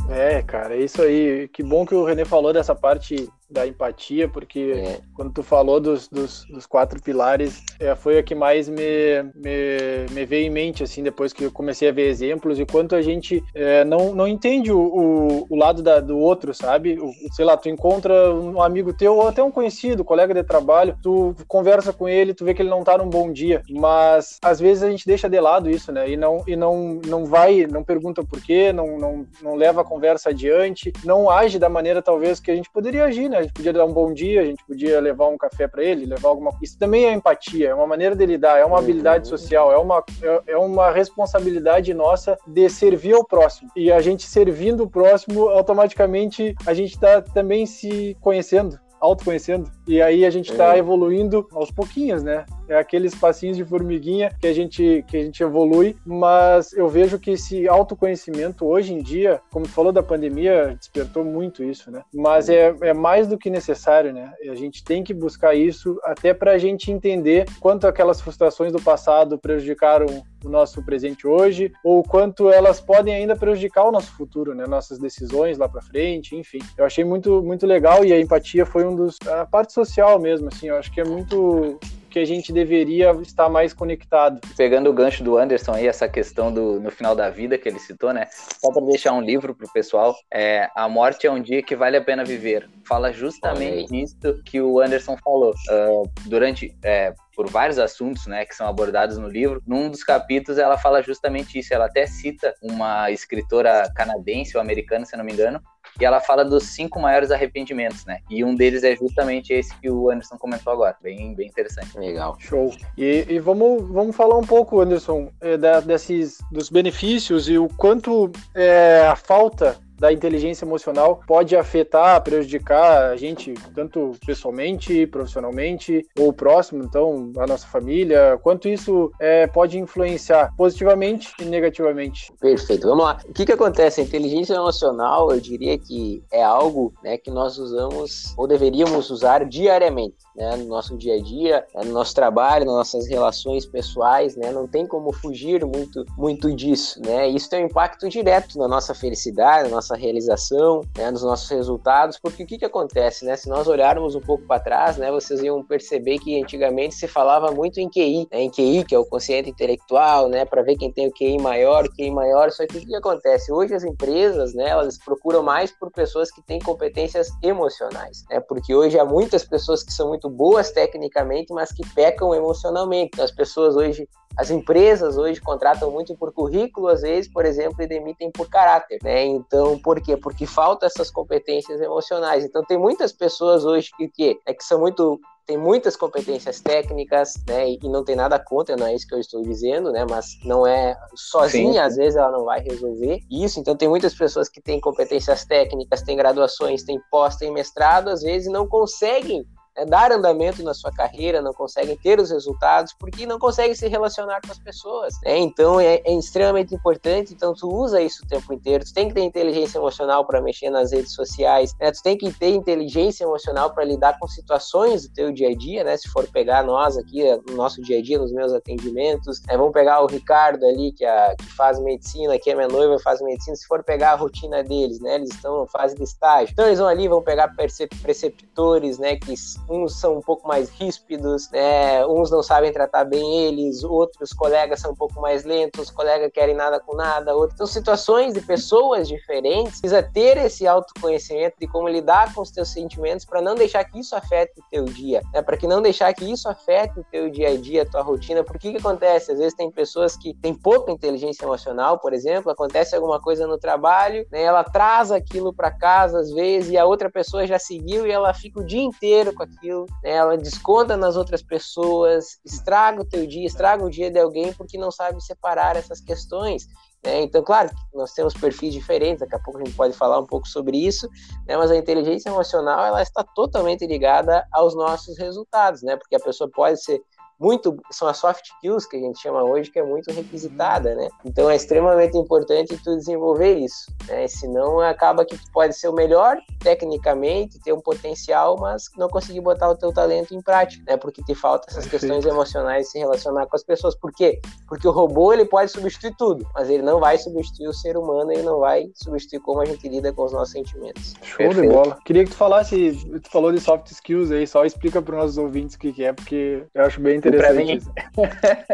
É, 0.09 0.41
cara, 0.43 0.75
é 0.75 0.81
isso 0.81 1.01
aí. 1.01 1.47
Que 1.47 1.63
bom 1.63 1.85
que 1.85 1.95
o 1.95 2.03
René 2.03 2.25
falou 2.25 2.51
dessa 2.51 2.75
parte 2.75 3.29
da 3.51 3.67
empatia, 3.67 4.27
porque 4.29 4.73
é. 4.75 4.99
quando 5.13 5.33
tu 5.33 5.43
falou 5.43 5.79
dos, 5.79 6.07
dos, 6.07 6.45
dos 6.45 6.65
quatro 6.65 7.01
pilares, 7.01 7.61
é, 7.79 7.93
foi 7.95 8.17
a 8.17 8.23
que 8.23 8.33
mais 8.33 8.69
me, 8.69 9.23
me, 9.35 10.07
me, 10.11 10.25
veio 10.25 10.47
em 10.47 10.49
mente, 10.49 10.83
assim, 10.83 11.03
depois 11.03 11.33
que 11.33 11.43
eu 11.43 11.51
comecei 11.51 11.89
a 11.89 11.91
ver 11.91 12.07
exemplos, 12.07 12.59
e 12.59 12.65
quanto 12.65 12.95
a 12.95 13.01
gente 13.01 13.43
é, 13.53 13.83
não, 13.83 14.15
não 14.15 14.27
entende 14.27 14.71
o, 14.71 14.79
o, 14.79 15.47
o 15.49 15.55
lado 15.55 15.83
da, 15.83 15.99
do 15.99 16.17
outro, 16.17 16.53
sabe? 16.53 16.97
O, 16.99 17.11
sei 17.33 17.43
lá, 17.43 17.57
tu 17.57 17.67
encontra 17.67 18.33
um 18.33 18.61
amigo 18.61 18.93
teu, 18.93 19.15
ou 19.17 19.27
até 19.27 19.43
um 19.43 19.51
conhecido, 19.51 20.05
colega 20.05 20.33
de 20.33 20.43
trabalho, 20.43 20.97
tu 21.03 21.35
conversa 21.47 21.91
com 21.91 22.07
ele, 22.07 22.33
tu 22.33 22.45
vê 22.45 22.53
que 22.53 22.61
ele 22.61 22.69
não 22.69 22.83
tá 22.83 22.97
num 22.97 23.09
bom 23.09 23.31
dia, 23.31 23.61
mas 23.69 24.37
às 24.41 24.59
vezes 24.59 24.83
a 24.83 24.89
gente 24.89 25.05
deixa 25.05 25.29
de 25.29 25.39
lado 25.39 25.69
isso, 25.69 25.91
né? 25.91 26.09
E 26.09 26.15
não, 26.15 26.43
e 26.47 26.55
não, 26.55 27.01
não 27.05 27.25
vai, 27.25 27.67
não 27.67 27.83
pergunta 27.83 28.23
por 28.23 28.41
quê, 28.41 28.71
não, 28.71 28.97
não, 28.97 29.25
não 29.41 29.55
leva 29.55 29.81
a 29.81 29.85
conversa 29.85 30.29
adiante, 30.29 30.93
não 31.03 31.29
age 31.29 31.59
da 31.59 31.67
maneira 31.67 32.01
talvez 32.01 32.39
que 32.39 32.49
a 32.49 32.55
gente 32.55 32.69
poderia 32.69 33.05
agir, 33.05 33.29
né? 33.29 33.40
A 33.41 33.43
gente 33.43 33.53
podia 33.53 33.73
dar 33.73 33.85
um 33.85 33.93
bom 33.93 34.13
dia, 34.13 34.41
a 34.41 34.45
gente 34.45 34.63
podia 34.65 34.99
levar 34.99 35.27
um 35.27 35.37
café 35.37 35.67
para 35.67 35.83
ele, 35.83 36.05
levar 36.05 36.29
alguma 36.29 36.51
Isso 36.61 36.77
também 36.77 37.05
é 37.05 37.13
empatia, 37.13 37.69
é 37.69 37.73
uma 37.73 37.87
maneira 37.87 38.15
de 38.15 38.25
lidar, 38.25 38.59
é 38.59 38.65
uma 38.65 38.77
uhum. 38.77 38.83
habilidade 38.83 39.27
social, 39.27 39.71
é 39.71 39.77
uma, 39.77 40.03
é, 40.21 40.53
é 40.53 40.57
uma 40.57 40.91
responsabilidade 40.91 41.93
nossa 41.93 42.37
de 42.47 42.69
servir 42.69 43.13
ao 43.13 43.25
próximo. 43.25 43.69
E 43.75 43.91
a 43.91 43.99
gente 43.99 44.27
servindo 44.27 44.83
o 44.83 44.89
próximo, 44.89 45.49
automaticamente 45.49 46.55
a 46.65 46.73
gente 46.73 46.91
está 46.91 47.21
também 47.21 47.65
se 47.65 48.15
conhecendo 48.21 48.79
autoconhecendo. 49.01 49.69
E 49.87 49.99
aí 49.99 50.23
a 50.23 50.29
gente 50.29 50.51
está 50.51 50.75
é. 50.75 50.77
evoluindo 50.77 51.47
aos 51.51 51.71
pouquinhos, 51.71 52.23
né? 52.23 52.45
É 52.71 52.77
aqueles 52.77 53.13
passinhos 53.13 53.57
de 53.57 53.65
formiguinha 53.65 54.31
que 54.39 54.47
a 54.47 54.53
gente 54.53 55.03
que 55.05 55.17
a 55.17 55.21
gente 55.21 55.43
evolui, 55.43 55.97
mas 56.05 56.71
eu 56.71 56.87
vejo 56.87 57.19
que 57.19 57.31
esse 57.31 57.67
autoconhecimento 57.67 58.65
hoje 58.65 58.93
em 58.93 58.99
dia, 58.99 59.41
como 59.51 59.65
tu 59.65 59.73
falou 59.73 59.91
da 59.91 60.01
pandemia, 60.01 60.77
despertou 60.79 61.25
muito 61.25 61.65
isso, 61.65 61.91
né? 61.91 62.01
Mas 62.13 62.47
é, 62.47 62.73
é 62.81 62.93
mais 62.93 63.27
do 63.27 63.37
que 63.37 63.49
necessário, 63.49 64.13
né? 64.13 64.31
A 64.49 64.55
gente 64.55 64.85
tem 64.85 65.03
que 65.03 65.13
buscar 65.13 65.53
isso 65.53 65.99
até 66.01 66.33
para 66.33 66.53
a 66.53 66.57
gente 66.57 66.89
entender 66.89 67.45
quanto 67.59 67.87
aquelas 67.87 68.21
frustrações 68.21 68.71
do 68.71 68.81
passado 68.81 69.37
prejudicaram 69.37 70.23
o 70.45 70.49
nosso 70.49 70.81
presente 70.85 71.27
hoje, 71.27 71.73
ou 71.83 72.01
quanto 72.01 72.49
elas 72.49 72.79
podem 72.79 73.13
ainda 73.13 73.35
prejudicar 73.35 73.83
o 73.83 73.91
nosso 73.91 74.15
futuro, 74.15 74.55
né? 74.55 74.65
Nossas 74.65 74.97
decisões 74.97 75.57
lá 75.57 75.67
para 75.67 75.81
frente, 75.81 76.37
enfim. 76.37 76.59
Eu 76.77 76.85
achei 76.85 77.03
muito, 77.03 77.43
muito 77.43 77.67
legal 77.67 78.05
e 78.05 78.13
a 78.13 78.19
empatia 78.19 78.65
foi 78.65 78.85
um 78.85 78.95
dos 78.95 79.17
a 79.27 79.45
parte 79.45 79.73
social 79.73 80.17
mesmo, 80.19 80.47
assim. 80.47 80.69
Eu 80.69 80.77
acho 80.77 80.89
que 80.89 81.01
é 81.01 81.03
muito 81.03 81.77
que 82.11 82.19
a 82.19 82.25
gente 82.25 82.51
deveria 82.51 83.11
estar 83.21 83.49
mais 83.49 83.73
conectado. 83.73 84.39
Pegando 84.57 84.89
o 84.89 84.93
gancho 84.93 85.23
do 85.23 85.37
Anderson 85.37 85.73
aí, 85.73 85.87
essa 85.87 86.07
questão 86.07 86.53
do 86.53 86.79
no 86.79 86.91
final 86.91 87.15
da 87.15 87.29
vida 87.29 87.57
que 87.57 87.67
ele 87.67 87.79
citou, 87.79 88.13
né? 88.13 88.27
Só 88.31 88.71
para 88.71 88.85
deixar 88.85 89.13
um 89.13 89.21
livro 89.21 89.55
pro 89.55 89.71
pessoal, 89.71 90.15
é 90.31 90.69
A 90.75 90.87
Morte 90.89 91.25
é 91.25 91.31
um 91.31 91.41
Dia 91.41 91.63
que 91.63 91.75
Vale 91.75 91.97
a 91.97 92.03
Pena 92.03 92.25
Viver. 92.25 92.69
Fala 92.85 93.11
justamente 93.11 93.95
isso 93.99 94.41
que 94.45 94.61
o 94.61 94.79
Anderson 94.79 95.17
falou. 95.17 95.53
Uh, 95.69 96.09
durante. 96.27 96.75
É, 96.83 97.13
por 97.33 97.49
vários 97.49 97.79
assuntos, 97.79 98.27
né, 98.27 98.45
que 98.45 98.53
são 98.53 98.67
abordados 98.67 99.17
no 99.17 99.27
livro. 99.27 99.63
Num 99.65 99.89
dos 99.89 100.03
capítulos 100.03 100.59
ela 100.59 100.77
fala 100.77 101.01
justamente 101.01 101.57
isso. 101.57 101.73
Ela 101.73 101.85
até 101.85 102.05
cita 102.05 102.53
uma 102.61 103.09
escritora 103.09 103.89
canadense 103.95 104.55
ou 104.57 104.61
americana, 104.61 105.05
se 105.05 105.15
não 105.15 105.23
me 105.23 105.31
engano, 105.33 105.61
e 106.01 106.05
ela 106.05 106.19
fala 106.19 106.43
dos 106.43 106.63
cinco 106.63 106.99
maiores 106.99 107.29
arrependimentos, 107.29 108.05
né? 108.05 108.19
E 108.27 108.43
um 108.43 108.55
deles 108.55 108.83
é 108.83 108.95
justamente 108.95 109.53
esse 109.53 109.71
que 109.77 109.87
o 109.87 110.09
Anderson 110.09 110.35
comentou 110.35 110.73
agora. 110.73 110.95
Bem, 111.01 111.35
bem 111.35 111.47
interessante. 111.47 111.95
Legal. 111.95 112.35
Show. 112.39 112.73
E, 112.97 113.27
e 113.29 113.39
vamos, 113.39 113.87
vamos 113.87 114.15
falar 114.15 114.35
um 114.37 114.43
pouco, 114.43 114.81
Anderson, 114.81 115.29
é, 115.39 115.57
da, 115.57 115.79
desses, 115.79 116.39
dos 116.51 116.69
benefícios 116.69 117.47
e 117.47 117.57
o 117.59 117.67
quanto 117.67 118.31
é, 118.55 119.05
a 119.07 119.15
falta 119.15 119.77
da 120.01 120.11
inteligência 120.11 120.65
emocional 120.65 121.21
pode 121.27 121.55
afetar, 121.55 122.19
prejudicar 122.23 123.11
a 123.11 123.15
gente, 123.15 123.53
tanto 123.75 124.13
pessoalmente, 124.25 125.05
profissionalmente, 125.05 126.03
ou 126.17 126.33
próximo, 126.33 126.83
então, 126.83 127.31
a 127.37 127.45
nossa 127.45 127.67
família, 127.67 128.39
quanto 128.41 128.67
isso 128.67 129.11
é, 129.19 129.45
pode 129.45 129.77
influenciar 129.77 130.51
positivamente 130.57 131.31
e 131.39 131.45
negativamente. 131.45 132.33
Perfeito, 132.39 132.87
vamos 132.87 133.05
lá. 133.05 133.19
O 133.29 133.31
que, 133.31 133.45
que 133.45 133.51
acontece? 133.51 134.01
A 134.01 134.03
inteligência 134.03 134.55
emocional, 134.55 135.31
eu 135.31 135.39
diria 135.39 135.77
que 135.77 136.23
é 136.31 136.41
algo 136.41 136.91
né, 137.03 137.19
que 137.19 137.29
nós 137.29 137.59
usamos 137.59 138.33
ou 138.35 138.47
deveríamos 138.47 139.11
usar 139.11 139.45
diariamente. 139.45 140.15
Né, 140.35 140.55
no 140.55 140.65
nosso 140.65 140.97
dia 140.97 141.15
a 141.15 141.21
dia, 141.21 141.65
né, 141.75 141.83
no 141.83 141.91
nosso 141.91 142.15
trabalho, 142.15 142.65
nas 142.65 142.73
nossas 142.73 143.07
relações 143.07 143.65
pessoais, 143.65 144.35
né, 144.37 144.49
não 144.49 144.65
tem 144.65 144.87
como 144.87 145.11
fugir 145.11 145.65
muito, 145.65 146.05
muito 146.17 146.55
disso, 146.55 147.01
né, 147.05 147.27
isso 147.27 147.49
tem 147.49 147.63
um 147.63 147.67
impacto 147.67 148.07
direto 148.07 148.57
na 148.57 148.65
nossa 148.65 148.95
felicidade, 148.95 149.69
na 149.69 149.75
nossa 149.75 149.90
nossa 149.91 149.95
realização, 149.95 150.81
né, 150.97 151.11
nos 151.11 151.23
nossos 151.23 151.49
resultados, 151.49 152.17
porque 152.17 152.43
o 152.43 152.47
que, 152.47 152.57
que 152.57 152.65
acontece, 152.65 153.25
né? 153.25 153.35
Se 153.35 153.49
nós 153.49 153.67
olharmos 153.67 154.15
um 154.15 154.21
pouco 154.21 154.45
para 154.45 154.61
trás, 154.61 154.97
né, 154.97 155.11
vocês 155.11 155.41
iam 155.41 155.63
perceber 155.63 156.19
que 156.19 156.41
antigamente 156.41 156.95
se 156.95 157.07
falava 157.07 157.51
muito 157.51 157.79
em 157.79 157.89
QI, 157.89 158.27
né, 158.31 158.41
em 158.41 158.49
QI, 158.49 158.83
que 158.85 158.95
é 158.95 158.99
o 158.99 159.05
consciente 159.05 159.49
intelectual, 159.49 160.29
né, 160.29 160.45
para 160.45 160.61
ver 160.61 160.75
quem 160.77 160.91
tem 160.91 161.07
o 161.07 161.11
QI 161.11 161.37
maior, 161.39 161.85
o 161.85 161.91
QI 161.91 162.11
maior. 162.11 162.51
Só 162.51 162.65
que 162.65 162.77
o 162.77 162.79
que, 162.79 162.87
que 162.87 162.95
acontece? 162.95 163.51
Hoje 163.51 163.73
as 163.73 163.83
empresas, 163.83 164.53
né, 164.53 164.69
elas 164.69 164.97
procuram 164.97 165.43
mais 165.43 165.71
por 165.71 165.91
pessoas 165.91 166.31
que 166.31 166.41
têm 166.41 166.59
competências 166.59 167.29
emocionais, 167.43 168.23
né? 168.29 168.39
Porque 168.39 168.73
hoje 168.73 168.97
há 168.97 169.05
muitas 169.05 169.43
pessoas 169.43 169.83
que 169.83 169.93
são 169.93 170.09
muito 170.09 170.29
boas 170.29 170.71
tecnicamente, 170.71 171.53
mas 171.53 171.71
que 171.71 171.87
pecam 171.93 172.33
emocionalmente. 172.33 173.11
Então, 173.13 173.25
as 173.25 173.31
pessoas 173.31 173.75
hoje 173.75 174.07
as 174.37 174.49
empresas 174.49 175.17
hoje 175.17 175.41
contratam 175.41 175.91
muito 175.91 176.15
por 176.15 176.33
currículo, 176.33 176.87
às 176.87 177.01
vezes, 177.01 177.31
por 177.31 177.45
exemplo, 177.45 177.81
e 177.81 177.87
demitem 177.87 178.31
por 178.31 178.49
caráter, 178.49 178.99
né? 179.03 179.25
Então, 179.25 179.77
por 179.81 180.01
quê? 180.01 180.15
Porque 180.15 180.45
faltam 180.45 180.87
essas 180.87 181.09
competências 181.09 181.81
emocionais. 181.81 182.45
Então, 182.45 182.63
tem 182.63 182.77
muitas 182.77 183.11
pessoas 183.11 183.65
hoje 183.65 183.89
que, 183.97 184.07
que 184.07 184.39
é 184.45 184.53
que 184.53 184.63
são 184.63 184.79
muito 184.79 185.19
tem 185.45 185.57
muitas 185.57 185.95
competências 185.97 186.61
técnicas, 186.61 187.33
né? 187.47 187.71
E 187.71 187.79
não 187.89 188.05
tem 188.05 188.15
nada 188.15 188.39
contra, 188.39 188.77
não 188.77 188.87
é 188.87 188.95
isso 188.95 189.07
que 189.07 189.13
eu 189.13 189.19
estou 189.19 189.41
dizendo, 189.41 189.91
né? 189.91 190.05
Mas 190.09 190.39
não 190.45 190.65
é 190.65 190.95
sozinha, 191.15 191.73
Sim. 191.73 191.79
às 191.79 191.95
vezes 191.95 192.15
ela 192.15 192.31
não 192.31 192.45
vai 192.45 192.61
resolver 192.61 193.19
isso. 193.29 193.59
Então 193.59 193.75
tem 193.75 193.89
muitas 193.89 194.13
pessoas 194.13 194.47
que 194.47 194.61
têm 194.61 194.79
competências 194.79 195.43
técnicas, 195.43 196.03
têm 196.03 196.15
graduações, 196.15 196.83
têm 196.83 197.01
pós, 197.09 197.35
têm 197.35 197.51
mestrado, 197.51 198.09
às 198.09 198.21
vezes 198.21 198.51
não 198.51 198.67
conseguem 198.67 199.45
dar 199.85 200.11
andamento 200.11 200.63
na 200.63 200.73
sua 200.73 200.91
carreira, 200.91 201.41
não 201.41 201.53
conseguem 201.53 201.95
ter 201.97 202.19
os 202.19 202.31
resultados, 202.31 202.93
porque 202.93 203.25
não 203.25 203.39
conseguem 203.39 203.75
se 203.75 203.87
relacionar 203.87 204.41
com 204.41 204.51
as 204.51 204.59
pessoas. 204.59 205.13
Né? 205.23 205.37
Então 205.39 205.79
é, 205.79 206.01
é, 206.05 206.13
extremamente 206.13 206.73
importante. 206.73 207.33
Então 207.33 207.53
tu 207.53 207.67
usa 207.69 208.01
isso 208.01 208.23
o 208.23 208.27
tempo 208.27 208.53
inteiro. 208.53 208.83
Tu 208.85 208.93
tem 208.93 209.07
que 209.07 209.13
ter 209.13 209.21
inteligência 209.21 209.77
emocional 209.77 210.25
para 210.25 210.41
mexer 210.41 210.69
nas 210.69 210.91
redes 210.91 211.13
sociais. 211.13 211.75
Né? 211.79 211.91
Tu 211.91 212.01
tem 212.03 212.17
que 212.17 212.31
ter 212.31 212.49
inteligência 212.49 213.23
emocional 213.23 213.73
para 213.73 213.83
lidar 213.83 214.17
com 214.19 214.27
situações 214.27 215.07
do 215.07 215.13
teu 215.13 215.31
dia 215.31 215.49
a 215.49 215.55
dia, 215.55 215.83
né? 215.83 215.97
Se 215.97 216.09
for 216.09 216.27
pegar 216.27 216.63
nós 216.63 216.97
aqui 216.97 217.23
no 217.47 217.55
nosso 217.55 217.81
dia 217.81 217.99
a 217.99 218.01
dia, 218.01 218.19
nos 218.19 218.31
meus 218.31 218.53
atendimentos, 218.53 219.41
né? 219.47 219.57
vamos 219.57 219.73
pegar 219.73 220.01
o 220.01 220.07
Ricardo 220.07 220.65
ali 220.65 220.91
que, 220.91 221.05
a, 221.05 221.35
que 221.37 221.45
faz 221.53 221.79
medicina, 221.79 222.37
que 222.37 222.49
é 222.49 222.55
minha 222.55 222.67
noiva 222.67 222.97
faz 222.99 223.21
medicina. 223.21 223.55
Se 223.55 223.67
for 223.67 223.83
pegar 223.83 224.11
a 224.11 224.15
rotina 224.15 224.63
deles, 224.63 224.99
né? 224.99 225.15
Eles 225.15 225.29
estão 225.29 225.65
fase 225.67 225.95
de 225.95 226.03
estágio. 226.03 226.51
Então 226.51 226.65
eles 226.65 226.79
vão 226.79 226.87
ali, 226.87 227.07
vão 227.07 227.21
pegar 227.21 227.53
preceptores, 228.01 228.97
né? 228.97 229.15
Que 229.15 229.33
uns 229.71 229.99
são 229.99 230.17
um 230.17 230.21
pouco 230.21 230.47
mais 230.47 230.69
ríspidos, 230.69 231.49
né? 231.49 232.05
uns 232.05 232.29
não 232.29 232.43
sabem 232.43 232.71
tratar 232.71 233.05
bem 233.05 233.45
eles, 233.45 233.83
outros 233.83 234.33
colegas 234.33 234.81
são 234.81 234.91
um 234.91 234.95
pouco 234.95 235.21
mais 235.21 235.45
lentos, 235.45 235.87
os 235.87 235.91
colegas 235.91 236.29
querem 236.33 236.55
nada 236.55 236.79
com 236.79 236.95
nada, 236.95 237.35
outros. 237.35 237.57
São 237.57 237.67
situações 237.67 238.33
de 238.33 238.41
pessoas 238.41 239.07
diferentes, 239.07 239.79
precisa 239.79 240.03
ter 240.03 240.37
esse 240.37 240.67
autoconhecimento 240.67 241.55
de 241.59 241.67
como 241.67 241.87
lidar 241.87 242.33
com 242.33 242.41
os 242.41 242.51
teus 242.51 242.69
sentimentos 242.69 243.25
para 243.25 243.41
não 243.41 243.55
deixar 243.55 243.83
que 243.85 243.99
isso 243.99 244.15
afete 244.15 244.59
o 244.59 244.63
teu 244.69 244.85
dia, 244.85 245.21
né? 245.33 245.41
para 245.41 245.55
que 245.55 245.67
não 245.67 245.81
deixar 245.81 246.13
que 246.13 246.29
isso 246.29 246.49
afete 246.49 246.99
o 246.99 247.05
teu 247.05 247.29
dia 247.29 247.49
a 247.49 247.57
dia, 247.57 247.83
a 247.83 247.85
tua 247.85 248.01
rotina. 248.01 248.43
Por 248.43 248.59
que 248.59 248.71
que 248.71 248.77
acontece? 248.77 249.31
Às 249.31 249.39
vezes 249.39 249.53
tem 249.53 249.71
pessoas 249.71 250.17
que 250.17 250.33
têm 250.33 250.53
pouca 250.53 250.91
inteligência 250.91 251.45
emocional, 251.45 251.99
por 251.99 252.13
exemplo, 252.13 252.51
acontece 252.51 252.95
alguma 252.95 253.21
coisa 253.21 253.47
no 253.47 253.57
trabalho, 253.57 254.25
né? 254.31 254.41
ela 254.41 254.63
traz 254.63 255.11
aquilo 255.11 255.53
para 255.53 255.71
casa 255.71 256.19
às 256.19 256.31
vezes 256.31 256.71
e 256.71 256.77
a 256.77 256.85
outra 256.85 257.09
pessoa 257.09 257.47
já 257.47 257.57
seguiu 257.57 258.05
e 258.05 258.11
ela 258.11 258.33
fica 258.33 258.59
o 258.59 258.65
dia 258.65 258.81
inteiro 258.81 259.33
com 259.33 259.43
aquilo, 259.57 259.85
né? 260.03 260.11
ela 260.11 260.37
desconta 260.37 260.95
nas 260.95 261.15
outras 261.15 261.41
pessoas, 261.41 262.39
estraga 262.45 263.01
o 263.01 263.05
teu 263.05 263.25
dia, 263.27 263.45
estraga 263.45 263.83
o 263.83 263.89
dia 263.89 264.09
de 264.09 264.19
alguém 264.19 264.53
porque 264.53 264.77
não 264.77 264.91
sabe 264.91 265.21
separar 265.23 265.75
essas 265.75 265.99
questões. 265.99 266.67
Né? 267.03 267.21
Então, 267.21 267.43
claro, 267.43 267.69
nós 267.93 268.13
temos 268.13 268.33
perfis 268.33 268.73
diferentes, 268.73 269.19
daqui 269.19 269.35
a 269.35 269.39
pouco 269.39 269.59
a 269.59 269.63
gente 269.63 269.75
pode 269.75 269.93
falar 269.93 270.19
um 270.19 270.25
pouco 270.25 270.47
sobre 270.47 270.77
isso, 270.77 271.09
né? 271.47 271.57
mas 271.57 271.71
a 271.71 271.75
inteligência 271.75 272.29
emocional 272.29 272.85
ela 272.85 273.01
está 273.01 273.23
totalmente 273.23 273.85
ligada 273.87 274.45
aos 274.51 274.75
nossos 274.75 275.17
resultados, 275.17 275.81
né? 275.81 275.97
porque 275.97 276.15
a 276.15 276.19
pessoa 276.19 276.49
pode 276.49 276.81
ser 276.83 277.01
muito 277.41 277.75
são 277.89 278.07
as 278.07 278.17
soft 278.17 278.45
skills 278.45 278.85
que 278.85 278.95
a 278.95 278.99
gente 278.99 279.19
chama 279.19 279.43
hoje 279.43 279.71
que 279.71 279.79
é 279.79 279.83
muito 279.83 280.11
requisitada, 280.11 280.93
né? 280.93 281.09
Então 281.25 281.49
é 281.49 281.55
extremamente 281.55 282.15
importante 282.15 282.77
tu 282.83 282.95
desenvolver 282.95 283.55
isso, 283.55 283.91
né? 284.07 284.27
Senão 284.27 284.79
acaba 284.79 285.25
que 285.25 285.35
tu 285.35 285.51
pode 285.51 285.75
ser 285.75 285.87
o 285.87 285.93
melhor 285.93 286.37
tecnicamente, 286.59 287.59
ter 287.59 287.73
um 287.73 287.81
potencial, 287.81 288.57
mas 288.59 288.91
não 288.95 289.09
conseguir 289.09 289.41
botar 289.41 289.69
o 289.69 289.75
teu 289.75 289.91
talento 289.91 290.35
em 290.35 290.41
prática, 290.41 290.83
né? 290.87 290.95
Porque 290.95 291.23
te 291.23 291.33
falta 291.33 291.65
essas 291.67 291.87
Perfeito. 291.87 292.13
questões 292.13 292.31
emocionais 292.31 292.85
de 292.85 292.91
se 292.91 292.99
relacionar 292.99 293.47
com 293.47 293.55
as 293.55 293.63
pessoas. 293.63 293.95
Por 293.95 294.11
quê? 294.11 294.39
Porque 294.67 294.87
o 294.87 294.91
robô 294.91 295.33
ele 295.33 295.45
pode 295.45 295.71
substituir 295.71 296.13
tudo, 296.15 296.47
mas 296.53 296.69
ele 296.69 296.83
não 296.83 296.99
vai 296.99 297.17
substituir 297.17 297.67
o 297.67 297.73
ser 297.73 297.97
humano, 297.97 298.31
ele 298.31 298.43
não 298.43 298.59
vai 298.59 298.91
substituir 298.93 299.39
como 299.39 299.61
a 299.61 299.65
gente 299.65 299.89
lida 299.89 300.13
com 300.13 300.25
os 300.25 300.31
nossos 300.31 300.51
sentimentos. 300.51 301.15
Show 301.23 301.37
Perfeito. 301.37 301.61
de 301.61 301.67
bola. 301.73 301.97
Queria 302.05 302.23
que 302.23 302.29
tu 302.29 302.37
falasse, 302.37 302.91
tu 303.23 303.31
falou 303.31 303.51
de 303.51 303.59
soft 303.59 303.89
skills 303.89 304.29
aí, 304.29 304.45
só 304.45 304.63
explica 304.63 305.01
para 305.01 305.15
os 305.15 305.21
nossos 305.21 305.37
ouvintes 305.39 305.75
o 305.75 305.79
que 305.79 306.03
é, 306.03 306.13
porque 306.13 306.63
eu 306.75 306.85
acho 306.85 307.01
bem 307.01 307.17
interessante 307.17 307.30
interessante. 307.37 307.85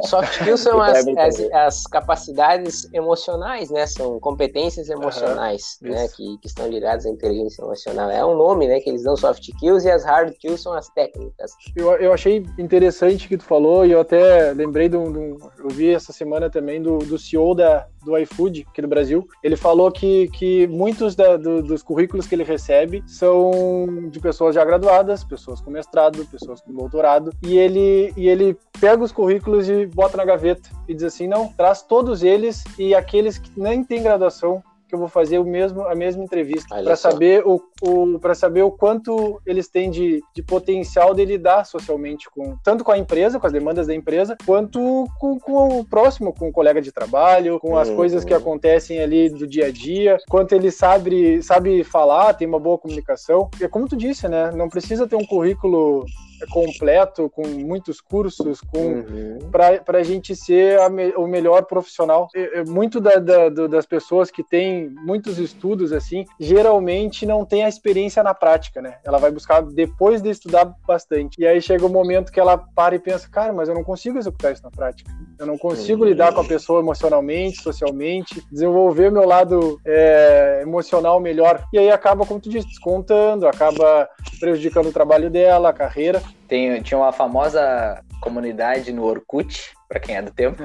Soft 0.03 0.31
skills 0.33 0.61
são 0.61 0.81
as, 0.81 1.07
as, 1.07 1.39
as, 1.53 1.83
capacidades 1.87 2.91
emocionais, 2.93 3.69
né? 3.69 3.85
São 3.87 4.19
competências 4.19 4.89
emocionais, 4.89 5.77
uhum, 5.81 5.91
né? 5.91 6.07
Que, 6.09 6.37
que 6.39 6.47
estão 6.47 6.67
ligadas 6.67 7.05
à 7.05 7.09
inteligência 7.09 7.61
emocional. 7.61 8.09
É 8.09 8.25
um 8.25 8.35
nome, 8.35 8.67
né? 8.67 8.79
Que 8.79 8.89
eles 8.89 9.03
dão 9.03 9.15
soft 9.15 9.47
skills 9.47 9.85
e 9.85 9.91
as 9.91 10.03
hard 10.03 10.31
skills 10.33 10.61
são 10.61 10.73
as 10.73 10.89
técnicas. 10.89 11.51
Eu, 11.75 11.91
eu 11.95 12.13
achei 12.13 12.45
interessante 12.57 13.27
que 13.27 13.37
tu 13.37 13.43
falou 13.43 13.85
e 13.85 13.91
eu 13.91 14.01
até 14.01 14.53
lembrei 14.53 14.89
de 14.89 14.97
um, 14.97 15.37
eu 15.57 15.69
vi 15.69 15.93
essa 15.93 16.11
semana 16.11 16.49
também 16.49 16.81
do, 16.81 16.97
do 16.99 17.17
CEO 17.17 17.55
da, 17.55 17.87
do 18.07 18.17
iFood 18.17 18.65
aqui 18.69 18.81
do 18.81 18.87
Brasil. 18.87 19.27
Ele 19.43 19.55
falou 19.55 19.91
que, 19.91 20.29
que 20.29 20.65
muitos 20.67 21.15
da, 21.15 21.35
do, 21.35 21.61
dos 21.61 21.83
currículos 21.83 22.25
que 22.25 22.33
ele 22.33 22.43
recebe 22.43 23.03
são 23.05 24.09
de 24.09 24.19
pessoas 24.19 24.55
já 24.55 24.63
graduadas, 24.63 25.23
pessoas 25.23 25.59
com 25.59 25.69
mestrado, 25.69 26.25
pessoas 26.25 26.61
com 26.61 26.73
doutorado, 26.73 27.31
e 27.43 27.57
ele, 27.57 28.13
e 28.15 28.27
ele 28.27 28.57
pega 28.79 29.03
os 29.03 29.11
currículos 29.11 29.69
e 29.69 29.85
bota 29.85 30.17
na 30.17 30.25
gaveta 30.25 30.69
e 30.87 30.93
diz 30.93 31.03
assim: 31.03 31.27
não, 31.27 31.49
traz 31.49 31.81
todos 31.81 32.23
eles 32.23 32.63
e 32.79 32.95
aqueles 32.95 33.37
que 33.37 33.51
nem 33.59 33.83
têm 33.83 34.01
graduação 34.03 34.63
que 34.87 34.95
eu 34.95 34.99
vou 34.99 35.07
fazer 35.07 35.39
o 35.39 35.43
mesmo 35.43 35.81
a 35.85 35.95
mesma 35.95 36.23
entrevista 36.23 36.81
para 36.81 36.95
saber 36.95 37.43
o, 37.45 37.61
o 37.81 38.19
para 38.19 38.33
saber 38.33 38.61
o 38.63 38.71
quanto 38.71 39.41
eles 39.45 39.67
têm 39.67 39.91
de, 39.91 40.21
de 40.33 40.41
potencial 40.41 41.13
de 41.13 41.25
lidar 41.25 41.65
socialmente 41.65 42.29
com 42.29 42.55
tanto 42.63 42.83
com 42.83 42.91
a 42.91 42.97
empresa, 42.97 43.39
com 43.39 43.47
as 43.47 43.53
demandas 43.53 43.87
da 43.87 43.93
empresa, 43.93 44.37
quanto 44.45 45.05
com, 45.19 45.39
com 45.39 45.79
o 45.79 45.85
próximo, 45.85 46.33
com 46.33 46.49
o 46.49 46.51
colega 46.51 46.81
de 46.81 46.91
trabalho, 46.91 47.59
com 47.59 47.77
as 47.77 47.89
uhum. 47.89 47.95
coisas 47.95 48.23
que 48.23 48.33
acontecem 48.33 48.99
ali 48.99 49.29
do 49.29 49.45
dia 49.45 49.67
a 49.67 49.71
dia, 49.71 50.17
quanto 50.29 50.53
ele 50.53 50.71
sabe 50.71 51.41
sabe 51.41 51.83
falar, 51.83 52.33
tem 52.33 52.47
uma 52.47 52.59
boa 52.59 52.77
comunicação. 52.77 53.49
E 53.59 53.65
é 53.65 53.67
como 53.67 53.87
tu 53.87 53.95
disse, 53.95 54.27
né? 54.27 54.51
Não 54.51 54.69
precisa 54.69 55.07
ter 55.07 55.15
um 55.15 55.25
currículo 55.25 56.05
completo, 56.51 57.29
com 57.29 57.47
muitos 57.47 58.01
cursos, 58.01 58.61
com 58.61 58.77
uhum. 58.77 59.39
para 59.51 59.99
a 59.99 60.03
gente 60.03 60.35
ser 60.35 60.89
me, 60.89 61.13
o 61.15 61.27
melhor 61.27 61.63
profissional. 61.65 62.27
muito 62.67 62.99
da, 62.99 63.15
da, 63.15 63.49
das 63.67 63.85
pessoas 63.85 64.29
que 64.29 64.43
têm 64.43 64.89
muitos 64.89 65.37
estudos 65.39 65.91
assim, 65.91 66.25
geralmente 66.39 67.25
não 67.25 67.45
tem 67.45 67.63
a 67.63 67.69
experiência 67.69 68.23
na 68.23 68.33
prática, 68.33 68.81
né? 68.81 68.97
Ela 69.03 69.17
vai 69.17 69.31
buscar 69.31 69.61
depois 69.61 70.21
de 70.21 70.29
estudar 70.29 70.65
bastante. 70.85 71.39
E 71.39 71.47
aí 71.47 71.61
chega 71.61 71.85
o 71.85 71.89
um 71.89 71.91
momento 71.91 72.31
que 72.31 72.39
ela 72.39 72.57
para 72.57 72.95
e 72.95 72.99
pensa, 72.99 73.27
cara, 73.29 73.53
mas 73.53 73.69
eu 73.69 73.75
não 73.75 73.83
consigo 73.83 74.17
executar 74.17 74.53
isso 74.53 74.63
na 74.63 74.71
prática. 74.71 75.09
Eu 75.39 75.45
não 75.45 75.57
consigo 75.57 76.03
uhum. 76.03 76.09
lidar 76.09 76.33
com 76.33 76.41
a 76.41 76.45
pessoa 76.45 76.79
emocionalmente, 76.79 77.61
socialmente, 77.61 78.43
desenvolver 78.51 79.11
meu 79.11 79.25
lado 79.25 79.79
é, 79.85 80.61
emocional 80.63 81.19
melhor. 81.19 81.63
E 81.71 81.77
aí 81.77 81.91
acaba, 81.91 82.25
como 82.25 82.39
tu 82.39 82.49
disse, 82.49 82.67
descontando, 82.67 83.47
acaba 83.47 84.07
prejudicando 84.39 84.87
o 84.87 84.93
trabalho 84.93 85.29
dela, 85.29 85.69
a 85.69 85.73
carreira. 85.73 86.21
Tem, 86.47 86.81
tinha 86.81 86.97
uma 86.97 87.11
famosa 87.11 88.03
comunidade 88.21 88.91
no 88.91 89.03
Orkut, 89.03 89.73
para 89.87 89.99
quem 89.99 90.15
é 90.15 90.21
do 90.21 90.31
tempo. 90.31 90.63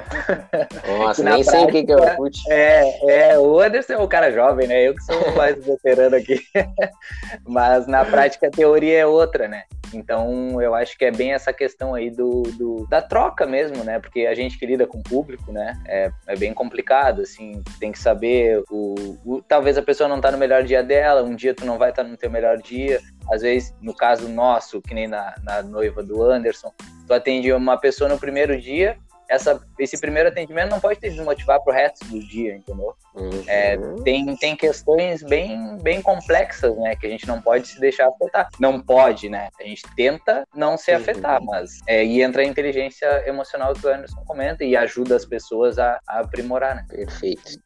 Nossa, 0.98 1.22
nem 1.24 1.44
prática, 1.44 1.50
sei 1.50 1.82
o 1.82 1.86
que 1.86 1.92
é 1.92 1.96
Orkut. 1.96 2.40
É, 2.50 3.30
é, 3.30 3.38
o 3.38 3.60
Anderson 3.60 3.94
é 3.94 3.98
o 3.98 4.08
cara 4.08 4.32
jovem, 4.32 4.66
né? 4.66 4.88
Eu 4.88 4.94
que 4.94 5.02
sou 5.02 5.34
mais 5.36 5.64
veterano 5.64 6.16
aqui. 6.16 6.40
Mas 7.46 7.86
na 7.86 8.04
prática 8.04 8.48
a 8.48 8.50
teoria 8.50 8.98
é 8.98 9.06
outra, 9.06 9.48
né? 9.48 9.64
Então 9.96 10.60
eu 10.60 10.74
acho 10.74 10.96
que 10.96 11.04
é 11.04 11.10
bem 11.10 11.32
essa 11.32 11.52
questão 11.52 11.94
aí 11.94 12.10
do, 12.10 12.42
do 12.42 12.86
da 12.88 13.00
troca 13.00 13.46
mesmo, 13.46 13.84
né? 13.84 13.98
Porque 13.98 14.26
a 14.26 14.34
gente 14.34 14.58
que 14.58 14.66
lida 14.66 14.86
com 14.86 14.98
o 14.98 15.02
público, 15.02 15.52
né? 15.52 15.80
É, 15.86 16.10
é 16.26 16.36
bem 16.36 16.52
complicado, 16.52 17.22
assim, 17.22 17.62
tem 17.78 17.92
que 17.92 17.98
saber 17.98 18.62
o, 18.70 19.18
o, 19.24 19.42
talvez 19.42 19.76
a 19.78 19.82
pessoa 19.82 20.08
não 20.08 20.20
tá 20.20 20.30
no 20.30 20.38
melhor 20.38 20.62
dia 20.62 20.82
dela, 20.82 21.22
um 21.22 21.34
dia 21.34 21.54
tu 21.54 21.64
não 21.64 21.78
vai 21.78 21.90
estar 21.90 22.04
tá 22.04 22.08
no 22.08 22.16
teu 22.16 22.30
melhor 22.30 22.58
dia. 22.58 23.00
Às 23.30 23.42
vezes, 23.42 23.74
no 23.80 23.94
caso 23.94 24.28
nosso, 24.28 24.82
que 24.82 24.94
nem 24.94 25.06
na, 25.06 25.34
na 25.42 25.62
noiva 25.62 26.02
do 26.02 26.22
Anderson, 26.22 26.72
tu 27.06 27.14
atende 27.14 27.52
uma 27.52 27.76
pessoa 27.76 28.08
no 28.08 28.18
primeiro 28.18 28.60
dia, 28.60 28.98
essa, 29.32 29.58
esse 29.78 29.98
primeiro 29.98 30.28
atendimento 30.28 30.70
não 30.70 30.80
pode 30.80 31.00
te 31.00 31.08
desmotivar 31.08 31.62
pro 31.62 31.72
resto 31.72 32.04
do 32.04 32.20
dia, 32.20 32.54
entendeu? 32.54 32.94
Uhum. 33.14 33.42
É, 33.46 33.78
tem, 34.04 34.36
tem 34.36 34.54
questões 34.54 35.22
bem, 35.22 35.78
bem 35.78 36.02
complexas, 36.02 36.76
né? 36.76 36.94
Que 36.94 37.06
a 37.06 37.10
gente 37.10 37.26
não 37.26 37.40
pode 37.40 37.66
se 37.68 37.80
deixar 37.80 38.08
afetar. 38.08 38.48
Não 38.60 38.78
pode, 38.78 39.30
né? 39.30 39.48
A 39.58 39.64
gente 39.64 39.82
tenta 39.96 40.46
não 40.54 40.76
se 40.76 40.92
afetar, 40.92 41.40
uhum. 41.40 41.46
mas 41.46 41.80
é, 41.86 42.04
e 42.04 42.22
entra 42.22 42.42
a 42.42 42.44
inteligência 42.44 43.06
emocional 43.26 43.72
que 43.72 43.86
o 43.86 43.90
Anderson 43.90 44.22
comenta 44.26 44.64
e 44.64 44.76
ajuda 44.76 45.16
as 45.16 45.24
pessoas 45.24 45.78
a, 45.78 45.98
a 46.06 46.20
aprimorar, 46.20 46.76
né? 46.76 46.84
Perfeito. 46.88 47.58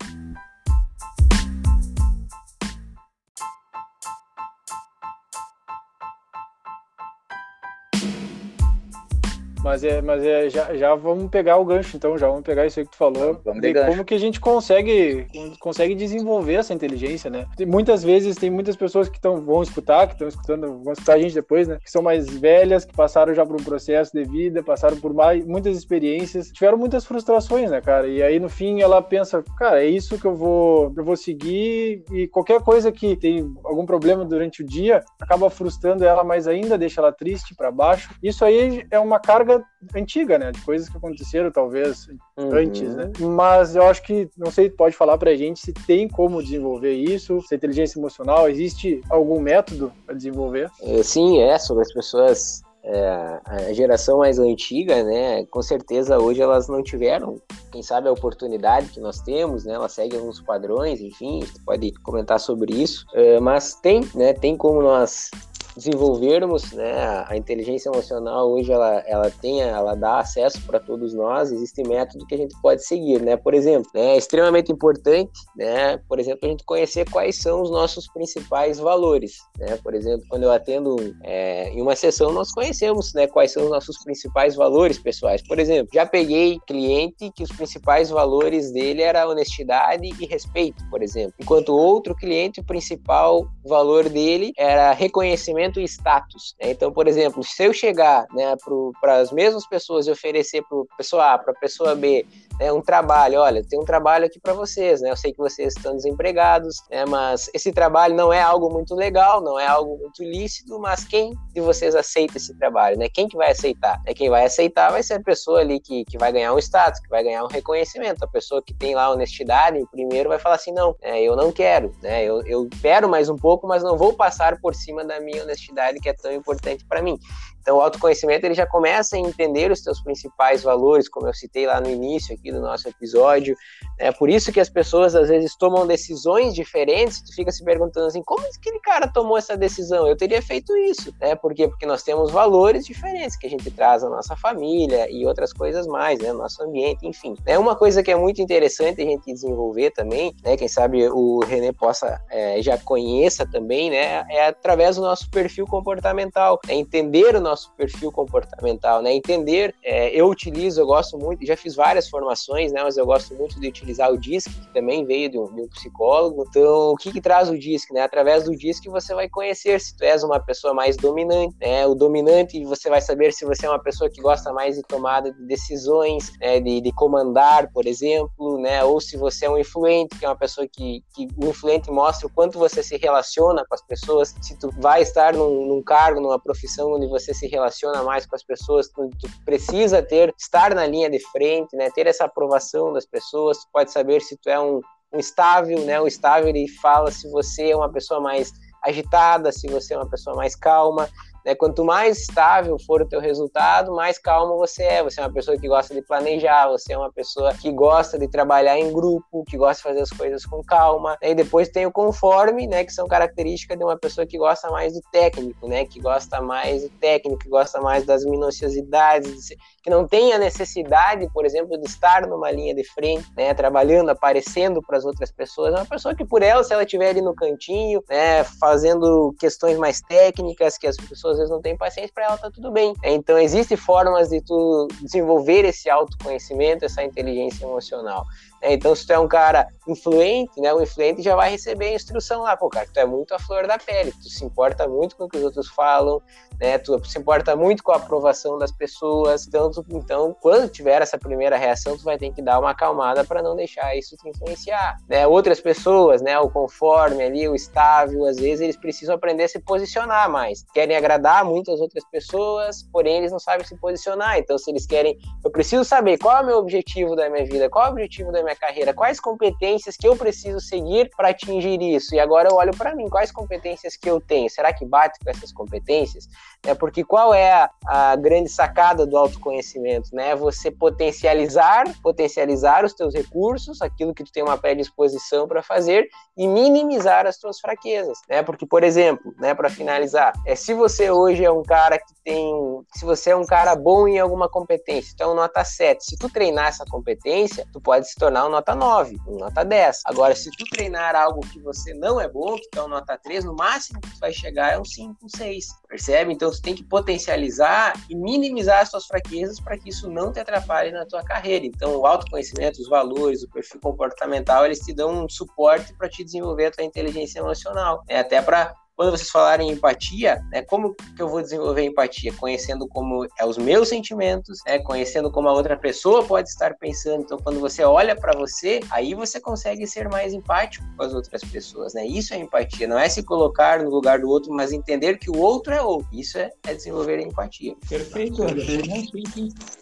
Mas 9.67 9.83
é, 9.83 10.01
mas 10.01 10.25
é 10.25 10.49
já, 10.49 10.73
já 10.77 10.95
vamos 10.95 11.29
pegar 11.29 11.57
o 11.57 11.65
gancho, 11.65 11.97
então, 11.97 12.17
já 12.17 12.29
vamos 12.29 12.45
pegar 12.45 12.65
isso 12.67 12.79
aí 12.79 12.85
que 12.87 12.93
tu 12.93 12.97
falou. 12.97 13.41
Vamos 13.45 13.61
de 13.61 13.75
como 13.75 14.05
que 14.05 14.15
a 14.15 14.19
gente 14.19 14.39
consegue, 14.39 15.27
consegue 15.59 15.93
desenvolver 15.97 16.55
essa 16.55 16.73
inteligência, 16.73 17.29
né? 17.29 17.47
muitas 17.67 18.05
vezes 18.05 18.37
tem 18.37 18.49
muitas 18.49 18.77
pessoas 18.77 19.09
que 19.09 19.21
tão, 19.21 19.45
vão 19.45 19.65
escutar, 19.65 20.07
que 20.07 20.13
estão 20.13 20.29
escutando, 20.29 20.81
vão 20.85 20.93
escutar 20.93 21.15
a 21.15 21.19
gente 21.19 21.35
depois, 21.35 21.67
né? 21.67 21.79
Que 21.83 21.91
são 21.91 22.01
mais 22.01 22.29
velhas, 22.29 22.85
que 22.85 22.95
passaram 22.95 23.35
já 23.35 23.45
por 23.45 23.61
um 23.61 23.65
processo 23.65 24.13
de 24.13 24.23
vida, 24.23 24.63
passaram 24.63 24.99
por 24.99 25.13
mais, 25.13 25.45
muitas 25.45 25.77
experiências, 25.77 26.53
tiveram 26.53 26.79
muitas 26.79 27.05
frustrações, 27.05 27.69
né, 27.69 27.81
cara? 27.81 28.07
E 28.07 28.23
aí 28.23 28.39
no 28.39 28.49
fim 28.49 28.83
ela 28.83 29.03
pensa, 29.03 29.43
cara, 29.59 29.83
é 29.83 29.89
isso 29.89 30.17
que 30.17 30.27
eu 30.27 30.37
vou, 30.37 30.93
eu 30.97 31.05
vou 31.05 31.17
seguir 31.17 32.05
e 32.13 32.29
qualquer 32.29 32.61
coisa 32.63 32.93
que 32.93 33.17
tem 33.17 33.53
algum 33.65 33.85
problema 33.85 34.25
durante 34.25 34.63
o 34.63 34.67
dia 34.67 35.03
acaba 35.21 35.51
frustrando 35.51 36.05
ela 36.05 36.23
mais 36.23 36.47
ainda, 36.47 36.79
deixa 36.79 37.01
ela 37.01 37.11
triste 37.11 37.53
para 37.53 37.73
baixo. 37.73 38.15
Isso 38.23 38.45
aí 38.45 38.87
é 38.93 38.99
uma 39.01 39.19
carga 39.19 39.56
antiga, 39.95 40.38
né? 40.38 40.53
De 40.53 40.61
coisas 40.62 40.88
que 40.88 40.97
aconteceram 40.97 41.51
talvez 41.51 42.09
uhum. 42.37 42.53
antes, 42.53 42.95
né? 42.95 43.12
Mas 43.21 43.77
eu 43.77 43.83
acho 43.85 44.03
que, 44.03 44.29
não 44.37 44.51
sei, 44.51 44.71
pode 44.71 44.97
falar 44.97 45.19
pra 45.19 45.35
gente 45.35 45.61
se 45.61 45.73
tem 45.73 46.09
como 46.09 46.42
desenvolver 46.42 46.92
isso, 46.92 47.40
se 47.42 47.55
inteligência 47.55 47.99
emocional, 47.99 48.49
existe 48.49 49.01
algum 49.11 49.40
método 49.40 49.92
para 50.05 50.14
desenvolver? 50.14 50.71
É, 50.83 51.03
sim, 51.03 51.40
é, 51.40 51.59
sobre 51.59 51.83
as 51.83 51.92
pessoas 51.92 52.62
é, 52.87 53.40
a 53.45 53.73
geração 53.73 54.19
mais 54.19 54.38
antiga, 54.38 55.03
né, 55.03 55.45
com 55.47 55.61
certeza 55.61 56.21
hoje 56.21 56.40
elas 56.40 56.69
não 56.69 56.85
tiveram, 56.85 57.40
quem 57.73 57.83
sabe 57.83 58.09
a 58.09 58.12
oportunidade 58.12 58.90
que 58.90 59.01
nós 59.01 59.21
temos, 59.21 59.64
né, 59.64 59.75
elas 59.75 59.92
seguem 59.92 60.19
alguns 60.21 60.40
padrões, 60.40 61.01
enfim, 61.01 61.42
a 61.42 61.47
gente 61.47 61.61
pode 61.64 61.92
comentar 62.05 62.38
sobre 62.38 62.73
isso, 62.73 63.05
é, 63.12 63.40
mas 63.40 63.75
tem, 63.75 64.09
né, 64.14 64.33
tem 64.33 64.57
como 64.57 64.81
nós 64.81 65.33
desenvolvermos, 65.77 66.73
né, 66.73 67.25
a 67.29 67.37
inteligência 67.37 67.91
emocional 67.91 68.51
hoje 68.51 68.73
ela, 68.73 69.03
ela 69.07 69.31
tem, 69.31 69.61
ela 69.61 69.95
dá 69.95 70.21
acesso 70.21 70.61
para 70.62 70.81
todos 70.81 71.12
nós, 71.15 71.53
existe 71.53 71.83
método 71.87 72.27
que 72.27 72.35
a 72.35 72.39
gente 72.39 72.55
pode 72.62 72.85
seguir, 72.85 73.21
né? 73.21 73.37
Por 73.37 73.53
exemplo, 73.55 73.91
né, 73.95 74.15
é 74.15 74.17
extremamente 74.17 74.73
importante, 74.73 75.33
né, 75.57 75.99
por 76.09 76.19
exemplo, 76.19 76.41
a 76.45 76.49
gente 76.49 76.65
conhecer 76.65 77.09
quais 77.11 77.37
são 77.37 77.62
os 77.62 77.71
nossos 77.71 78.09
principais 78.09 78.79
valores, 78.79 79.37
né? 79.59 79.79
Por 79.83 79.95
exemplo, 79.95 80.27
quando 80.29 80.45
eu 80.45 80.53
atendo 80.53 80.97
é, 81.23 81.69
em 81.71 81.83
uma 81.83 81.95
sessão, 81.95 82.33
nós 82.33 82.53
conhecemos, 82.53 83.12
né, 83.12 83.27
quais 83.27 83.53
são 83.53 83.65
os 83.65 83.71
nossos 83.71 84.03
principais 84.03 84.55
valores 84.55 84.99
pessoais. 84.99 85.43
Por 85.47 85.59
exemplo, 85.59 85.91
já 85.93 86.07
peguei 86.07 86.59
cliente 86.67 87.31
que 87.35 87.43
os 87.43 87.51
principais 87.51 88.09
valores 88.09 88.73
dele 88.73 89.03
era 89.03 89.29
honestidade 89.29 90.09
e 90.19 90.27
respeito, 90.27 90.83
por 90.91 91.03
exemplo, 91.03 91.35
enquanto 91.39 91.75
outro 91.75 92.15
cliente 92.15 92.61
o 92.61 92.65
principal 92.65 93.47
valor 93.65 94.09
dele 94.09 94.53
era 94.57 94.93
reconhecimento 94.93 95.66
e 95.81 95.85
status. 95.85 96.55
Né? 96.61 96.71
Então, 96.71 96.93
por 96.93 97.07
exemplo, 97.07 97.43
se 97.43 97.65
eu 97.65 97.73
chegar 97.73 98.27
né, 98.33 98.55
para 99.01 99.19
as 99.19 99.33
mesmas 99.33 99.67
pessoas 99.67 100.07
e 100.07 100.11
oferecer 100.11 100.63
para 100.63 100.97
pessoa 100.97 101.35
A, 101.35 101.39
para 101.39 101.53
a 101.53 101.57
pessoa 101.57 101.95
B, 101.95 102.27
né, 102.59 102.73
um 102.73 102.81
trabalho, 102.81 103.40
olha, 103.40 103.62
tem 103.62 103.79
um 103.79 103.85
trabalho 103.85 104.27
aqui 104.27 104.40
para 104.40 104.53
vocês, 104.53 105.01
né? 105.01 105.11
Eu 105.11 105.16
sei 105.16 105.33
que 105.33 105.38
vocês 105.38 105.75
estão 105.77 105.95
desempregados, 105.95 106.77
né? 106.90 107.05
Mas 107.07 107.51
esse 107.53 107.73
trabalho 107.73 108.14
não 108.14 108.33
é 108.33 108.40
algo 108.40 108.71
muito 108.73 108.95
legal, 108.95 109.40
não 109.40 109.59
é 109.59 109.66
algo 109.66 109.99
muito 109.99 110.23
lícito, 110.23 110.79
mas 110.79 111.05
quem 111.05 111.35
de 111.53 111.61
vocês 111.61 111.95
aceita 111.95 112.37
esse 112.37 112.57
trabalho, 112.59 112.99
né? 112.99 113.09
Quem 113.09 113.29
que 113.29 113.37
vai 113.37 113.51
aceitar? 113.51 114.01
É 114.07 114.14
quem 114.14 114.31
vai 114.31 114.45
aceitar 114.45 114.90
vai 114.90 115.03
ser 115.03 115.14
a 115.14 115.23
pessoa 115.23 115.61
ali 115.61 115.81
que, 115.81 116.05
que 116.05 116.19
vai 116.19 116.33
ganhar 116.33 116.53
um 116.55 116.59
status, 116.59 117.01
que 117.01 117.09
vai 117.09 117.23
ganhar 117.23 117.45
um 117.45 117.49
reconhecimento. 117.49 118.25
A 118.25 118.29
pessoa 118.29 118.62
que 118.62 118.75
tem 118.75 118.95
lá 118.95 119.11
honestidade, 119.11 119.85
primeiro 119.90 120.29
vai 120.29 120.38
falar 120.38 120.57
assim, 120.57 120.73
não, 120.73 120.97
é, 121.03 121.23
eu 121.23 121.37
não 121.37 121.53
quero, 121.53 121.92
né? 122.03 122.25
Eu, 122.25 122.42
eu 122.47 122.69
quero 122.81 123.09
mais 123.09 123.29
um 123.29 123.37
pouco, 123.37 123.66
mas 123.66 123.83
não 123.83 123.97
vou 123.97 124.14
passar 124.14 124.61
por 124.61 124.75
cima 124.75 125.05
da 125.05 125.21
minha 125.21 125.42
honestidade 125.42 126.01
que 126.01 126.09
é 126.09 126.14
tão 126.14 126.33
importante 126.33 126.85
para 126.87 127.03
mim. 127.03 127.19
Então, 127.67 127.79
o 127.79 127.81
autoconhecimento 127.81 128.47
ele 128.47 128.55
já 128.55 128.65
começa 128.65 129.17
a 129.17 129.19
entender 129.19 129.73
os 129.73 129.83
seus 129.83 130.01
principais 130.01 130.63
valores, 130.63 131.09
como 131.09 131.27
eu 131.27 131.35
citei 131.35 131.67
lá 131.67 131.81
no 131.81 131.91
início 131.91 132.33
aqui 132.33 132.53
do 132.53 132.61
nosso 132.61 132.89
episódio. 132.89 133.57
É 133.99 134.13
por 134.13 134.31
isso 134.31 134.53
que 134.53 134.61
as 134.61 134.69
pessoas 134.69 135.17
às 135.17 135.29
vezes 135.29 135.57
tomam 135.57 135.85
decisões 135.85 136.55
diferentes. 136.55 137.21
Tu 137.21 137.35
fica 137.35 137.51
se 137.51 137.65
perguntando 137.65 138.07
assim, 138.07 138.23
como 138.23 138.47
aquele 138.47 138.79
cara 138.79 139.09
tomou 139.09 139.37
essa 139.37 139.57
decisão? 139.57 140.07
Eu 140.07 140.17
teria 140.17 140.41
feito 140.41 140.77
isso, 140.77 141.13
né? 141.21 141.35
Por 141.35 141.53
quê? 141.55 141.67
Porque 141.67 141.87
nós 141.87 142.05
temos 142.05 142.31
valores 142.31 142.87
diferentes 142.87 143.37
que 143.37 143.49
a 143.49 143.51
gente 143.51 143.69
traz 143.73 144.05
na 144.05 144.11
nossa 144.11 144.37
família 144.37 145.11
e 145.11 145.27
outras 145.27 145.53
coisas 145.53 145.89
mais, 145.89 146.21
né? 146.21 146.33
No 146.33 146.39
nosso 146.39 146.63
ambiente, 146.63 147.05
enfim. 147.05 147.35
É 147.45 147.59
uma 147.59 147.75
coisa 147.75 148.01
que 148.01 148.13
é 148.13 148.17
muito 148.17 148.41
interessante 148.41 149.03
a 149.03 149.05
gente 149.05 149.33
desenvolver 149.33 149.91
também, 149.91 150.33
né? 150.45 150.57
Quem 150.57 150.69
sabe 150.69 151.09
o 151.09 151.41
René 151.41 151.73
possa 151.73 152.21
é, 152.31 152.63
já 152.63 152.79
conheça 152.79 153.45
também, 153.45 153.91
né? 153.91 154.25
É 154.31 154.47
através 154.47 154.95
do 154.95 155.03
nosso 155.03 155.29
perfil 155.31 155.67
comportamental, 155.67 156.61
é 156.69 156.75
entender 156.75 157.35
o 157.35 157.41
nosso 157.41 157.56
nosso 157.57 157.73
perfil 157.73 158.12
comportamental, 158.12 159.01
né? 159.01 159.14
Entender, 159.14 159.75
é, 159.83 160.11
eu 160.11 160.29
utilizo, 160.29 160.83
eu 160.83 160.87
gosto 160.87 161.19
muito, 161.19 161.45
já 161.45 161.57
fiz 161.57 161.75
várias 161.75 162.09
formações, 162.09 162.71
né? 162.71 162.83
Mas 162.83 162.99
eu 162.99 163.07
gosto 163.07 163.35
muito 163.35 163.59
de 163.59 163.66
utilizar 163.66 164.12
o 164.12 164.19
DISC, 164.19 164.51
que 164.51 164.75
também 164.75 165.05
veio 165.07 165.31
de 165.31 165.38
um, 165.38 165.55
de 165.55 165.62
um 165.62 165.69
psicólogo. 165.69 166.45
Então, 166.49 166.90
o 166.90 166.97
que, 166.97 167.11
que 167.11 167.21
traz 167.21 167.49
o 167.49 167.59
DISC, 167.59 167.92
né? 167.92 168.03
Através 168.03 168.45
do 168.45 168.53
DISC 168.53 168.87
você 168.88 169.14
vai 169.14 169.29
conhecer 169.29 169.81
se 169.81 169.97
tu 169.97 170.05
és 170.05 170.23
uma 170.23 170.38
pessoa 170.38 170.75
mais 170.75 170.97
dominante, 170.97 171.57
né? 171.59 171.87
O 171.87 171.95
dominante, 171.95 172.62
você 172.64 172.90
vai 172.90 173.01
saber 173.01 173.33
se 173.33 173.47
você 173.47 173.66
é 173.66 173.71
uma 173.71 173.83
pessoa 173.83 174.11
que 174.11 174.21
gosta 174.21 174.53
mais 174.53 174.77
de 174.77 174.83
tomada 174.83 175.33
de 175.33 175.47
decisões, 175.47 176.31
né? 176.38 176.61
de, 176.61 176.83
de 176.83 176.92
comandar, 176.92 177.71
por 177.73 177.87
exemplo, 177.87 178.59
né? 178.59 178.85
Ou 178.85 179.01
se 179.01 179.16
você 179.16 179.47
é 179.47 179.51
um 179.51 179.59
influente, 179.59 180.19
que 180.19 180.27
é 180.27 180.29
uma 180.29 180.37
pessoa 180.37 180.66
que, 180.71 181.03
que 181.14 181.27
o 181.38 181.47
influente 181.47 181.90
mostra 181.90 182.27
o 182.27 182.31
quanto 182.31 182.59
você 182.59 182.83
se 182.83 182.99
relaciona 182.99 183.64
com 183.66 183.75
as 183.75 183.83
pessoas, 183.83 184.35
se 184.42 184.59
tu 184.59 184.71
vai 184.79 185.01
estar 185.01 185.33
num, 185.33 185.66
num 185.66 185.83
cargo, 185.83 186.21
numa 186.21 186.38
profissão 186.38 186.92
onde 186.92 187.07
você 187.07 187.33
se 187.33 187.46
se 187.47 187.49
relaciona 187.49 188.03
mais 188.03 188.27
com 188.27 188.35
as 188.35 188.43
pessoas, 188.43 188.89
tu, 188.89 189.09
tu, 189.21 189.29
precisa 189.45 190.03
ter, 190.03 190.35
estar 190.39 190.75
na 190.75 190.87
linha 190.87 191.09
de 191.09 191.21
frente, 191.31 191.75
né? 191.77 191.91
Ter 191.91 192.07
essa 192.07 192.25
aprovação 192.25 192.93
das 192.93 193.07
pessoas, 193.07 193.59
tu 193.59 193.69
pode 193.73 193.93
saber 193.93 194.21
se 194.21 194.37
tu 194.37 194.51
é 194.51 194.61
um, 194.61 194.81
um 195.13 195.19
estável, 195.19 195.81
né? 195.85 196.01
O 196.01 196.07
estável 196.07 196.49
ele 196.49 196.69
fala 196.69 197.11
se 197.11 197.31
você 197.31 197.71
é 197.71 197.77
uma 197.77 197.91
pessoa 197.91 198.21
mais 198.21 198.53
agitada, 198.85 199.53
se 199.53 199.69
você 199.69 199.95
é 199.95 199.97
uma 199.97 200.09
pessoa 200.09 200.37
mais 200.37 200.55
calma, 200.55 201.09
né? 201.47 201.55
Quanto 201.55 201.85
mais 201.85 202.19
estável 202.19 202.77
for 202.77 203.03
o 203.03 203.09
teu 203.09 203.21
resultado, 203.21 203.95
mais 203.95 204.19
calmo 204.19 204.59
você 204.59 204.83
é. 204.83 205.05
Você 205.05 205.21
é 205.21 205.23
uma 205.23 205.33
pessoa 205.33 205.57
que 205.57 205.69
gosta 205.69 205.95
de 205.95 206.03
planejar, 206.03 206.69
você 206.69 206.93
é 206.93 206.99
uma 206.99 207.13
pessoa 207.13 207.55
que 207.55 207.71
gosta 207.71 208.19
de 208.19 208.27
trabalhar 208.27 208.77
em 208.77 208.93
grupo, 208.93 209.45
que 209.45 209.57
gosta 209.57 209.77
de 209.77 209.83
fazer 209.83 210.01
as 210.01 210.11
coisas 210.11 210.45
com 210.45 210.61
calma. 210.65 211.17
Né? 211.23 211.31
E 211.31 211.35
depois 211.37 211.69
tem 211.69 211.87
o 211.87 211.93
conforme, 211.93 212.67
né? 212.67 212.85
Que 212.85 212.93
são 212.93 213.07
características 213.07 213.79
de 213.79 213.85
uma 213.85 213.97
pessoa 213.97 214.27
que 214.27 214.37
gosta 214.37 214.69
mais 214.71 214.95
do 214.95 215.01
técnico, 215.13 215.69
né? 215.69 215.85
Que 215.87 216.01
gosta 216.01 216.43
mais 216.43 216.83
do 216.83 216.91
técnico, 216.99 217.39
que 217.39 217.49
gosta 217.49 217.81
mais 217.81 218.05
das 218.05 218.25
minuciosidades, 218.25 219.51
que 219.87 219.90
não 219.90 220.05
tem 220.05 220.33
a 220.33 220.38
necessidade, 220.38 221.31
por 221.33 221.46
exemplo, 221.46 221.79
de 221.79 221.87
estar 221.87 222.27
numa 222.27 222.51
linha 222.51 222.75
de 222.75 222.83
frente, 222.83 223.25
né? 223.37 223.55
Trabalhando, 223.55 224.09
aparecendo 224.09 224.83
para 224.83 224.99
as 224.99 225.05
outras 225.05 225.31
pessoas. 225.31 225.72
É 225.72 225.77
uma 225.77 225.87
pessoa 225.87 226.12
que 226.12 226.25
por 226.25 226.42
ela, 226.42 226.64
se 226.64 226.72
ela 226.72 226.83
estiver 226.83 227.11
ali 227.11 227.22
no 227.22 227.33
cantinho, 227.37 228.03
né? 228.09 228.42
Fazendo 228.59 229.33
questões 229.38 229.79
mais 229.79 230.01
técnicas 230.01 230.77
que 230.77 230.88
as 230.88 230.96
pessoas 230.96 231.35
às 231.35 231.38
vezes 231.38 231.53
não 231.53 231.62
tem 231.62 231.77
paciência 231.77 232.11
para 232.12 232.25
ela, 232.25 232.37
tá 232.37 232.51
tudo 232.51 232.72
bem. 232.72 232.94
Então, 233.05 233.38
existem 233.38 233.77
formas 233.77 234.31
de 234.31 234.40
tu 234.40 234.88
desenvolver 235.03 235.64
esse 235.64 235.88
autoconhecimento, 235.88 236.85
essa 236.85 237.05
inteligência 237.05 237.64
emocional. 237.64 238.25
É, 238.62 238.73
então, 238.73 238.95
se 238.95 239.07
tu 239.07 239.12
é 239.12 239.19
um 239.19 239.29
cara 239.29 239.69
influente, 239.87 240.61
né, 240.61 240.73
o 240.73 240.83
influente 240.83 241.23
já 241.23 241.37
vai 241.37 241.51
receber 241.51 241.87
a 241.87 241.95
instrução 241.95 242.42
lá, 242.42 242.57
pô, 242.57 242.69
cara, 242.69 242.88
tu 242.92 242.99
é 242.99 243.07
muito 243.07 243.35
a 243.35 243.38
flor 243.38 243.66
da 243.66 243.79
pele, 243.79 244.12
tu 244.12 244.29
se 244.29 244.45
importa 244.45 244.88
muito 244.88 245.16
com 245.16 245.25
o 245.25 245.29
que 245.29 245.37
os 245.37 245.45
outros 245.45 245.69
falam, 245.69 246.21
né, 246.61 246.79
tu 246.79 247.01
se 247.05 247.19
importa 247.19 247.55
muito 247.55 247.83
com 247.83 247.92
a 247.92 247.97
aprovação 247.97 248.59
das 248.59 248.73
pessoas, 248.73 249.47
tu, 249.47 249.85
então 249.90 250.35
quando 250.40 250.69
tiver 250.69 251.03
essa 251.03 251.19
primeira 251.19 251.57
reação, 251.57 251.97
tu 251.97 252.03
vai 252.03 252.19
ter 252.19 252.33
que 252.33 252.42
dar 252.42 252.59
uma 252.59 252.71
acalmada 252.71 253.25
para 253.25 253.42
não 253.42 253.55
deixar 253.55 253.97
isso 253.97 254.16
te 254.16 254.29
influenciar, 254.29 254.97
né, 255.09 255.27
outras 255.27 255.61
pessoas, 255.61 256.21
né, 256.21 256.38
o 256.38 256.51
conforme 256.51 257.23
ali, 257.23 257.49
o 257.49 257.55
estável, 257.55 258.27
às 258.27 258.37
vezes 258.37 258.61
eles 258.61 258.77
precisam 258.77 259.14
aprender 259.14 259.45
a 259.45 259.49
se 259.49 259.61
posicionar 259.61 260.29
mais, 260.31 260.64
querem 260.75 260.97
agradar 260.97 261.45
muito 261.45 261.71
as 261.71 261.81
outras 261.81 262.05
pessoas, 262.11 262.83
porém 262.92 263.19
eles 263.19 263.31
não 263.31 263.38
sabem 263.38 263.64
se 263.64 263.77
posicionar, 263.77 264.38
então 264.38 264.59
se 264.59 264.71
eles 264.71 264.87
querem, 264.87 265.16
eu 265.45 265.51
preciso 265.51 265.85
saber 265.85 266.19
qual 266.19 266.38
é 266.38 266.42
o 266.42 266.47
meu 266.47 266.59
objetivo 266.59 267.14
da 267.14 267.31
minha 267.31 267.45
vida, 267.45 267.71
qual 267.71 267.85
é 267.85 267.88
o 267.88 267.92
objetivo 267.92 268.33
da 268.33 268.42
minha 268.47 268.57
carreira, 268.57 268.95
quais 268.95 269.21
competências 269.21 269.97
que 269.97 270.07
eu 270.07 270.17
preciso 270.17 270.61
seguir 270.61 271.11
para 271.17 271.31
atingir 271.31 271.81
isso. 271.83 272.15
E 272.15 272.21
agora 272.21 272.49
eu 272.49 272.57
olho 272.57 272.77
para 272.77 272.95
mim, 272.95 273.09
quais 273.09 273.31
competências 273.31 273.97
que 273.97 274.09
eu 274.09 274.21
tenho? 274.21 274.49
Será 274.49 274.73
que 274.73 274.85
bate 274.85 275.19
com 275.23 275.31
essas 275.31 275.53
competências? 275.53 276.29
É 276.65 276.75
porque 276.75 277.05
qual 277.05 277.35
é 277.35 277.53
a, 277.53 277.71
a 277.87 278.17
grande 278.17 278.49
sacada 278.49 279.07
do 279.07 279.17
autoconhecimento, 279.17 280.15
né? 280.15 280.35
Você 280.35 280.71
potencializar, 280.71 281.85
potencializar 282.03 282.85
os 282.85 282.95
teus 282.95 283.15
recursos, 283.15 283.83
aquilo 283.83 284.15
que 284.15 284.25
tu 284.25 284.33
tem 284.33 284.43
uma 284.43 284.57
predisposição 284.57 285.47
para 285.47 285.63
fazer 285.63 286.09
e 286.37 286.47
minimizar 286.47 287.27
as 287.27 287.39
tuas 287.39 287.59
fraquezas, 287.61 288.19
né? 288.29 288.43
Porque 288.43 288.67
por 288.67 288.85
exemplo, 288.85 289.35
né, 289.39 289.55
para 289.55 289.71
finalizar, 289.71 290.33
é 290.47 290.55
se 290.55 290.75
você 290.75 291.11
hoje 291.11 291.45
é 291.45 291.51
um 291.51 291.63
cara 291.63 291.99
que 291.99 292.15
tem, 292.23 292.55
se 292.95 293.05
você 293.05 293.31
é 293.31 293.37
um 293.37 293.47
cara 293.47 293.75
bom 293.75 294.07
em 294.07 294.19
alguma 294.19 294.49
competência, 294.49 295.13
então 295.15 295.35
nota 295.35 295.65
7, 295.65 296.05
se 296.05 296.17
tu 296.17 296.29
treinar 296.29 296.69
essa 296.69 296.85
competência, 296.85 297.67
tu 297.73 297.81
pode 297.81 298.09
se 298.09 298.17
tornar 298.17 298.36
um 298.44 298.51
nota 298.51 298.75
9, 298.75 299.16
um 299.27 299.38
nota 299.38 299.64
10. 299.64 300.03
Agora, 300.05 300.35
se 300.35 300.51
tu 300.51 300.64
treinar 300.64 301.14
algo 301.14 301.40
que 301.40 301.61
você 301.61 301.94
não 301.94 302.20
é 302.20 302.29
bom, 302.29 302.57
que 302.57 302.79
um 302.79 302.88
nota 302.88 303.16
3, 303.16 303.44
no 303.44 303.55
máximo 303.55 304.01
que 304.01 304.11
tu 304.11 304.18
vai 304.18 304.33
chegar 304.33 304.72
é 304.72 304.79
um 304.79 304.85
5, 304.85 305.16
um 305.22 305.29
6. 305.29 305.66
Percebe? 305.88 306.33
Então, 306.33 306.53
você 306.53 306.61
tem 306.61 306.75
que 306.75 306.85
potencializar 306.85 307.94
e 308.11 308.16
minimizar 308.16 308.83
as 308.83 308.90
suas 308.90 309.07
fraquezas 309.07 309.61
para 309.61 309.79
que 309.79 309.88
isso 309.88 310.11
não 310.11 310.33
te 310.33 310.40
atrapalhe 310.40 310.90
na 310.90 311.07
tua 311.07 311.22
carreira. 311.22 311.64
Então, 311.64 311.96
o 311.96 312.07
autoconhecimento, 312.07 312.81
os 312.81 312.88
valores, 312.88 313.42
o 313.42 313.51
perfil 313.51 313.81
comportamental, 313.81 314.64
eles 314.64 314.81
te 314.81 314.92
dão 314.92 315.25
um 315.25 315.29
suporte 315.29 315.94
para 315.94 316.09
te 316.09 316.25
desenvolver 316.25 316.66
a 316.66 316.70
tua 316.70 316.85
inteligência 316.85 317.38
emocional. 317.38 318.03
É 318.09 318.18
até 318.18 318.42
para 318.42 318.75
quando 318.97 319.11
vocês 319.11 319.31
falarem 319.31 319.69
em 319.69 319.73
empatia, 319.73 320.43
né, 320.51 320.63
como 320.63 320.95
que 320.95 321.21
eu 321.21 321.29
vou 321.29 321.43
desenvolver 321.43 321.85
empatia? 321.85 322.33
Conhecendo 322.33 322.89
como 322.89 323.27
é 323.39 323.45
os 323.45 323.59
meus 323.59 323.89
sentimentos, 323.89 324.61
né, 324.67 324.79
conhecendo 324.79 325.31
como 325.31 325.49
a 325.49 325.53
outra 325.53 325.77
pessoa 325.77 326.25
pode 326.25 326.49
estar 326.49 326.75
pensando. 326.79 327.23
Então, 327.23 327.39
quando 327.39 327.61
você 327.61 327.85
olha 327.85 328.17
para 328.17 328.37
você, 328.37 328.81
aí 328.91 329.15
você 329.15 329.39
consegue 329.39 329.87
ser 329.87 330.09
mais 330.09 330.33
empático 330.33 330.85
com 330.97 331.05
as 331.05 331.13
outras 331.13 331.43
pessoas, 331.45 331.93
né? 331.93 332.07
Isso 332.07 332.33
é 332.33 332.39
empatia, 332.39 332.89
não 332.89 332.99
é 332.99 333.09
se 333.09 333.23
colocar 333.23 333.83
no 333.83 333.91
lugar 333.91 334.21
do 334.21 334.29
outro, 334.29 334.53
mas 334.53 334.73
entender 334.73 335.19
que 335.19 335.31
o 335.31 335.39
outro 335.39 335.75
é 335.75 335.83
outro. 335.83 336.09
Isso 336.13 336.39
é, 336.39 336.51
é 336.67 336.75
desenvolver 336.75 337.21
empatia. 337.21 337.75
Perfeito, 337.89 338.43
André. 338.43 338.83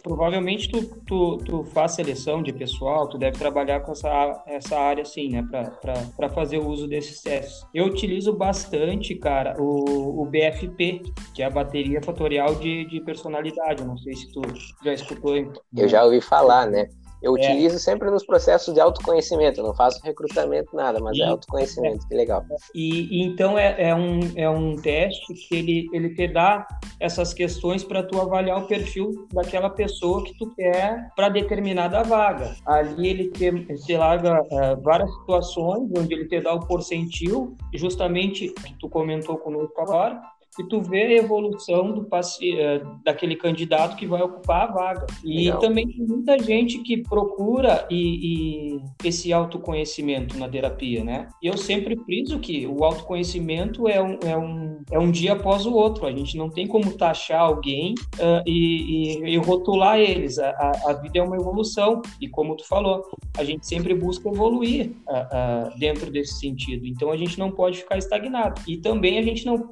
Provavelmente 0.02 0.68
tu, 0.70 0.82
tu, 1.06 1.38
tu 1.38 1.64
faz 1.72 1.92
seleção 1.92 2.42
de 2.42 2.52
pessoal, 2.52 3.08
tu 3.08 3.16
deve 3.16 3.38
trabalhar 3.38 3.80
com 3.80 3.92
essa, 3.92 4.42
essa 4.46 4.76
área, 4.76 5.02
assim, 5.02 5.28
né, 5.28 5.46
para 5.46 6.28
fazer 6.30 6.58
o 6.58 6.68
uso 6.68 6.88
desses 6.88 7.20
testes. 7.20 7.64
Eu 7.72 7.86
utilizo 7.86 8.32
bastante 8.32 9.03
cara, 9.12 9.60
o, 9.60 10.22
o 10.22 10.26
BFP, 10.26 11.02
que 11.34 11.42
é 11.42 11.46
a 11.46 11.50
bateria 11.50 12.00
fatorial 12.00 12.54
de, 12.54 12.84
de 12.86 13.00
personalidade. 13.00 13.84
não 13.84 13.98
sei 13.98 14.14
se 14.14 14.32
tu 14.32 14.42
já 14.84 14.92
escutou. 14.92 15.34
Eu 15.76 15.88
já 15.88 16.04
ouvi 16.04 16.20
falar, 16.20 16.66
né? 16.66 16.88
Eu 17.24 17.34
é. 17.38 17.40
utilizo 17.40 17.78
sempre 17.78 18.10
nos 18.10 18.24
processos 18.24 18.74
de 18.74 18.80
autoconhecimento, 18.80 19.58
eu 19.58 19.64
não 19.64 19.74
faço 19.74 19.98
recrutamento, 20.04 20.76
nada, 20.76 21.00
mas 21.00 21.16
é 21.16 21.20
e, 21.20 21.22
é 21.22 21.26
autoconhecimento, 21.28 22.04
é. 22.04 22.08
que 22.08 22.14
legal. 22.14 22.44
E, 22.74 23.18
e 23.18 23.22
então 23.22 23.58
é, 23.58 23.74
é, 23.78 23.94
um, 23.94 24.20
é 24.36 24.48
um 24.50 24.76
teste 24.76 25.32
que 25.32 25.56
ele, 25.56 25.88
ele 25.94 26.14
te 26.14 26.28
dá 26.28 26.66
essas 27.00 27.32
questões 27.32 27.82
para 27.82 28.02
tu 28.02 28.20
avaliar 28.20 28.62
o 28.62 28.66
perfil 28.66 29.26
daquela 29.32 29.70
pessoa 29.70 30.22
que 30.22 30.36
tu 30.36 30.54
quer 30.54 31.10
para 31.16 31.30
determinada 31.30 32.02
vaga. 32.02 32.54
Ali 32.66 33.08
ele 33.08 33.30
te, 33.30 33.50
te 33.86 33.96
larga 33.96 34.42
uh, 34.42 34.82
várias 34.82 35.10
situações 35.14 35.90
onde 35.96 36.12
ele 36.12 36.26
te 36.26 36.40
dá 36.42 36.52
o 36.52 36.60
porcentil, 36.60 37.56
justamente 37.72 38.48
que 38.48 38.74
tu 38.74 38.88
comentou 38.88 39.38
conosco 39.38 39.80
agora, 39.80 40.20
e 40.58 40.68
tu 40.68 40.80
vê 40.80 41.02
a 41.02 41.12
evolução 41.14 41.92
do 41.92 42.04
paci... 42.04 42.58
Eh, 42.58 42.82
daquele 43.04 43.36
candidato 43.36 43.96
que 43.96 44.06
vai 44.06 44.22
ocupar 44.22 44.68
a 44.68 44.72
vaga. 44.72 45.06
E 45.22 45.44
Legal. 45.44 45.58
também 45.58 45.86
tem 45.86 46.06
muita 46.06 46.38
gente 46.38 46.78
que 46.78 47.02
procura 47.02 47.86
e, 47.90 48.76
e, 48.76 48.80
esse 49.04 49.32
autoconhecimento 49.32 50.38
na 50.38 50.48
terapia, 50.48 51.04
né? 51.04 51.28
E 51.42 51.46
eu 51.46 51.56
sempre 51.56 51.96
friso 51.96 52.38
que 52.38 52.66
o 52.66 52.84
autoconhecimento 52.84 53.88
é 53.88 54.02
um, 54.02 54.18
é 54.24 54.36
um, 54.36 54.82
é 54.90 54.98
um 54.98 55.10
dia 55.10 55.34
após 55.34 55.66
o 55.66 55.72
outro. 55.72 56.06
A 56.06 56.12
gente 56.12 56.36
não 56.36 56.48
tem 56.48 56.66
como 56.66 56.92
taxar 56.92 57.40
alguém 57.40 57.94
uh, 58.16 58.42
e, 58.46 59.18
e, 59.22 59.34
e, 59.34 59.36
rotular 59.36 59.98
eles. 59.98 60.38
A, 60.38 60.48
a, 60.50 60.90
a, 60.90 60.92
vida 60.94 61.18
é 61.18 61.22
uma 61.22 61.36
evolução 61.36 62.00
e, 62.20 62.28
como 62.28 62.56
tu 62.56 62.66
falou, 62.66 63.04
a 63.36 63.44
gente 63.44 63.66
sempre 63.66 63.94
busca 63.94 64.28
evoluir 64.28 64.92
uh, 65.08 65.72
uh, 65.74 65.78
dentro 65.78 66.10
desse 66.10 66.38
sentido. 66.38 66.86
Então, 66.86 67.10
a 67.10 67.16
gente 67.16 67.38
não 67.38 67.50
pode 67.50 67.78
ficar 67.78 67.98
estagnado. 67.98 68.60
E 68.66 68.76
também 68.76 69.18
a 69.18 69.22
gente 69.22 69.44
não 69.44 69.70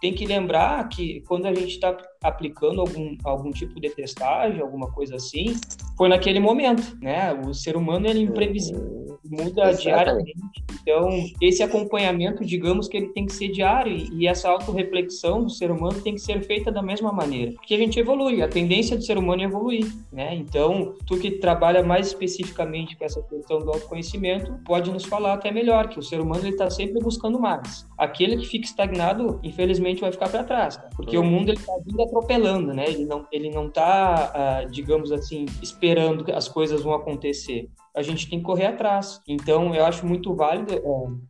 tem 0.00 0.12
que 0.12 0.26
lembrar 0.26 0.88
que 0.88 1.20
quando 1.22 1.46
a 1.46 1.54
gente 1.54 1.72
está 1.72 1.96
aplicando 2.22 2.80
algum, 2.80 3.16
algum 3.24 3.50
tipo 3.50 3.80
de 3.80 3.90
testagem, 3.90 4.60
alguma 4.60 4.90
coisa 4.90 5.16
assim, 5.16 5.54
foi 5.96 6.08
naquele 6.08 6.40
momento, 6.40 6.96
né? 7.00 7.32
O 7.32 7.52
ser 7.52 7.76
humano 7.76 8.06
é 8.06 8.12
imprevisível, 8.12 9.18
muda 9.24 9.70
Exatamente. 9.70 9.82
diariamente. 9.82 10.64
Então, 10.82 11.08
esse 11.40 11.62
acompanhamento, 11.62 12.44
digamos 12.44 12.88
que 12.88 12.96
ele 12.96 13.08
tem 13.08 13.26
que 13.26 13.32
ser 13.32 13.48
diário 13.48 13.92
e 14.12 14.26
essa 14.26 14.48
autorreflexão 14.48 15.44
do 15.44 15.50
ser 15.50 15.70
humano 15.70 16.00
tem 16.00 16.14
que 16.14 16.20
ser 16.20 16.42
feita 16.44 16.72
da 16.72 16.82
mesma 16.82 17.12
maneira, 17.12 17.52
porque 17.52 17.74
a 17.74 17.78
gente 17.78 17.98
evolui, 17.98 18.42
a 18.42 18.48
tendência 18.48 18.96
do 18.96 19.04
ser 19.04 19.18
humano 19.18 19.42
é 19.42 19.44
evoluir, 19.44 19.86
né? 20.12 20.34
Então, 20.34 20.94
tu 21.06 21.16
que 21.18 21.30
trabalha 21.30 21.82
mais 21.82 22.08
especificamente 22.08 22.96
com 22.96 23.04
essa 23.04 23.22
questão 23.22 23.60
do 23.60 23.70
autoconhecimento, 23.70 24.52
pode 24.64 24.90
nos 24.90 25.04
falar 25.04 25.34
até 25.34 25.50
melhor 25.50 25.88
que 25.88 25.98
o 25.98 26.02
ser 26.02 26.20
humano 26.20 26.42
ele 26.42 26.50
está 26.50 26.68
sempre 26.68 27.00
buscando 27.00 27.38
mais. 27.38 27.86
Aquele 28.02 28.36
que 28.36 28.46
fica 28.48 28.64
estagnado, 28.64 29.38
infelizmente, 29.44 30.00
vai 30.00 30.10
ficar 30.10 30.28
para 30.28 30.42
trás, 30.42 30.76
porque 30.96 31.16
o 31.16 31.22
mundo 31.22 31.50
ele 31.50 31.58
está 31.58 31.72
vindo 31.86 32.02
atropelando, 32.02 32.74
né? 32.74 32.86
Ele 32.88 33.04
não, 33.04 33.24
ele 33.30 33.48
não 33.48 33.70
tá, 33.70 34.64
uh, 34.66 34.70
digamos 34.72 35.12
assim, 35.12 35.46
esperando 35.62 36.24
que 36.24 36.32
as 36.32 36.48
coisas 36.48 36.82
vão 36.82 36.94
acontecer 36.94 37.70
a 37.94 38.02
gente 38.02 38.28
tem 38.28 38.38
que 38.38 38.44
correr 38.44 38.66
atrás. 38.66 39.20
Então, 39.28 39.74
eu 39.74 39.84
acho 39.84 40.06
muito 40.06 40.34
válida 40.34 40.74
é, 40.74 40.82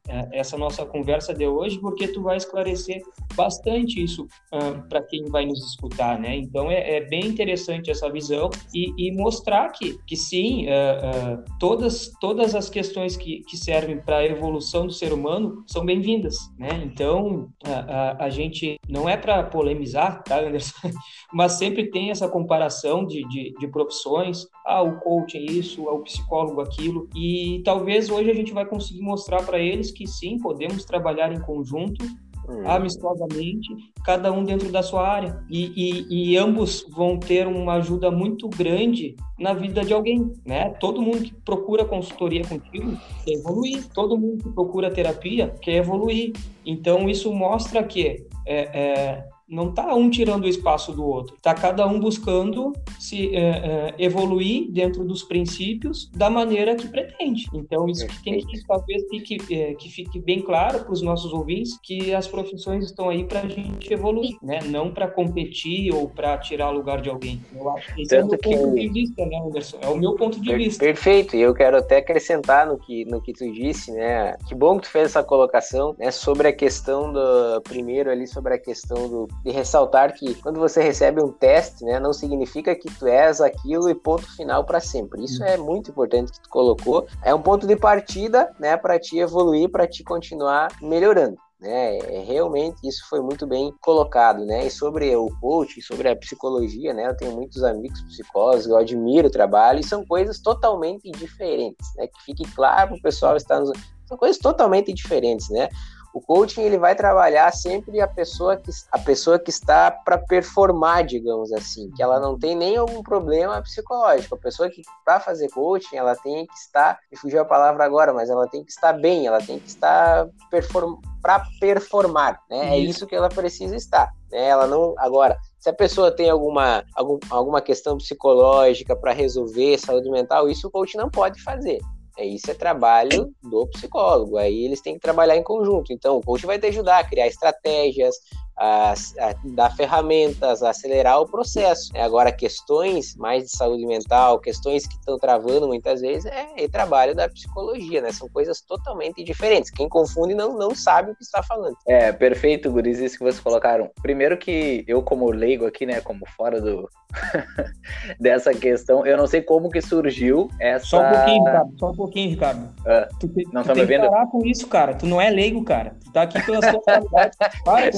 é, 0.09 0.29
essa 0.39 0.57
nossa 0.57 0.87
conversa 0.87 1.35
de 1.35 1.47
hoje, 1.47 1.79
porque 1.81 2.07
tu 2.09 2.23
vai 2.23 2.37
esclarecer 2.37 3.03
bastante 3.35 4.03
isso 4.03 4.27
uh, 4.53 4.89
para 4.89 5.03
quem 5.03 5.25
vai 5.25 5.45
nos 5.45 5.65
escutar, 5.71 6.19
né? 6.19 6.37
Então, 6.37 6.71
é, 6.71 6.97
é 6.97 7.01
bem 7.01 7.27
interessante 7.27 7.91
essa 7.91 8.11
visão 8.11 8.49
e, 8.75 8.93
e, 8.97 9.13
mostrar 9.13 9.71
que, 9.71 9.99
que 10.07 10.17
sim, 10.17 10.67
uh, 10.67 11.41
uh, 11.41 11.45
todas, 11.59 12.13
todas 12.21 12.55
as 12.55 12.71
questões 12.71 13.17
que, 13.17 13.41
que 13.41 13.57
servem 13.57 13.99
para 13.99 14.19
a 14.19 14.25
evolução 14.25 14.87
do 14.87 14.93
ser 14.93 15.13
humano 15.13 15.65
são 15.67 15.85
bem-vindas, 15.85 16.39
né? 16.63 16.81
Então, 16.85 17.49
a, 17.65 18.27
a 18.27 18.31
gente 18.31 18.79
não 18.89 19.09
é 19.09 19.17
para 19.17 19.43
polemizar, 19.43 20.23
tá, 20.23 20.39
Anderson? 20.39 20.91
Mas 21.33 21.53
sempre 21.53 21.91
tem 21.91 22.11
essa 22.11 22.29
comparação 22.29 23.05
de, 23.05 23.27
de, 23.29 23.53
de 23.59 23.67
profissões, 23.67 24.47
ah, 24.65 24.83
o 24.83 25.01
coach 25.01 25.37
é 25.37 25.41
isso, 25.41 25.89
é 25.89 25.91
o 25.91 26.03
psicólogo 26.03 26.53
algo, 26.53 26.61
aquilo. 26.61 27.09
E 27.17 27.63
talvez 27.65 28.11
hoje 28.11 28.31
a 28.31 28.35
gente 28.35 28.53
vai 28.53 28.67
conseguir 28.67 29.01
mostrar 29.01 29.43
para 29.43 29.59
eles 29.59 29.91
que 29.91 30.07
sim, 30.07 30.39
podemos 30.39 30.85
trabalhar 30.85 31.33
em 31.33 31.41
conjunto, 31.41 32.05
hum. 32.53 32.69
amistosamente, 32.69 33.69
cada 34.05 34.33
um 34.33 34.45
dentro 34.45 34.71
da 34.71 34.83
sua 34.83 35.09
área. 35.09 35.43
E, 35.49 35.73
e, 35.75 36.33
e, 36.33 36.37
ambos 36.37 36.87
vão 36.91 37.19
ter 37.19 37.47
uma 37.47 37.75
ajuda 37.75 38.11
muito 38.11 38.49
grande 38.49 39.17
na 39.39 39.55
vida 39.55 39.85
de 39.85 39.93
alguém, 39.93 40.33
né? 40.45 40.71
Todo 40.81 41.03
mundo 41.03 41.23
que 41.23 41.35
procura 41.35 41.85
consultoria 41.85 42.45
contigo 42.45 42.97
quer 43.25 43.33
evoluir, 43.33 43.89
todo 43.93 44.19
mundo 44.19 44.43
que 44.45 44.51
procura 44.51 44.91
terapia 44.91 45.55
quer 45.61 45.77
evoluir. 45.77 46.33
Então, 46.65 47.09
isso 47.09 47.33
mostra 47.33 47.83
que 47.83 48.25
é, 48.47 48.81
é, 48.81 49.25
não 49.49 49.71
está 49.71 49.95
um 49.95 50.09
tirando 50.09 50.45
o 50.45 50.49
espaço 50.49 50.93
do 50.93 51.05
outro, 51.05 51.37
está 51.37 51.55
cada 51.55 51.87
um 51.87 52.01
buscando 52.01 52.73
se 52.99 53.35
é, 53.35 53.41
é, 53.41 53.95
evoluir 53.99 54.71
dentro 54.71 55.05
dos 55.05 55.23
princípios 55.23 56.11
da 56.15 56.31
maneira 56.31 56.75
que 56.75 56.89
pretende. 56.89 57.47
Então 57.55 57.89
isso 57.89 58.07
que 58.07 58.23
tem 58.23 58.45
que 58.45 58.67
talvez 58.67 59.03
fique, 59.09 59.39
é, 59.55 59.75
que 59.75 59.89
fique 59.89 60.19
bem 60.19 60.41
claro 60.41 60.81
para 60.81 60.93
os 60.93 61.03
nossos 61.03 61.33
ouvintes 61.33 61.79
que 61.83 62.15
as 62.15 62.27
profissões 62.27 62.85
estão 62.85 63.09
aí 63.09 63.25
para 63.25 63.41
a 63.41 63.49
gente 63.49 63.93
evoluir, 63.93 64.37
né? 64.43 64.61
Não 64.65 64.91
para 64.91 65.09
competir 65.09 65.93
ou 65.93 66.09
para 66.09 66.39
tirar 66.39 66.71
o 66.71 66.73
lugar 66.73 67.01
de 67.01 67.11
alguém. 67.11 67.41
Eu 67.55 67.69
acho 67.71 67.95
que 67.95 68.03
esse 68.03 68.11
Tanto 68.11 68.35
é 68.35 68.39
o 68.39 68.39
meu 68.39 68.39
que... 68.39 68.57
ponto 68.57 68.75
de 68.81 68.89
vista, 68.89 69.27
né, 69.27 69.39
Anderson? 69.39 69.79
É 69.81 69.89
o 69.89 69.97
meu 69.97 70.15
ponto 70.15 70.41
de 70.41 70.55
vista. 70.55 70.85
Perfeito. 70.85 71.37
E 71.37 71.41
eu 71.41 71.55
quero 71.55 71.77
até 71.77 71.99
acrescentar 71.99 72.67
no 72.67 72.79
que 72.79 73.05
no 73.05 73.21
que 73.21 73.33
tu 73.33 73.51
disse, 73.53 73.93
né? 73.93 74.35
Que 74.49 74.55
bom 74.55 74.77
que 74.77 74.83
tu 74.83 74.91
fez 74.91 75.07
essa 75.07 75.23
colocação, 75.23 75.95
né? 75.99 76.11
Sobre 76.11 76.49
a 76.49 76.53
questão 76.53 77.13
do 77.13 77.61
primeiro 77.63 78.11
ali 78.11 78.27
sobre 78.27 78.55
a 78.55 78.59
questão 78.59 79.09
do 79.09 79.29
de 79.45 79.51
ressaltar 79.51 80.15
que 80.15 80.35
quando 80.37 80.61
você 80.61 80.83
recebe 80.83 81.23
um 81.23 81.33
teste, 81.33 81.85
né, 81.85 81.99
não 81.99 82.13
significa 82.13 82.75
que 82.75 82.89
tu 82.95 83.07
és 83.07 83.41
aquilo 83.41 83.91
e 83.91 83.95
ponto 83.95 84.25
final 84.37 84.65
para 84.65 84.81
sempre. 84.81 85.25
Isso 85.25 85.43
é 85.43 85.57
muito 85.57 85.91
importante 85.91 86.33
que 86.33 86.41
tu 86.41 86.49
colocou. 86.49 87.07
É 87.23 87.35
um 87.35 87.43
ponto 87.43 87.67
de 87.67 87.77
partida, 87.77 88.51
né, 88.59 88.77
para 88.77 88.99
te 88.99 89.19
evoluir, 89.19 89.69
para 89.71 89.87
te 89.87 90.05
continuar 90.05 90.69
melhorando. 90.81 91.37
Né, 91.61 91.99
é, 91.99 92.25
realmente 92.25 92.81
isso 92.83 93.09
foi 93.09 93.21
muito 93.21 93.47
bem 93.47 93.73
colocado, 93.81 94.45
né? 94.45 94.67
E 94.67 94.71
sobre 94.71 95.15
o 95.15 95.29
coaching, 95.41 95.81
sobre 95.81 96.09
a 96.09 96.17
psicologia, 96.17 96.93
né? 96.93 97.07
Eu 97.07 97.17
tenho 97.17 97.37
muitos 97.37 97.63
amigos 97.63 98.03
psicólogos, 98.03 98.67
eu 98.67 98.77
admiro 98.77 99.29
o 99.29 99.31
trabalho 99.31 99.79
e 99.79 99.85
são 99.85 100.05
coisas 100.05 100.41
totalmente 100.41 101.09
diferentes, 101.13 101.89
né? 101.97 102.09
Que 102.09 102.21
fique 102.25 102.53
claro 102.53 102.89
para 102.89 102.99
o 102.99 103.03
pessoal 103.03 103.37
estar 103.37 103.61
nos... 103.61 103.71
são 104.09 104.19
coisas 104.19 104.39
totalmente 104.39 104.93
diferentes, 104.93 105.49
né? 105.51 105.69
O 106.15 106.21
coaching 106.21 106.63
ele 106.63 106.79
vai 106.79 106.95
trabalhar 106.95 107.53
sempre 107.53 108.01
a 108.01 108.07
pessoa 108.07 108.57
que, 108.57 108.71
a 108.91 108.99
pessoa 108.99 109.39
que 109.39 109.51
está 109.51 109.91
para 109.91 110.19
performar, 110.19 111.05
digamos 111.05 111.53
assim, 111.53 111.91
que 111.91 112.03
ela 112.03 112.21
não 112.21 112.39
tem 112.39 112.55
nem 112.55 112.77
algum 112.77 113.03
problema 113.03 113.61
psicológico. 113.63 114.35
A 114.35 114.39
pessoa 114.39 114.69
que 114.69 114.83
para 115.05 115.21
fazer 115.21 115.49
coaching, 115.51 115.97
ela 115.97 116.15
tem 116.17 116.47
que 116.47 116.55
estar, 116.55 116.99
me 117.11 117.17
fugiu 117.17 117.41
a 117.41 117.45
palavra 117.45 117.85
agora, 117.85 118.13
mas 118.13 118.29
ela 118.29 118.47
tem 118.47 118.65
que 118.65 118.71
estar 118.71 118.93
bem, 118.93 119.27
ela 119.27 119.41
tem 119.41 119.59
que 119.59 119.69
estar 119.69 120.29
perform, 120.51 120.97
para 121.21 121.43
performar, 121.61 122.41
né? 122.51 122.77
É 122.77 122.79
isso 122.79 123.07
que 123.07 123.15
ela 123.15 123.29
precisa 123.29 123.77
estar, 123.77 124.13
né? 124.31 124.49
Ela 124.49 124.67
não 124.67 124.95
agora 124.99 125.39
se 125.63 125.71
a 125.71 125.73
pessoa 125.73 126.11
tem 126.11 126.29
alguma, 126.29 126.85
algum, 126.93 127.21
alguma 127.31 127.61
questão 127.61 127.97
psicológica 127.97 128.97
para 128.97 129.13
resolver, 129.13 129.79
saúde 129.79 130.11
mental, 130.11 130.49
isso 130.49 130.67
o 130.67 130.71
coach 130.73 130.97
não 130.97 131.09
pode 131.09 131.41
fazer. 131.41 131.79
É, 132.19 132.27
isso 132.27 132.51
é 132.51 132.55
trabalho 132.55 133.33
do 133.43 133.67
psicólogo. 133.69 134.37
Aí 134.37 134.65
eles 134.65 134.81
têm 134.81 134.95
que 134.95 135.01
trabalhar 135.01 135.37
em 135.37 135.43
conjunto. 135.43 135.93
Então, 135.93 136.17
o 136.17 136.23
coach 136.23 136.45
vai 136.47 136.59
te 136.59 136.67
ajudar 136.67 136.99
a 136.99 137.05
criar 137.05 137.27
estratégias, 137.27 138.17
a, 138.57 138.93
a 138.93 139.35
dar 139.45 139.75
ferramentas, 139.75 140.63
a 140.63 140.71
acelerar 140.71 141.21
o 141.21 141.27
processo. 141.27 141.91
É, 141.95 142.03
agora, 142.03 142.33
questões 142.33 143.15
mais 143.17 143.45
de 143.45 143.57
saúde 143.57 143.87
mental, 143.87 144.39
questões 144.39 144.87
que 144.87 144.95
estão 144.95 145.19
travando 145.19 145.67
muitas 145.67 146.01
vezes, 146.01 146.27
é, 146.27 146.47
é 146.57 146.69
trabalho 146.69 147.15
da 147.15 147.29
psicologia, 147.29 148.01
né? 148.01 148.13
São 148.13 148.29
coisas 148.29 148.61
totalmente 148.61 149.23
diferentes. 149.23 149.71
Quem 149.71 149.89
confunde 149.89 150.35
não, 150.35 150.57
não 150.57 150.75
sabe 150.75 151.13
o 151.13 151.17
que 151.17 151.23
está 151.23 151.43
falando. 151.43 151.77
É, 151.87 152.13
perfeito, 152.13 152.71
Guris, 152.71 152.99
isso 152.99 153.19
que 153.19 153.25
vocês 153.25 153.41
colocaram. 153.41 153.91
Primeiro 154.01 154.37
que 154.37 154.85
eu, 154.87 155.03
como 155.03 155.31
leigo 155.31 155.67
aqui, 155.67 155.87
né, 155.87 156.01
como 156.01 156.27
fora 156.37 156.61
do 156.61 156.89
dessa 158.19 158.55
questão, 158.55 159.07
eu 159.07 159.17
não 159.17 159.27
sei 159.27 159.43
como 159.43 159.71
que 159.71 159.81
surgiu 159.83 160.49
essa... 160.59 160.87
Só 160.87 161.01
um 161.01 161.11
pouquinho, 161.11 161.45
Ricardo, 161.45 161.79
só 161.79 161.91
um 161.91 161.97
pouquinho, 161.97 162.31
Ricardo. 162.31 162.75
Ah, 162.87 163.09
tu, 163.21 163.31
não 163.53 163.63
tu 163.63 163.69
tá 163.69 163.75
me 163.75 163.85
vendo? 163.85 164.09
parar 164.09 164.27
com 164.27 164.45
isso, 164.45 164.67
cara. 164.67 164.95
Tu 164.95 165.07
não 165.07 165.21
é 165.21 165.31
leigo, 165.31 165.65
cara. 165.65 165.97
Tu 166.05 166.13
tá 166.13 166.23
aqui 166.23 166.41
pelas 166.45 166.65
suas 166.65 166.83
qualidades. 166.85 167.39
Para 167.65 167.91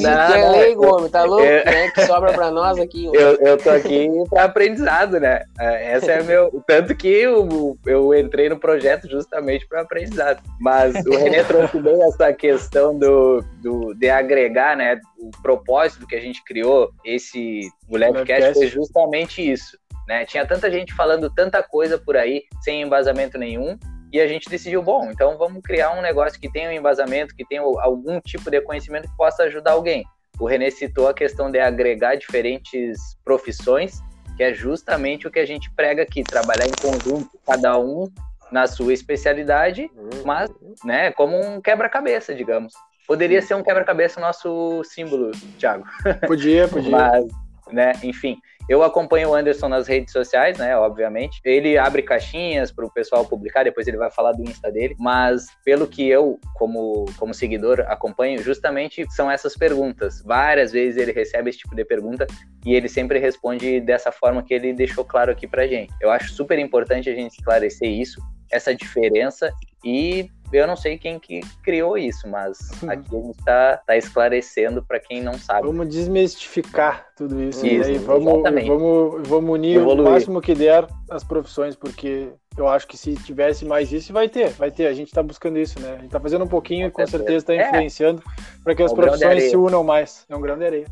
é 0.45 0.51
leigo, 0.51 0.87
homem, 0.87 1.11
tá 1.11 1.25
louco? 1.25 1.45
Eu... 1.45 1.59
É 1.59 1.91
que 1.91 2.07
sobra 2.07 2.33
pra 2.33 2.51
nós 2.51 2.79
aqui. 2.79 3.07
Eu, 3.07 3.37
eu 3.37 3.59
tô 3.59 3.71
aqui 3.71 4.09
pra 4.29 4.45
aprendizado, 4.45 5.19
né? 5.19 5.43
É, 5.59 5.93
essa 5.93 6.13
é 6.13 6.23
meu. 6.23 6.63
Tanto 6.67 6.95
que 6.95 7.09
eu, 7.09 7.79
eu 7.87 8.15
entrei 8.15 8.49
no 8.49 8.59
projeto 8.59 9.09
justamente 9.09 9.67
para 9.67 9.83
aprendizado. 9.83 10.43
Mas 10.61 10.95
o 11.07 11.11
René 11.17 11.43
trouxe 11.45 11.79
bem 11.81 12.03
essa 12.05 12.33
questão 12.33 12.99
do, 12.99 13.45
do, 13.63 13.95
de 13.95 14.09
agregar, 14.09 14.77
né? 14.77 15.01
O 15.19 15.31
propósito 15.43 16.07
que 16.07 16.17
a 16.17 16.21
gente 16.21 16.43
criou, 16.45 16.91
esse 17.05 17.69
o 17.89 17.97
Levcast, 17.97 18.55
foi 18.55 18.67
justamente 18.67 19.41
isso. 19.51 19.79
Né? 20.07 20.25
Tinha 20.27 20.47
tanta 20.47 20.71
gente 20.71 20.93
falando 20.93 21.31
tanta 21.31 21.63
coisa 21.63 21.99
por 21.99 22.17
aí, 22.17 22.43
sem 22.63 22.83
embasamento 22.83 23.39
nenhum, 23.39 23.79
e 24.15 24.21
a 24.21 24.29
gente 24.29 24.49
decidiu, 24.49 24.81
bom, 24.81 25.11
então 25.11 25.37
vamos 25.37 25.61
criar 25.61 25.91
um 25.91 26.01
negócio 26.01 26.39
que 26.39 26.49
tenha 26.49 26.69
um 26.69 26.73
embasamento, 26.73 27.35
que 27.35 27.45
tenha 27.45 27.63
algum 27.63 28.21
tipo 28.21 28.49
de 28.49 28.61
conhecimento 28.61 29.09
que 29.09 29.17
possa 29.17 29.43
ajudar 29.43 29.73
alguém. 29.73 30.05
O 30.39 30.47
René 30.47 30.71
citou 30.71 31.09
a 31.09 31.15
questão 31.15 31.51
de 31.51 31.59
agregar 31.59 32.17
diferentes 32.17 32.99
profissões 33.25 34.03
que 34.37 34.43
é 34.43 34.53
justamente 34.53 35.27
o 35.27 35.31
que 35.31 35.39
a 35.39 35.47
gente 35.47 35.71
prega 35.71 36.03
aqui, 36.03 36.23
trabalhar 36.23 36.67
em 36.67 36.73
conjunto, 36.73 37.39
cada 37.47 37.79
um 37.79 38.11
na 38.51 38.67
sua 38.67 38.93
especialidade, 38.93 39.91
uhum. 39.97 40.23
mas, 40.25 40.51
né, 40.85 41.13
como 41.13 41.37
um 41.37 41.61
quebra-cabeça, 41.61 42.35
digamos. 42.35 42.73
Poderia 43.07 43.43
ser 43.43 43.55
um 43.55 43.63
quebra-cabeça 43.63 44.21
nosso 44.21 44.83
símbolo, 44.85 45.31
Thiago. 45.59 45.85
Podia, 46.27 46.67
podia. 46.69 46.91
mas, 46.91 47.27
né, 47.73 47.93
enfim, 48.03 48.39
eu 48.69 48.83
acompanho 48.83 49.31
o 49.31 49.35
Anderson 49.35 49.69
nas 49.69 49.87
redes 49.87 50.13
sociais, 50.13 50.59
né? 50.59 50.77
Obviamente. 50.77 51.41
Ele 51.45 51.77
abre 51.77 52.03
caixinhas 52.03 52.73
para 52.73 52.87
o 52.87 52.91
pessoal 52.91 53.25
publicar, 53.25 53.65
depois 53.65 53.87
ele 53.87 53.97
vai 53.97 54.11
falar 54.11 54.33
do 54.33 54.43
Insta 54.43 54.71
dele. 54.73 54.95
Mas 54.99 55.47
pelo 55.65 55.87
que 55.87 56.09
eu, 56.09 56.39
como, 56.55 57.05
como 57.19 57.35
seguidor, 57.35 57.81
acompanho, 57.89 58.43
justamente 58.43 59.05
são 59.11 59.31
essas 59.31 59.57
perguntas. 59.57 60.23
Várias 60.23 60.73
vezes 60.73 61.01
ele 61.01 61.13
recebe 61.13 61.51
esse 61.51 61.59
tipo 61.59 61.75
de 61.75 61.85
pergunta 61.85 62.27
e 62.65 62.75
ele 62.75 62.89
sempre 62.89 63.19
responde 63.19 63.81
dessa 63.81 64.11
forma 64.11 64.43
que 64.43 64.55
ele 64.55 64.73
deixou 64.73 65.05
claro 65.05 65.31
aqui 65.31 65.47
pra 65.47 65.67
gente. 65.67 65.93
Eu 66.01 66.11
acho 66.11 66.33
super 66.33 66.59
importante 66.59 67.11
a 67.11 67.15
gente 67.15 67.39
esclarecer 67.39 67.89
isso, 67.89 68.21
essa 68.55 68.75
diferença 68.75 69.53
e 69.85 70.31
eu 70.53 70.67
não 70.69 70.77
sei 70.77 70.97
quem 70.97 71.19
que 71.19 71.41
criou 71.65 71.99
isso, 71.99 72.29
mas 72.29 72.59
aqui 72.87 73.17
a 73.17 73.21
gente 73.21 73.39
está 73.39 73.77
tá 73.79 73.97
esclarecendo 73.97 74.83
para 74.85 75.01
quem 75.01 75.21
não 75.21 75.35
sabe. 75.35 75.67
Vamos 75.67 75.89
desmistificar 75.89 77.07
tudo 77.17 77.43
isso. 77.43 77.67
isso 77.67 77.91
e 77.91 77.99
vamos, 77.99 78.43
vamos, 78.43 79.29
vamos 79.29 79.51
unir 79.51 79.77
Evoluir. 79.77 80.07
o 80.07 80.11
máximo 80.11 80.41
que 80.41 80.55
der 80.55 80.87
as 81.11 81.25
profissões, 81.25 81.75
porque 81.75 82.29
eu 82.57 82.69
acho 82.69 82.87
que 82.87 82.97
se 82.97 83.17
tivesse 83.17 83.65
mais 83.65 83.93
isso, 83.93 84.13
vai 84.13 84.29
ter, 84.29 84.51
vai 84.51 84.71
ter. 84.71 84.87
A 84.87 84.93
gente 84.93 85.09
está 85.09 85.23
buscando 85.23 85.59
isso, 85.59 85.81
né? 85.81 85.89
A 85.89 85.97
gente 85.97 86.07
está 86.07 86.21
fazendo 86.21 86.45
um 86.45 86.49
pouquinho 86.49 86.91
com 86.93 87.03
e 87.03 87.05
com 87.05 87.11
certeza 87.11 87.39
está 87.39 87.55
é. 87.55 87.67
influenciando 87.67 88.23
é. 88.25 88.63
para 88.63 88.75
que 88.77 88.83
as 88.83 88.91
é 88.91 88.95
um 88.95 88.97
profissões 88.97 89.43
se 89.51 89.57
unam 89.57 89.83
mais. 89.83 90.25
É 90.29 90.37
um 90.37 90.41
grande 90.41 90.65
areia. 90.65 90.87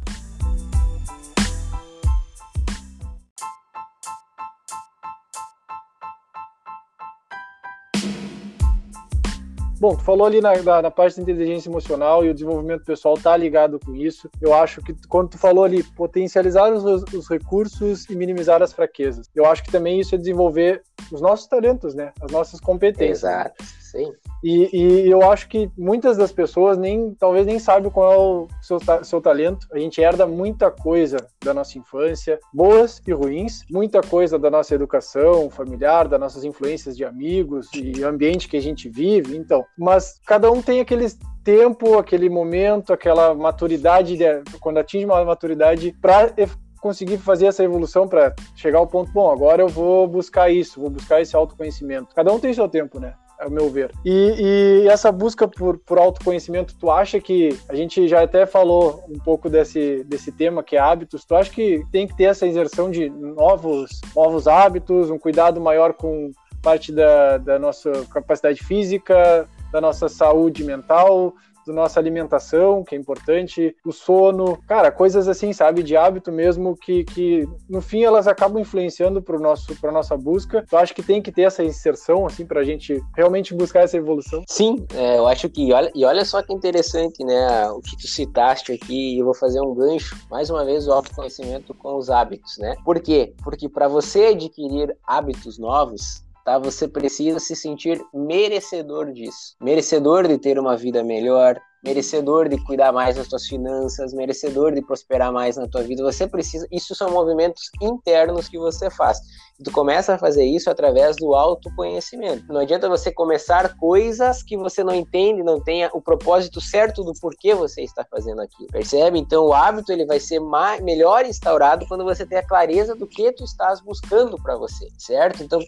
Bom, 9.82 9.96
tu 9.96 10.04
falou 10.04 10.24
ali 10.24 10.40
na, 10.40 10.62
na, 10.62 10.80
na, 10.80 10.90
parte 10.92 11.16
da 11.16 11.22
inteligência 11.22 11.68
emocional 11.68 12.24
e 12.24 12.28
o 12.28 12.32
desenvolvimento 12.32 12.84
pessoal 12.84 13.14
tá 13.14 13.36
ligado 13.36 13.80
com 13.80 13.96
isso. 13.96 14.30
Eu 14.40 14.54
acho 14.54 14.80
que 14.80 14.94
quando 15.08 15.30
tu 15.30 15.38
falou 15.38 15.64
ali, 15.64 15.82
potencializar 15.82 16.72
os, 16.72 16.84
os 17.12 17.28
recursos 17.28 18.08
e 18.08 18.14
minimizar 18.14 18.62
as 18.62 18.72
fraquezas. 18.72 19.28
Eu 19.34 19.44
acho 19.44 19.64
que 19.64 19.72
também 19.72 19.98
isso 19.98 20.14
é 20.14 20.18
desenvolver 20.18 20.84
os 21.10 21.20
nossos 21.20 21.48
talentos, 21.48 21.96
né? 21.96 22.12
As 22.20 22.30
nossas 22.30 22.60
competências. 22.60 23.24
Exato, 23.24 23.64
sim. 23.92 24.12
E, 24.42 24.68
e, 24.72 25.10
eu 25.10 25.30
acho 25.30 25.48
que 25.48 25.70
muitas 25.76 26.16
das 26.16 26.32
pessoas 26.32 26.76
nem 26.78 27.14
talvez 27.14 27.46
nem 27.46 27.58
sabem 27.58 27.90
qual 27.90 28.12
é 28.12 28.16
o 28.16 28.48
seu, 28.60 28.78
seu 29.04 29.20
talento. 29.20 29.68
A 29.72 29.78
gente 29.78 30.00
herda 30.00 30.26
muita 30.26 30.70
coisa 30.70 31.18
da 31.44 31.52
nossa 31.52 31.78
infância, 31.78 32.40
boas 32.52 33.00
e 33.06 33.12
ruins, 33.12 33.60
muita 33.70 34.00
coisa 34.00 34.38
da 34.38 34.50
nossa 34.50 34.74
educação 34.74 35.50
familiar, 35.50 36.08
das 36.08 36.18
nossas 36.18 36.44
influências 36.44 36.96
de 36.96 37.04
amigos 37.04 37.68
e 37.74 38.02
ambiente 38.02 38.48
que 38.48 38.56
a 38.56 38.62
gente 38.62 38.88
vive. 38.88 39.36
Então, 39.36 39.64
mas 39.78 40.18
cada 40.26 40.50
um 40.50 40.62
tem 40.62 40.80
aquele 40.80 41.06
tempo, 41.44 41.98
aquele 41.98 42.28
momento, 42.28 42.92
aquela 42.92 43.34
maturidade, 43.34 44.16
de, 44.16 44.24
quando 44.60 44.78
atinge 44.78 45.04
uma 45.04 45.24
maturidade 45.24 45.94
para 46.00 46.32
conseguir 46.80 47.18
fazer 47.18 47.46
essa 47.46 47.62
evolução 47.62 48.08
para 48.08 48.34
chegar 48.56 48.78
ao 48.78 48.88
ponto, 48.88 49.12
bom, 49.12 49.30
agora 49.30 49.62
eu 49.62 49.68
vou 49.68 50.08
buscar 50.08 50.50
isso, 50.50 50.80
vou 50.80 50.90
buscar 50.90 51.20
esse 51.20 51.36
autoconhecimento. 51.36 52.12
Cada 52.12 52.32
um 52.32 52.40
tem 52.40 52.52
seu 52.52 52.68
tempo, 52.68 52.98
né? 52.98 53.14
Ao 53.42 53.50
meu 53.50 53.68
ver. 53.68 53.90
E, 54.04 54.82
e, 54.84 54.88
essa 54.88 55.10
busca 55.10 55.46
por, 55.48 55.78
por 55.78 55.98
autoconhecimento, 55.98 56.74
tu 56.78 56.90
acha 56.90 57.20
que 57.20 57.58
a 57.68 57.74
gente 57.74 58.06
já 58.08 58.22
até 58.22 58.46
falou 58.46 59.04
um 59.08 59.18
pouco 59.18 59.48
desse, 59.48 60.04
desse 60.04 60.30
tema 60.32 60.62
que 60.62 60.76
é 60.76 60.80
hábitos, 60.80 61.24
tu 61.24 61.34
acha 61.34 61.50
que 61.50 61.84
tem 61.90 62.06
que 62.06 62.16
ter 62.16 62.24
essa 62.24 62.46
inserção 62.46 62.90
de 62.90 63.10
novos, 63.10 64.00
novos 64.14 64.46
hábitos, 64.46 65.10
um 65.10 65.18
cuidado 65.18 65.60
maior 65.60 65.92
com 65.92 66.30
parte 66.62 66.92
da, 66.92 67.38
da 67.38 67.58
nossa 67.58 67.90
capacidade 68.12 68.62
física, 68.62 69.48
da 69.72 69.80
nossa 69.80 70.08
saúde 70.08 70.62
mental, 70.62 71.34
da 71.66 71.72
nossa 71.72 72.00
alimentação, 72.00 72.84
que 72.84 72.94
é 72.94 72.98
importante, 72.98 73.74
o 73.84 73.92
sono, 73.92 74.58
cara, 74.66 74.90
coisas 74.90 75.28
assim, 75.28 75.52
sabe, 75.52 75.82
de 75.82 75.96
hábito 75.96 76.32
mesmo 76.32 76.76
que, 76.76 77.04
que 77.04 77.46
no 77.68 77.80
fim 77.80 78.02
elas 78.02 78.26
acabam 78.26 78.60
influenciando 78.60 79.22
para 79.22 79.38
nosso 79.38 79.72
nossa 79.92 80.16
busca. 80.16 80.64
Eu 80.70 80.78
acho 80.78 80.94
que 80.94 81.02
tem 81.02 81.20
que 81.20 81.30
ter 81.30 81.42
essa 81.42 81.62
inserção 81.62 82.26
assim 82.26 82.46
para 82.46 82.60
a 82.60 82.64
gente 82.64 83.02
realmente 83.14 83.54
buscar 83.54 83.80
essa 83.80 83.96
evolução. 83.96 84.42
Sim, 84.48 84.86
é, 84.94 85.18
eu 85.18 85.26
acho 85.26 85.48
que 85.48 85.72
olha, 85.72 85.90
e 85.94 86.04
olha 86.04 86.24
só 86.24 86.42
que 86.42 86.52
interessante, 86.52 87.24
né, 87.24 87.70
o 87.70 87.80
que 87.80 87.96
tu 87.96 88.06
citaste 88.06 88.72
aqui, 88.72 89.18
eu 89.18 89.24
vou 89.24 89.34
fazer 89.34 89.60
um 89.60 89.74
gancho 89.74 90.16
mais 90.30 90.50
uma 90.50 90.64
vez 90.64 90.86
o 90.86 90.92
autoconhecimento 90.92 91.74
com 91.74 91.96
os 91.96 92.10
hábitos, 92.10 92.56
né? 92.58 92.74
Por 92.84 93.00
quê? 93.00 93.34
Porque 93.42 93.68
para 93.68 93.88
você 93.88 94.26
adquirir 94.26 94.96
hábitos 95.06 95.58
novos, 95.58 96.24
tá? 96.44 96.58
Você 96.58 96.88
precisa 96.88 97.38
se 97.38 97.54
sentir 97.56 98.00
merecedor 98.12 99.12
disso, 99.12 99.56
merecedor 99.60 100.26
de 100.26 100.38
ter 100.38 100.58
uma 100.58 100.76
vida 100.76 101.02
melhor, 101.02 101.60
merecedor 101.84 102.48
de 102.48 102.62
cuidar 102.64 102.92
mais 102.92 103.16
das 103.16 103.26
suas 103.28 103.46
finanças, 103.46 104.12
merecedor 104.12 104.72
de 104.72 104.82
prosperar 104.82 105.32
mais 105.32 105.56
na 105.56 105.68
tua 105.68 105.82
vida. 105.82 106.02
Você 106.02 106.26
precisa, 106.26 106.66
isso 106.70 106.94
são 106.94 107.10
movimentos 107.10 107.70
internos 107.80 108.48
que 108.48 108.58
você 108.58 108.90
faz. 108.90 109.18
Tu 109.62 109.70
começa 109.70 110.14
a 110.14 110.18
fazer 110.18 110.44
isso 110.44 110.70
através 110.70 111.16
do 111.16 111.34
autoconhecimento. 111.34 112.52
Não 112.52 112.60
adianta 112.60 112.88
você 112.88 113.12
começar 113.12 113.76
coisas 113.76 114.42
que 114.42 114.56
você 114.56 114.82
não 114.82 114.94
entende, 114.94 115.42
não 115.42 115.60
tenha 115.60 115.90
o 115.92 116.00
propósito 116.00 116.60
certo 116.60 117.04
do 117.04 117.12
porquê 117.20 117.54
você 117.54 117.82
está 117.82 118.04
fazendo 118.04 118.40
aquilo. 118.40 118.68
Percebe? 118.68 119.18
Então 119.18 119.46
o 119.46 119.52
hábito 119.52 119.92
ele 119.92 120.04
vai 120.06 120.18
ser 120.18 120.40
mais, 120.40 120.82
melhor 120.82 121.24
instaurado 121.24 121.86
quando 121.86 122.04
você 122.04 122.26
tem 122.26 122.38
a 122.38 122.46
clareza 122.46 122.94
do 122.94 123.06
que 123.06 123.32
tu 123.32 123.44
estás 123.44 123.80
buscando 123.80 124.36
para 124.42 124.56
você, 124.56 124.88
certo? 124.98 125.42
Então, 125.42 125.60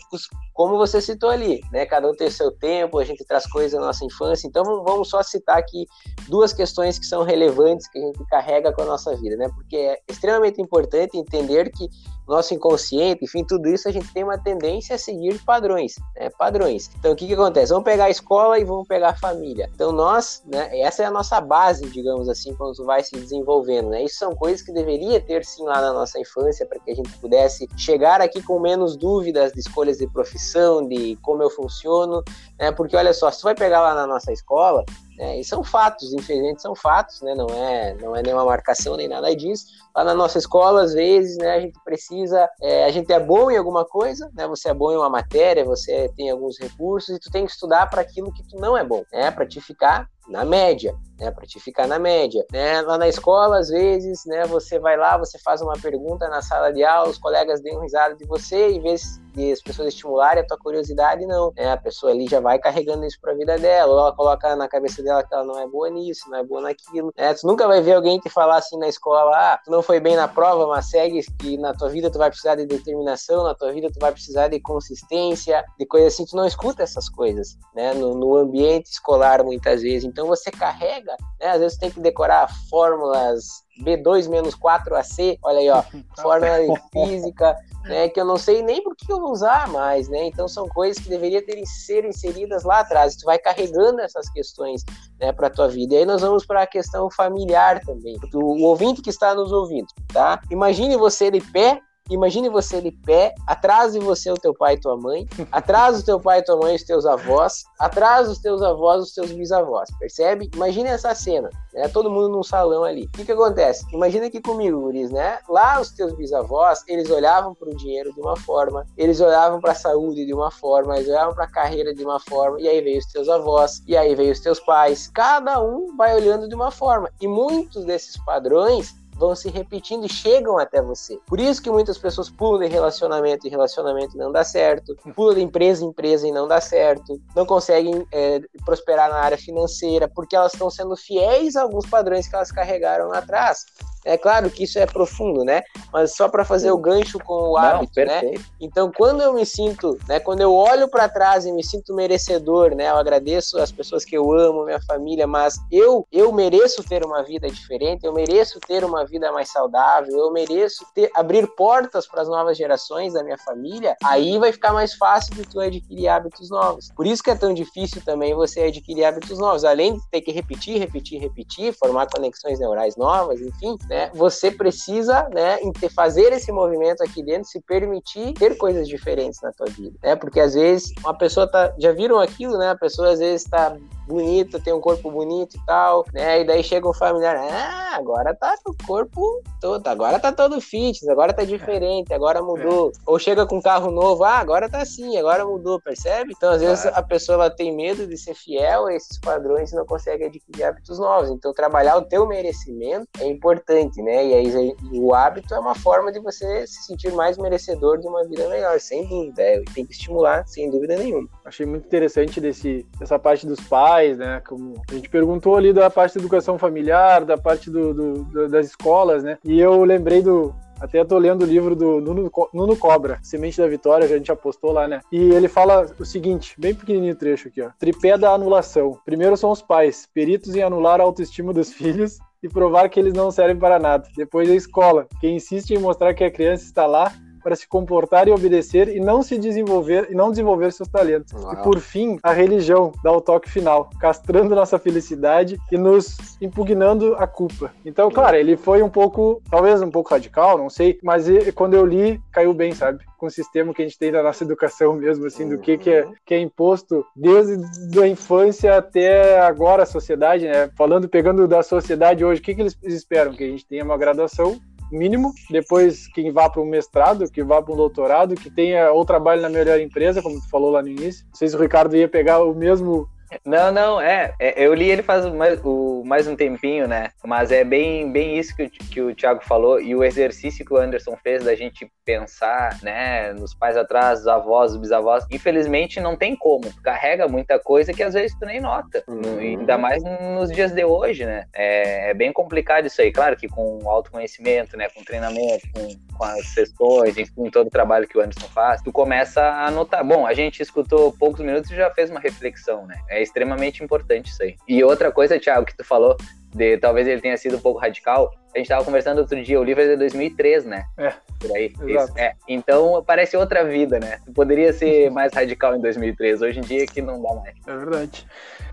como 0.52 0.76
você 0.76 1.00
citou 1.00 1.30
ali, 1.30 1.60
né? 1.72 1.84
Cada 1.86 2.08
um 2.08 2.14
tem 2.14 2.30
seu 2.30 2.50
tempo, 2.50 2.98
a 2.98 3.04
gente 3.04 3.24
traz 3.24 3.46
coisas 3.46 3.72
da 3.72 3.80
nossa 3.80 4.04
infância. 4.04 4.46
Então 4.46 4.64
vamos 4.84 5.08
só 5.08 5.22
citar 5.22 5.58
aqui 5.58 5.86
duas 6.28 6.52
questões 6.52 6.98
que 6.98 7.06
são 7.06 7.22
relevantes 7.22 7.88
que 7.88 7.98
a 7.98 8.02
gente 8.02 8.24
carrega 8.26 8.72
com 8.72 8.82
a 8.82 8.86
nossa 8.86 9.14
vida, 9.16 9.36
né? 9.36 9.48
Porque 9.54 9.76
é 9.76 9.98
extremamente 10.08 10.60
importante 10.60 11.18
entender 11.18 11.70
que 11.70 11.88
nosso 12.26 12.54
inconsciente, 12.54 13.24
enfim, 13.24 13.44
tudo 13.44 13.68
isso 13.68 13.83
a 13.88 13.92
gente 13.92 14.12
tem 14.12 14.24
uma 14.24 14.38
tendência 14.38 14.96
a 14.96 14.98
seguir 14.98 15.38
padrões, 15.44 15.94
né? 16.16 16.30
Padrões. 16.30 16.90
Então, 16.98 17.12
o 17.12 17.16
que 17.16 17.26
que 17.26 17.34
acontece? 17.34 17.70
Vamos 17.70 17.84
pegar 17.84 18.04
a 18.04 18.10
escola 18.10 18.58
e 18.58 18.64
vamos 18.64 18.86
pegar 18.86 19.10
a 19.10 19.16
família. 19.16 19.70
Então, 19.74 19.92
nós, 19.92 20.42
né? 20.46 20.80
Essa 20.80 21.02
é 21.02 21.06
a 21.06 21.10
nossa 21.10 21.40
base, 21.40 21.88
digamos 21.90 22.28
assim, 22.28 22.54
quando 22.54 22.84
vai 22.84 23.02
se 23.02 23.16
desenvolvendo, 23.16 23.90
né? 23.90 24.04
Isso 24.04 24.16
são 24.16 24.34
coisas 24.34 24.62
que 24.62 24.72
deveria 24.72 25.20
ter 25.20 25.44
sim 25.44 25.64
lá 25.64 25.80
na 25.80 25.92
nossa 25.92 26.18
infância 26.18 26.66
para 26.66 26.78
que 26.78 26.90
a 26.90 26.94
gente 26.94 27.10
pudesse 27.18 27.68
chegar 27.76 28.20
aqui 28.20 28.42
com 28.42 28.58
menos 28.58 28.96
dúvidas 28.96 29.52
de 29.52 29.60
escolhas 29.60 29.98
de 29.98 30.06
profissão, 30.06 30.86
de 30.86 31.16
como 31.22 31.42
eu 31.42 31.50
funciono, 31.50 32.22
né? 32.58 32.72
Porque 32.72 32.96
olha 32.96 33.12
só, 33.12 33.30
se 33.30 33.40
tu 33.40 33.44
vai 33.44 33.54
pegar 33.54 33.80
lá 33.80 33.94
na 33.94 34.06
nossa 34.06 34.32
escola, 34.32 34.84
né? 35.16 35.38
E 35.38 35.44
são 35.44 35.62
fatos, 35.62 36.12
infelizmente 36.12 36.62
são 36.62 36.74
fatos, 36.74 37.20
né? 37.22 37.34
Não 37.34 37.46
é, 37.48 37.94
não 37.94 38.16
é 38.16 38.22
nenhuma 38.22 38.44
marcação 38.44 38.96
nem 38.96 39.08
nada 39.08 39.34
disso. 39.34 39.66
Lá 39.94 40.04
na 40.04 40.14
nossa 40.14 40.38
escola, 40.38 40.82
às 40.82 40.92
vezes, 40.92 41.36
né, 41.36 41.54
a 41.54 41.60
gente 41.60 41.78
precisa, 41.84 42.48
é, 42.60 42.84
a 42.84 42.90
gente 42.90 43.12
é 43.12 43.20
bom 43.20 43.50
em 43.50 43.56
alguma 43.56 43.84
coisa, 43.84 44.30
né? 44.34 44.46
Você 44.48 44.68
é 44.68 44.74
bom 44.74 44.92
em 44.92 44.96
uma 44.96 45.10
matéria, 45.10 45.64
você 45.64 46.10
tem 46.16 46.30
alguns 46.30 46.58
recursos 46.58 47.16
e 47.16 47.20
tu 47.20 47.30
tem 47.30 47.46
que 47.46 47.52
estudar 47.52 47.88
para 47.88 48.00
aquilo 48.00 48.32
que 48.32 48.42
tu 48.48 48.56
não 48.56 48.76
é 48.76 48.84
bom, 48.84 49.04
né? 49.12 49.30
Para 49.30 49.46
te 49.46 49.60
ficar 49.60 50.08
na 50.28 50.44
média, 50.44 50.94
né, 51.18 51.30
para 51.30 51.46
te 51.46 51.60
ficar 51.60 51.86
na 51.86 51.98
média, 51.98 52.44
né? 52.50 52.80
Lá 52.82 52.98
na 52.98 53.08
escola, 53.08 53.58
às 53.58 53.68
vezes, 53.68 54.24
né, 54.26 54.44
você 54.46 54.78
vai 54.78 54.96
lá, 54.96 55.16
você 55.16 55.38
faz 55.38 55.60
uma 55.60 55.74
pergunta 55.74 56.28
na 56.28 56.42
sala 56.42 56.72
de 56.72 56.82
aula, 56.84 57.08
os 57.08 57.18
colegas 57.18 57.62
dão 57.62 57.80
risada 57.80 58.14
de 58.14 58.24
você, 58.24 58.70
em 58.70 58.80
vez 58.80 59.20
de 59.32 59.52
as 59.52 59.60
pessoas 59.60 59.88
estimularem 59.88 60.42
a 60.42 60.46
tua 60.46 60.56
curiosidade, 60.56 61.26
não, 61.26 61.52
né? 61.56 61.72
A 61.72 61.76
pessoa 61.76 62.12
ali 62.12 62.26
já 62.28 62.40
vai 62.40 62.58
carregando 62.58 63.04
isso 63.04 63.18
para 63.20 63.32
a 63.32 63.36
vida 63.36 63.58
dela, 63.58 63.92
ou 63.92 63.98
ela 63.98 64.14
coloca 64.14 64.54
na 64.54 64.68
cabeça 64.68 65.02
dela 65.02 65.24
que 65.24 65.34
ela 65.34 65.44
não 65.44 65.58
é 65.58 65.66
boa 65.66 65.90
nisso, 65.90 66.30
não 66.30 66.38
é 66.38 66.44
boa 66.44 66.60
naquilo, 66.60 67.12
né? 67.16 67.34
Tu 67.34 67.46
nunca 67.46 67.66
vai 67.66 67.80
ver 67.80 67.94
alguém 67.94 68.18
te 68.18 68.30
falar 68.30 68.56
assim 68.56 68.78
na 68.78 68.88
escola, 68.88 69.32
ah, 69.34 69.58
tu 69.64 69.70
não 69.70 69.82
foi 69.82 69.98
bem 69.98 70.14
na 70.14 70.28
prova, 70.28 70.66
mas 70.68 70.88
segue 70.88 71.20
que 71.38 71.58
na 71.58 71.74
tua 71.74 71.88
vida 71.88 72.10
tu 72.10 72.18
vai 72.18 72.30
precisar 72.30 72.54
de 72.54 72.66
determinação, 72.66 73.42
na 73.42 73.54
tua 73.54 73.72
vida 73.72 73.90
tu 73.92 73.98
vai 74.00 74.12
precisar 74.12 74.48
de 74.48 74.60
consistência, 74.60 75.64
de 75.78 75.86
coisas 75.86 76.14
assim, 76.14 76.24
tu 76.24 76.36
não 76.36 76.46
escuta 76.46 76.82
essas 76.82 77.08
coisas, 77.08 77.58
né? 77.74 77.92
No, 77.94 78.14
no 78.14 78.36
ambiente 78.36 78.86
escolar 78.86 79.42
muitas 79.42 79.82
vezes. 79.82 80.04
Então 80.14 80.28
você 80.28 80.48
carrega, 80.48 81.16
né? 81.40 81.48
Às 81.48 81.58
vezes 81.58 81.76
tem 81.76 81.90
que 81.90 81.98
decorar 81.98 82.48
fórmulas 82.70 83.44
B2 83.82 84.28
menos 84.28 84.54
4AC, 84.54 85.36
olha 85.42 85.58
aí, 85.58 85.68
ó, 85.68 85.82
fórmula 86.22 86.60
de 86.60 86.80
física, 86.92 87.56
né, 87.82 88.08
que 88.08 88.20
eu 88.20 88.24
não 88.24 88.36
sei 88.36 88.62
nem 88.62 88.80
por 88.80 88.94
que 88.94 89.10
eu 89.12 89.20
vou 89.20 89.32
usar 89.32 89.66
mais, 89.66 90.08
né? 90.08 90.26
Então 90.26 90.46
são 90.46 90.68
coisas 90.68 91.02
que 91.02 91.08
deveriam 91.08 91.44
ter 91.44 91.60
ser 91.66 92.04
inseridas 92.04 92.62
lá 92.62 92.78
atrás. 92.78 93.16
Tu 93.16 93.24
vai 93.24 93.40
carregando 93.40 94.00
essas 94.00 94.30
questões, 94.30 94.84
né, 95.18 95.32
para 95.32 95.50
tua 95.50 95.66
vida. 95.66 95.94
E 95.94 95.98
aí 95.98 96.06
nós 96.06 96.22
vamos 96.22 96.46
para 96.46 96.62
a 96.62 96.66
questão 96.66 97.10
familiar 97.10 97.80
também. 97.84 98.16
O 98.32 98.62
ouvinte 98.66 99.02
que 99.02 99.10
está 99.10 99.34
nos 99.34 99.50
ouvindo, 99.50 99.88
tá? 100.12 100.40
Imagine 100.48 100.96
você 100.96 101.28
de 101.28 101.40
pé 101.40 101.80
Imagine 102.10 102.50
você 102.50 102.82
de 102.82 102.90
pé, 102.90 103.34
atrás 103.46 103.94
de 103.94 103.98
você 103.98 104.30
o 104.30 104.34
teu 104.34 104.52
pai 104.52 104.74
e 104.74 104.80
tua 104.80 104.94
mãe, 104.94 105.26
atrás 105.50 105.96
do 105.96 106.04
teu 106.04 106.20
pai 106.20 106.40
e 106.40 106.44
tua 106.44 106.58
mãe 106.58 106.74
os 106.74 106.82
teus 106.82 107.06
avós, 107.06 107.64
atrás 107.80 108.28
dos 108.28 108.38
teus 108.38 108.60
avós 108.60 109.04
os 109.04 109.14
teus 109.14 109.32
bisavós, 109.32 109.88
percebe? 109.98 110.50
Imagine 110.54 110.90
essa 110.90 111.14
cena, 111.14 111.48
né? 111.72 111.88
Todo 111.88 112.10
mundo 112.10 112.28
num 112.28 112.42
salão 112.42 112.84
ali. 112.84 113.06
O 113.06 113.10
que 113.12 113.24
que 113.24 113.32
acontece? 113.32 113.86
Imagina 113.90 114.26
aqui 114.26 114.38
comigo, 114.38 114.82
Guris, 114.82 115.10
né? 115.10 115.38
Lá 115.48 115.80
os 115.80 115.92
teus 115.92 116.12
bisavós, 116.12 116.84
eles 116.86 117.08
olhavam 117.08 117.54
para 117.54 117.70
o 117.70 117.74
dinheiro 117.74 118.12
de 118.12 118.20
uma 118.20 118.36
forma, 118.36 118.84
eles 118.98 119.18
olhavam 119.22 119.58
para 119.58 119.72
a 119.72 119.74
saúde 119.74 120.26
de 120.26 120.34
uma 120.34 120.50
forma, 120.50 120.96
eles 120.96 121.08
olhavam 121.08 121.34
para 121.34 121.44
a 121.44 121.50
carreira 121.50 121.94
de 121.94 122.04
uma 122.04 122.20
forma, 122.20 122.60
e 122.60 122.68
aí 122.68 122.82
veio 122.82 122.98
os 122.98 123.06
teus 123.06 123.30
avós, 123.30 123.82
e 123.86 123.96
aí 123.96 124.14
veio 124.14 124.32
os 124.32 124.40
teus 124.40 124.60
pais. 124.60 125.08
Cada 125.08 125.58
um 125.62 125.96
vai 125.96 126.14
olhando 126.14 126.50
de 126.50 126.54
uma 126.54 126.70
forma. 126.70 127.08
E 127.18 127.26
muitos 127.26 127.86
desses 127.86 128.22
padrões 128.26 128.94
vão 129.16 129.34
se 129.34 129.48
repetindo 129.48 130.04
e 130.06 130.08
chegam 130.08 130.58
até 130.58 130.82
você. 130.82 131.18
Por 131.26 131.40
isso 131.40 131.62
que 131.62 131.70
muitas 131.70 131.98
pessoas 131.98 132.30
pulam 132.30 132.60
de 132.60 132.66
relacionamento 132.66 133.46
e 133.46 133.50
relacionamento 133.50 134.16
não 134.16 134.30
dá 134.30 134.44
certo, 134.44 134.96
pulam 135.14 135.34
de 135.34 135.42
empresa 135.42 135.84
em 135.84 135.88
empresa 135.88 136.26
e 136.26 136.32
não 136.32 136.48
dá 136.48 136.60
certo, 136.60 137.20
não 137.34 137.46
conseguem 137.46 138.06
é, 138.12 138.40
prosperar 138.64 139.08
na 139.10 139.16
área 139.16 139.38
financeira 139.38 140.08
porque 140.08 140.36
elas 140.36 140.52
estão 140.52 140.70
sendo 140.70 140.96
fiéis 140.96 141.56
a 141.56 141.62
alguns 141.62 141.86
padrões 141.86 142.28
que 142.28 142.34
elas 142.34 142.50
carregaram 142.50 143.08
lá 143.08 143.18
atrás. 143.18 143.64
É 144.04 144.18
claro 144.18 144.50
que 144.50 144.64
isso 144.64 144.78
é 144.78 144.86
profundo, 144.86 145.44
né? 145.44 145.62
Mas 145.92 146.14
só 146.14 146.28
para 146.28 146.44
fazer 146.44 146.70
o 146.70 146.78
gancho 146.78 147.18
com 147.18 147.50
o 147.50 147.56
hábito, 147.56 148.00
Não, 148.00 148.06
né? 148.06 148.34
Então, 148.60 148.92
quando 148.94 149.22
eu 149.22 149.32
me 149.32 149.46
sinto, 149.46 149.98
né? 150.08 150.20
Quando 150.20 150.40
eu 150.40 150.54
olho 150.54 150.88
para 150.88 151.08
trás 151.08 151.46
e 151.46 151.52
me 151.52 151.64
sinto 151.64 151.94
merecedor, 151.94 152.74
né? 152.74 152.90
Eu 152.90 152.96
agradeço 152.96 153.58
as 153.58 153.72
pessoas 153.72 154.04
que 154.04 154.16
eu 154.16 154.32
amo, 154.32 154.64
minha 154.64 154.80
família, 154.82 155.26
mas 155.26 155.58
eu 155.70 156.06
eu 156.12 156.32
mereço 156.32 156.82
ter 156.82 157.04
uma 157.04 157.22
vida 157.22 157.48
diferente, 157.48 158.04
eu 158.04 158.12
mereço 158.12 158.60
ter 158.60 158.84
uma 158.84 159.04
vida 159.04 159.32
mais 159.32 159.50
saudável, 159.50 160.16
eu 160.16 160.30
mereço 160.30 160.84
ter, 160.94 161.10
abrir 161.14 161.46
portas 161.54 162.06
para 162.06 162.22
as 162.22 162.28
novas 162.28 162.56
gerações 162.56 163.14
da 163.14 163.22
minha 163.22 163.38
família. 163.38 163.96
Aí 164.04 164.38
vai 164.38 164.52
ficar 164.52 164.72
mais 164.72 164.94
fácil 164.94 165.34
de 165.34 165.42
tu 165.42 165.60
adquirir 165.60 166.08
hábitos 166.08 166.50
novos. 166.50 166.90
Por 166.94 167.06
isso 167.06 167.22
que 167.22 167.30
é 167.30 167.34
tão 167.34 167.54
difícil 167.54 168.02
também 168.04 168.34
você 168.34 168.62
adquirir 168.62 169.04
hábitos 169.04 169.38
novos, 169.38 169.64
além 169.64 169.94
de 169.94 170.10
ter 170.10 170.20
que 170.20 170.32
repetir, 170.32 170.78
repetir, 170.78 171.20
repetir, 171.20 171.72
formar 171.72 172.06
conexões 172.06 172.58
neurais 172.58 172.96
novas, 172.96 173.40
enfim. 173.40 173.76
Né? 173.88 173.93
Né, 173.94 174.10
você 174.12 174.50
precisa, 174.50 175.28
né, 175.32 175.56
fazer 175.94 176.32
esse 176.32 176.50
movimento 176.50 177.00
aqui 177.00 177.22
dentro, 177.22 177.48
se 177.48 177.60
permitir 177.60 178.34
ter 178.34 178.56
coisas 178.56 178.88
diferentes 178.88 179.40
na 179.40 179.52
tua 179.52 179.66
vida, 179.66 179.96
né? 180.02 180.16
Porque 180.16 180.40
às 180.40 180.54
vezes 180.54 180.92
uma 180.98 181.16
pessoa 181.16 181.46
tá, 181.46 181.72
já 181.78 181.92
viram 181.92 182.18
aquilo, 182.18 182.58
né? 182.58 182.70
A 182.70 182.76
pessoa 182.76 183.12
às 183.12 183.20
vezes 183.20 183.42
está 183.42 183.76
bonito, 184.06 184.60
tem 184.60 184.72
um 184.72 184.80
corpo 184.80 185.10
bonito 185.10 185.56
e 185.56 185.66
tal, 185.66 186.04
né? 186.12 186.40
E 186.40 186.44
daí 186.44 186.62
chega 186.62 186.88
um 186.88 186.92
familiar, 186.92 187.36
ah, 187.36 187.96
agora 187.96 188.34
tá 188.34 188.54
com 188.62 188.72
o 188.72 188.86
corpo 188.86 189.42
todo, 189.60 189.86
agora 189.86 190.18
tá 190.18 190.32
todo 190.32 190.60
fitness, 190.60 191.08
agora 191.08 191.32
tá 191.32 191.44
diferente, 191.44 192.12
agora 192.12 192.42
mudou. 192.42 192.88
É. 192.88 192.92
Ou 193.06 193.18
chega 193.18 193.46
com 193.46 193.58
um 193.58 193.62
carro 193.62 193.90
novo, 193.90 194.24
ah, 194.24 194.38
agora 194.38 194.68
tá 194.68 194.82
assim, 194.82 195.16
agora 195.16 195.44
mudou, 195.44 195.80
percebe? 195.80 196.34
Então, 196.36 196.50
às 196.50 196.60
vezes, 196.60 196.86
a 196.86 197.02
pessoa 197.02 197.36
ela 197.36 197.50
tem 197.50 197.74
medo 197.74 198.06
de 198.06 198.16
ser 198.18 198.34
fiel 198.34 198.86
a 198.86 198.94
esses 198.94 199.18
padrões 199.18 199.72
e 199.72 199.76
não 199.76 199.86
consegue 199.86 200.24
adquirir 200.24 200.64
hábitos 200.64 200.98
novos. 200.98 201.30
Então, 201.30 201.52
trabalhar 201.52 201.96
o 201.96 202.02
teu 202.02 202.26
merecimento 202.26 203.08
é 203.20 203.26
importante, 203.26 203.83
né? 204.02 204.26
E 204.26 204.34
aí, 204.34 204.76
o 204.92 205.14
hábito 205.14 205.54
é 205.54 205.58
uma 205.58 205.74
forma 205.74 206.12
de 206.12 206.20
você 206.20 206.66
se 206.66 206.84
sentir 206.84 207.12
mais 207.12 207.36
merecedor 207.38 207.98
de 207.98 208.06
uma 208.06 208.24
vida 208.24 208.48
melhor, 208.48 208.78
sem 208.80 209.06
dúvida. 209.06 209.42
É, 209.42 209.62
tem 209.74 209.84
que 209.84 209.92
estimular, 209.92 210.46
sem 210.46 210.70
dúvida 210.70 210.96
nenhuma. 210.96 211.28
Achei 211.44 211.66
muito 211.66 211.86
interessante 211.86 212.40
desse, 212.40 212.86
dessa 212.98 213.18
parte 213.18 213.46
dos 213.46 213.60
pais 213.60 214.04
né? 214.16 214.42
Como 214.46 214.82
a 214.90 214.94
gente 214.94 215.08
perguntou 215.08 215.56
ali 215.56 215.72
da 215.72 215.88
parte 215.90 216.14
da 216.14 216.20
educação 216.20 216.58
familiar, 216.58 217.24
da 217.24 217.38
parte 217.38 217.70
do, 217.70 217.94
do, 217.94 218.24
do 218.24 218.48
das 218.48 218.66
escolas, 218.66 219.22
né? 219.22 219.38
E 219.44 219.60
eu 219.60 219.84
lembrei 219.84 220.22
do, 220.22 220.54
até 220.80 221.04
tô 221.04 221.18
lendo 221.18 221.42
o 221.42 221.46
livro 221.46 221.74
do 221.74 222.00
Nuno, 222.00 222.30
Nuno, 222.52 222.76
Cobra, 222.76 223.18
Semente 223.22 223.58
da 223.58 223.66
Vitória, 223.66 224.06
que 224.06 224.12
a 224.12 224.18
gente 224.18 224.32
apostou 224.32 224.72
lá, 224.72 224.88
né? 224.88 225.00
E 225.10 225.16
ele 225.16 225.48
fala 225.48 225.86
o 225.98 226.04
seguinte, 226.04 226.54
bem 226.58 226.74
pequenininho 226.74 227.14
trecho 227.14 227.48
aqui, 227.48 227.62
ó. 227.62 227.70
Tripé 227.78 228.18
da 228.18 228.32
anulação. 228.32 228.98
Primeiro 229.04 229.36
são 229.36 229.50
os 229.50 229.62
pais, 229.62 230.08
peritos 230.12 230.54
em 230.54 230.62
anular 230.62 231.00
a 231.00 231.04
autoestima 231.04 231.52
dos 231.52 231.72
filhos 231.74 232.18
e 232.44 232.48
provar 232.48 232.90
que 232.90 233.00
eles 233.00 233.14
não 233.14 233.30
servem 233.30 233.56
para 233.56 233.78
nada. 233.78 234.06
Depois 234.14 234.50
a 234.50 234.54
escola, 234.54 235.08
que 235.18 235.26
insiste 235.26 235.70
em 235.70 235.78
mostrar 235.78 236.12
que 236.12 236.22
a 236.22 236.30
criança 236.30 236.64
está 236.64 236.84
lá 236.84 237.10
para 237.44 237.54
se 237.54 237.68
comportar 237.68 238.26
e 238.26 238.32
obedecer 238.32 238.88
e 238.88 238.98
não 238.98 239.22
se 239.22 239.38
desenvolver 239.38 240.08
e 240.10 240.14
não 240.14 240.30
desenvolver 240.30 240.72
seus 240.72 240.88
talentos. 240.88 241.32
Uau. 241.34 241.52
E 241.52 241.56
por 241.62 241.78
fim, 241.78 242.18
a 242.22 242.32
religião 242.32 242.90
dá 243.04 243.12
o 243.12 243.20
toque 243.20 243.50
final, 243.50 243.90
castrando 244.00 244.54
nossa 244.54 244.78
felicidade 244.78 245.58
e 245.70 245.76
nos 245.76 246.16
impugnando 246.40 247.14
a 247.16 247.26
culpa. 247.26 247.70
Então, 247.84 248.10
claro, 248.10 248.36
ele 248.36 248.56
foi 248.56 248.82
um 248.82 248.88
pouco, 248.88 249.42
talvez 249.50 249.82
um 249.82 249.90
pouco 249.90 250.10
radical, 250.10 250.56
não 250.56 250.70
sei, 250.70 250.98
mas 251.02 251.26
quando 251.54 251.74
eu 251.74 251.84
li, 251.84 252.18
caiu 252.32 252.54
bem, 252.54 252.72
sabe? 252.72 253.04
Com 253.18 253.26
o 253.26 253.30
sistema 253.30 253.74
que 253.74 253.82
a 253.82 253.84
gente 253.84 253.98
tem 253.98 254.10
da 254.10 254.22
nossa 254.22 254.42
educação 254.42 254.94
mesmo, 254.94 255.26
assim, 255.26 255.46
do 255.46 255.58
que, 255.58 255.76
que, 255.76 255.90
é, 255.90 256.08
que 256.24 256.34
é 256.34 256.40
imposto 256.40 257.04
desde 257.14 258.00
a 258.00 258.08
infância 258.08 258.78
até 258.78 259.38
agora 259.40 259.82
a 259.82 259.86
sociedade, 259.86 260.46
né? 260.46 260.70
Falando, 260.76 261.08
pegando 261.08 261.46
da 261.46 261.62
sociedade 261.62 262.24
hoje, 262.24 262.40
o 262.40 262.44
que, 262.44 262.54
que 262.54 262.62
eles 262.62 262.76
esperam? 262.82 263.32
Que 263.34 263.44
a 263.44 263.48
gente 263.48 263.66
tenha 263.66 263.84
uma 263.84 263.98
graduação 263.98 264.58
mínimo, 264.90 265.32
depois 265.50 266.06
quem 266.08 266.30
vá 266.30 266.48
para 266.48 266.62
um 266.62 266.66
mestrado, 266.66 267.30
que 267.30 267.42
vá 267.42 267.60
para 267.62 267.72
um 267.72 267.76
doutorado, 267.76 268.34
que 268.34 268.50
tenha 268.50 268.92
ou 268.92 269.04
trabalhe 269.04 269.42
na 269.42 269.48
melhor 269.48 269.80
empresa, 269.80 270.22
como 270.22 270.40
tu 270.40 270.48
falou 270.48 270.70
lá 270.70 270.82
no 270.82 270.88
início. 270.88 271.26
Não 271.28 271.34
sei 271.34 271.48
se 271.48 271.56
o 271.56 271.60
Ricardo 271.60 271.96
ia 271.96 272.08
pegar 272.08 272.42
o 272.42 272.54
mesmo 272.54 273.08
não, 273.44 273.72
não, 273.72 274.00
é, 274.00 274.34
é, 274.38 274.64
Eu 274.64 274.74
li 274.74 274.90
ele 274.90 275.02
faz 275.02 275.26
mais, 275.26 275.60
o, 275.64 276.02
mais 276.04 276.26
um 276.26 276.36
tempinho, 276.36 276.86
né? 276.86 277.10
Mas 277.24 277.50
é 277.50 277.64
bem, 277.64 278.10
bem 278.10 278.38
isso 278.38 278.54
que 278.54 278.62
o, 278.64 278.70
que 278.70 279.00
o 279.00 279.14
Thiago 279.14 279.42
falou. 279.44 279.80
E 279.80 279.94
o 279.94 280.04
exercício 280.04 280.64
que 280.64 280.72
o 280.72 280.76
Anderson 280.76 281.16
fez 281.22 281.44
da 281.44 281.54
gente 281.54 281.90
pensar, 282.04 282.78
né? 282.82 283.32
Nos 283.32 283.54
pais 283.54 283.76
atrás, 283.76 284.20
os 284.20 284.26
avós, 284.26 284.72
os 284.72 284.78
bisavós. 284.78 285.24
Infelizmente, 285.30 286.00
não 286.00 286.16
tem 286.16 286.36
como. 286.36 286.72
Tu 286.72 286.82
carrega 286.82 287.26
muita 287.28 287.58
coisa 287.58 287.92
que 287.92 288.02
às 288.02 288.14
vezes 288.14 288.36
tu 288.38 288.46
nem 288.46 288.60
nota. 288.60 289.02
Uhum. 289.08 289.38
Ainda 289.38 289.78
mais 289.78 290.02
nos 290.02 290.50
dias 290.50 290.72
de 290.72 290.84
hoje, 290.84 291.24
né? 291.24 291.46
É, 291.52 292.10
é, 292.10 292.14
bem 292.14 292.32
complicado 292.32 292.86
isso 292.86 293.00
aí. 293.00 293.12
Claro 293.12 293.36
que 293.36 293.48
com 293.48 293.88
autoconhecimento, 293.88 294.76
né? 294.76 294.88
Com 294.88 295.02
treinamento, 295.02 295.66
com, 295.72 296.16
com 296.16 296.24
as 296.24 296.46
sessões, 296.48 297.16
enfim, 297.16 297.50
todo 297.50 297.66
o 297.66 297.70
trabalho 297.70 298.06
que 298.06 298.18
o 298.18 298.20
Anderson 298.20 298.48
faz, 298.48 298.82
tu 298.82 298.92
começa 298.92 299.42
a 299.42 299.70
notar. 299.70 300.04
Bom, 300.04 300.26
a 300.26 300.34
gente 300.34 300.62
escutou 300.62 301.12
poucos 301.12 301.40
minutos 301.40 301.70
e 301.70 301.76
já 301.76 301.90
fez 301.90 302.10
uma 302.10 302.20
reflexão, 302.20 302.86
né? 302.86 303.00
É 303.08 303.22
extremamente 303.24 303.82
importante 303.82 304.30
isso 304.30 304.42
aí. 304.42 304.56
E 304.68 304.82
outra 304.84 305.10
coisa, 305.10 305.38
Thiago, 305.38 305.66
que 305.66 305.76
tu 305.76 305.84
falou, 305.84 306.16
de 306.54 306.78
talvez 306.78 307.08
ele 307.08 307.20
tenha 307.20 307.36
sido 307.36 307.56
um 307.56 307.60
pouco 307.60 307.80
radical, 307.80 308.30
a 308.54 308.58
gente 308.58 308.66
estava 308.66 308.84
conversando 308.84 309.18
outro 309.18 309.42
dia, 309.42 309.60
o 309.60 309.64
livro 309.64 309.82
é 309.82 309.88
de 309.88 309.96
2003, 309.96 310.64
né? 310.64 310.84
É. 310.96 311.12
Por 311.40 311.56
aí. 311.56 311.72
É. 312.16 312.32
Então 312.48 313.02
parece 313.04 313.36
outra 313.36 313.64
vida, 313.64 313.98
né? 313.98 314.18
Poderia 314.34 314.72
ser 314.72 315.10
mais 315.12 315.32
radical 315.34 315.74
em 315.74 315.80
2003. 315.80 316.40
Hoje 316.40 316.60
em 316.60 316.62
dia 316.62 316.86
que 316.86 317.02
não 317.02 317.20
dá 317.20 317.34
mais. 317.34 317.54
É 317.66 317.76
verdade. 317.76 318.26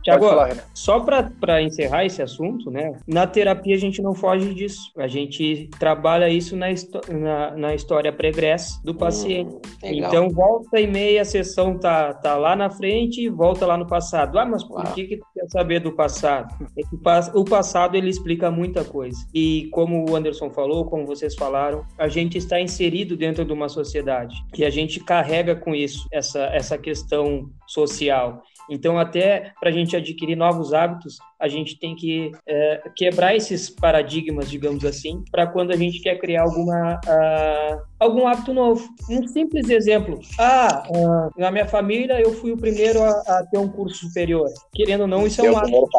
Tiago, 0.03 0.25
só 0.73 0.99
para 0.99 1.61
encerrar 1.61 2.05
esse 2.05 2.21
assunto, 2.21 2.71
né? 2.71 2.97
Na 3.07 3.27
terapia 3.27 3.75
a 3.75 3.79
gente 3.79 4.01
não 4.01 4.15
foge 4.15 4.51
disso. 4.53 4.91
A 4.97 5.07
gente 5.07 5.69
trabalha 5.79 6.27
isso 6.27 6.55
na, 6.55 6.67
na, 7.07 7.51
na 7.55 7.75
história 7.75 8.11
pregressa 8.11 8.81
do 8.83 8.95
paciente. 8.95 9.53
Hum, 9.53 9.59
então, 9.83 10.29
volta 10.29 10.79
e 10.79 10.87
meia 10.87 11.21
a 11.21 11.25
sessão 11.25 11.77
tá, 11.77 12.13
tá 12.13 12.35
lá 12.35 12.55
na 12.55 12.69
frente 12.69 13.21
e 13.21 13.29
volta 13.29 13.65
lá 13.65 13.77
no 13.77 13.85
passado. 13.85 14.39
Ah, 14.39 14.45
mas 14.45 14.63
por 14.63 14.83
Uau. 14.83 14.93
que, 14.93 15.05
que 15.05 15.17
tu 15.17 15.25
quer 15.35 15.47
saber 15.49 15.79
do 15.79 15.91
passado? 15.91 16.51
É 16.75 16.81
que 16.81 16.95
o 17.35 17.45
passado 17.45 17.95
ele 17.95 18.09
explica 18.09 18.49
muita 18.49 18.83
coisa. 18.83 19.17
E 19.33 19.69
como 19.71 20.09
o 20.09 20.15
Anderson 20.15 20.49
falou, 20.49 20.85
como 20.85 21.05
vocês 21.05 21.33
falaram, 21.35 21.85
a 21.97 22.07
gente 22.07 22.37
está 22.37 22.59
inserido 22.59 23.15
dentro 23.15 23.43
de 23.43 23.53
uma 23.53 23.69
sociedade 23.69 24.35
e 24.57 24.63
a 24.63 24.69
gente 24.69 24.99
carrega 24.99 25.55
com 25.55 25.73
isso 25.73 26.07
essa, 26.11 26.43
essa 26.53 26.77
questão 26.77 27.49
social. 27.67 28.43
Então, 28.69 28.97
até 28.97 29.51
para 29.59 29.69
a 29.69 29.71
gente 29.71 29.95
adquirir 29.95 30.35
novos 30.35 30.73
hábitos, 30.73 31.17
a 31.39 31.47
gente 31.47 31.77
tem 31.77 31.95
que 31.95 32.31
é, 32.47 32.81
quebrar 32.95 33.35
esses 33.35 33.69
paradigmas, 33.69 34.49
digamos 34.49 34.85
assim, 34.85 35.23
para 35.29 35.47
quando 35.47 35.71
a 35.71 35.75
gente 35.75 35.99
quer 35.99 36.17
criar 36.19 36.43
alguma, 36.43 36.93
uh, 37.05 37.81
algum 37.99 38.27
hábito 38.27 38.53
novo. 38.53 38.87
Um 39.09 39.27
simples 39.27 39.69
exemplo. 39.69 40.19
Ah, 40.39 40.83
uh, 40.89 41.39
na 41.39 41.51
minha 41.51 41.67
família 41.67 42.21
eu 42.21 42.31
fui 42.33 42.51
o 42.51 42.57
primeiro 42.57 43.01
a, 43.03 43.09
a, 43.09 43.45
ter 43.51 43.57
um 43.57 43.67
curso 43.67 44.07
superior. 44.07 44.47
Querendo 44.73 45.01
ou 45.01 45.07
não, 45.07 45.25
isso 45.27 45.45
é 45.45 45.51
um 45.51 45.57
hábito. 45.57 45.89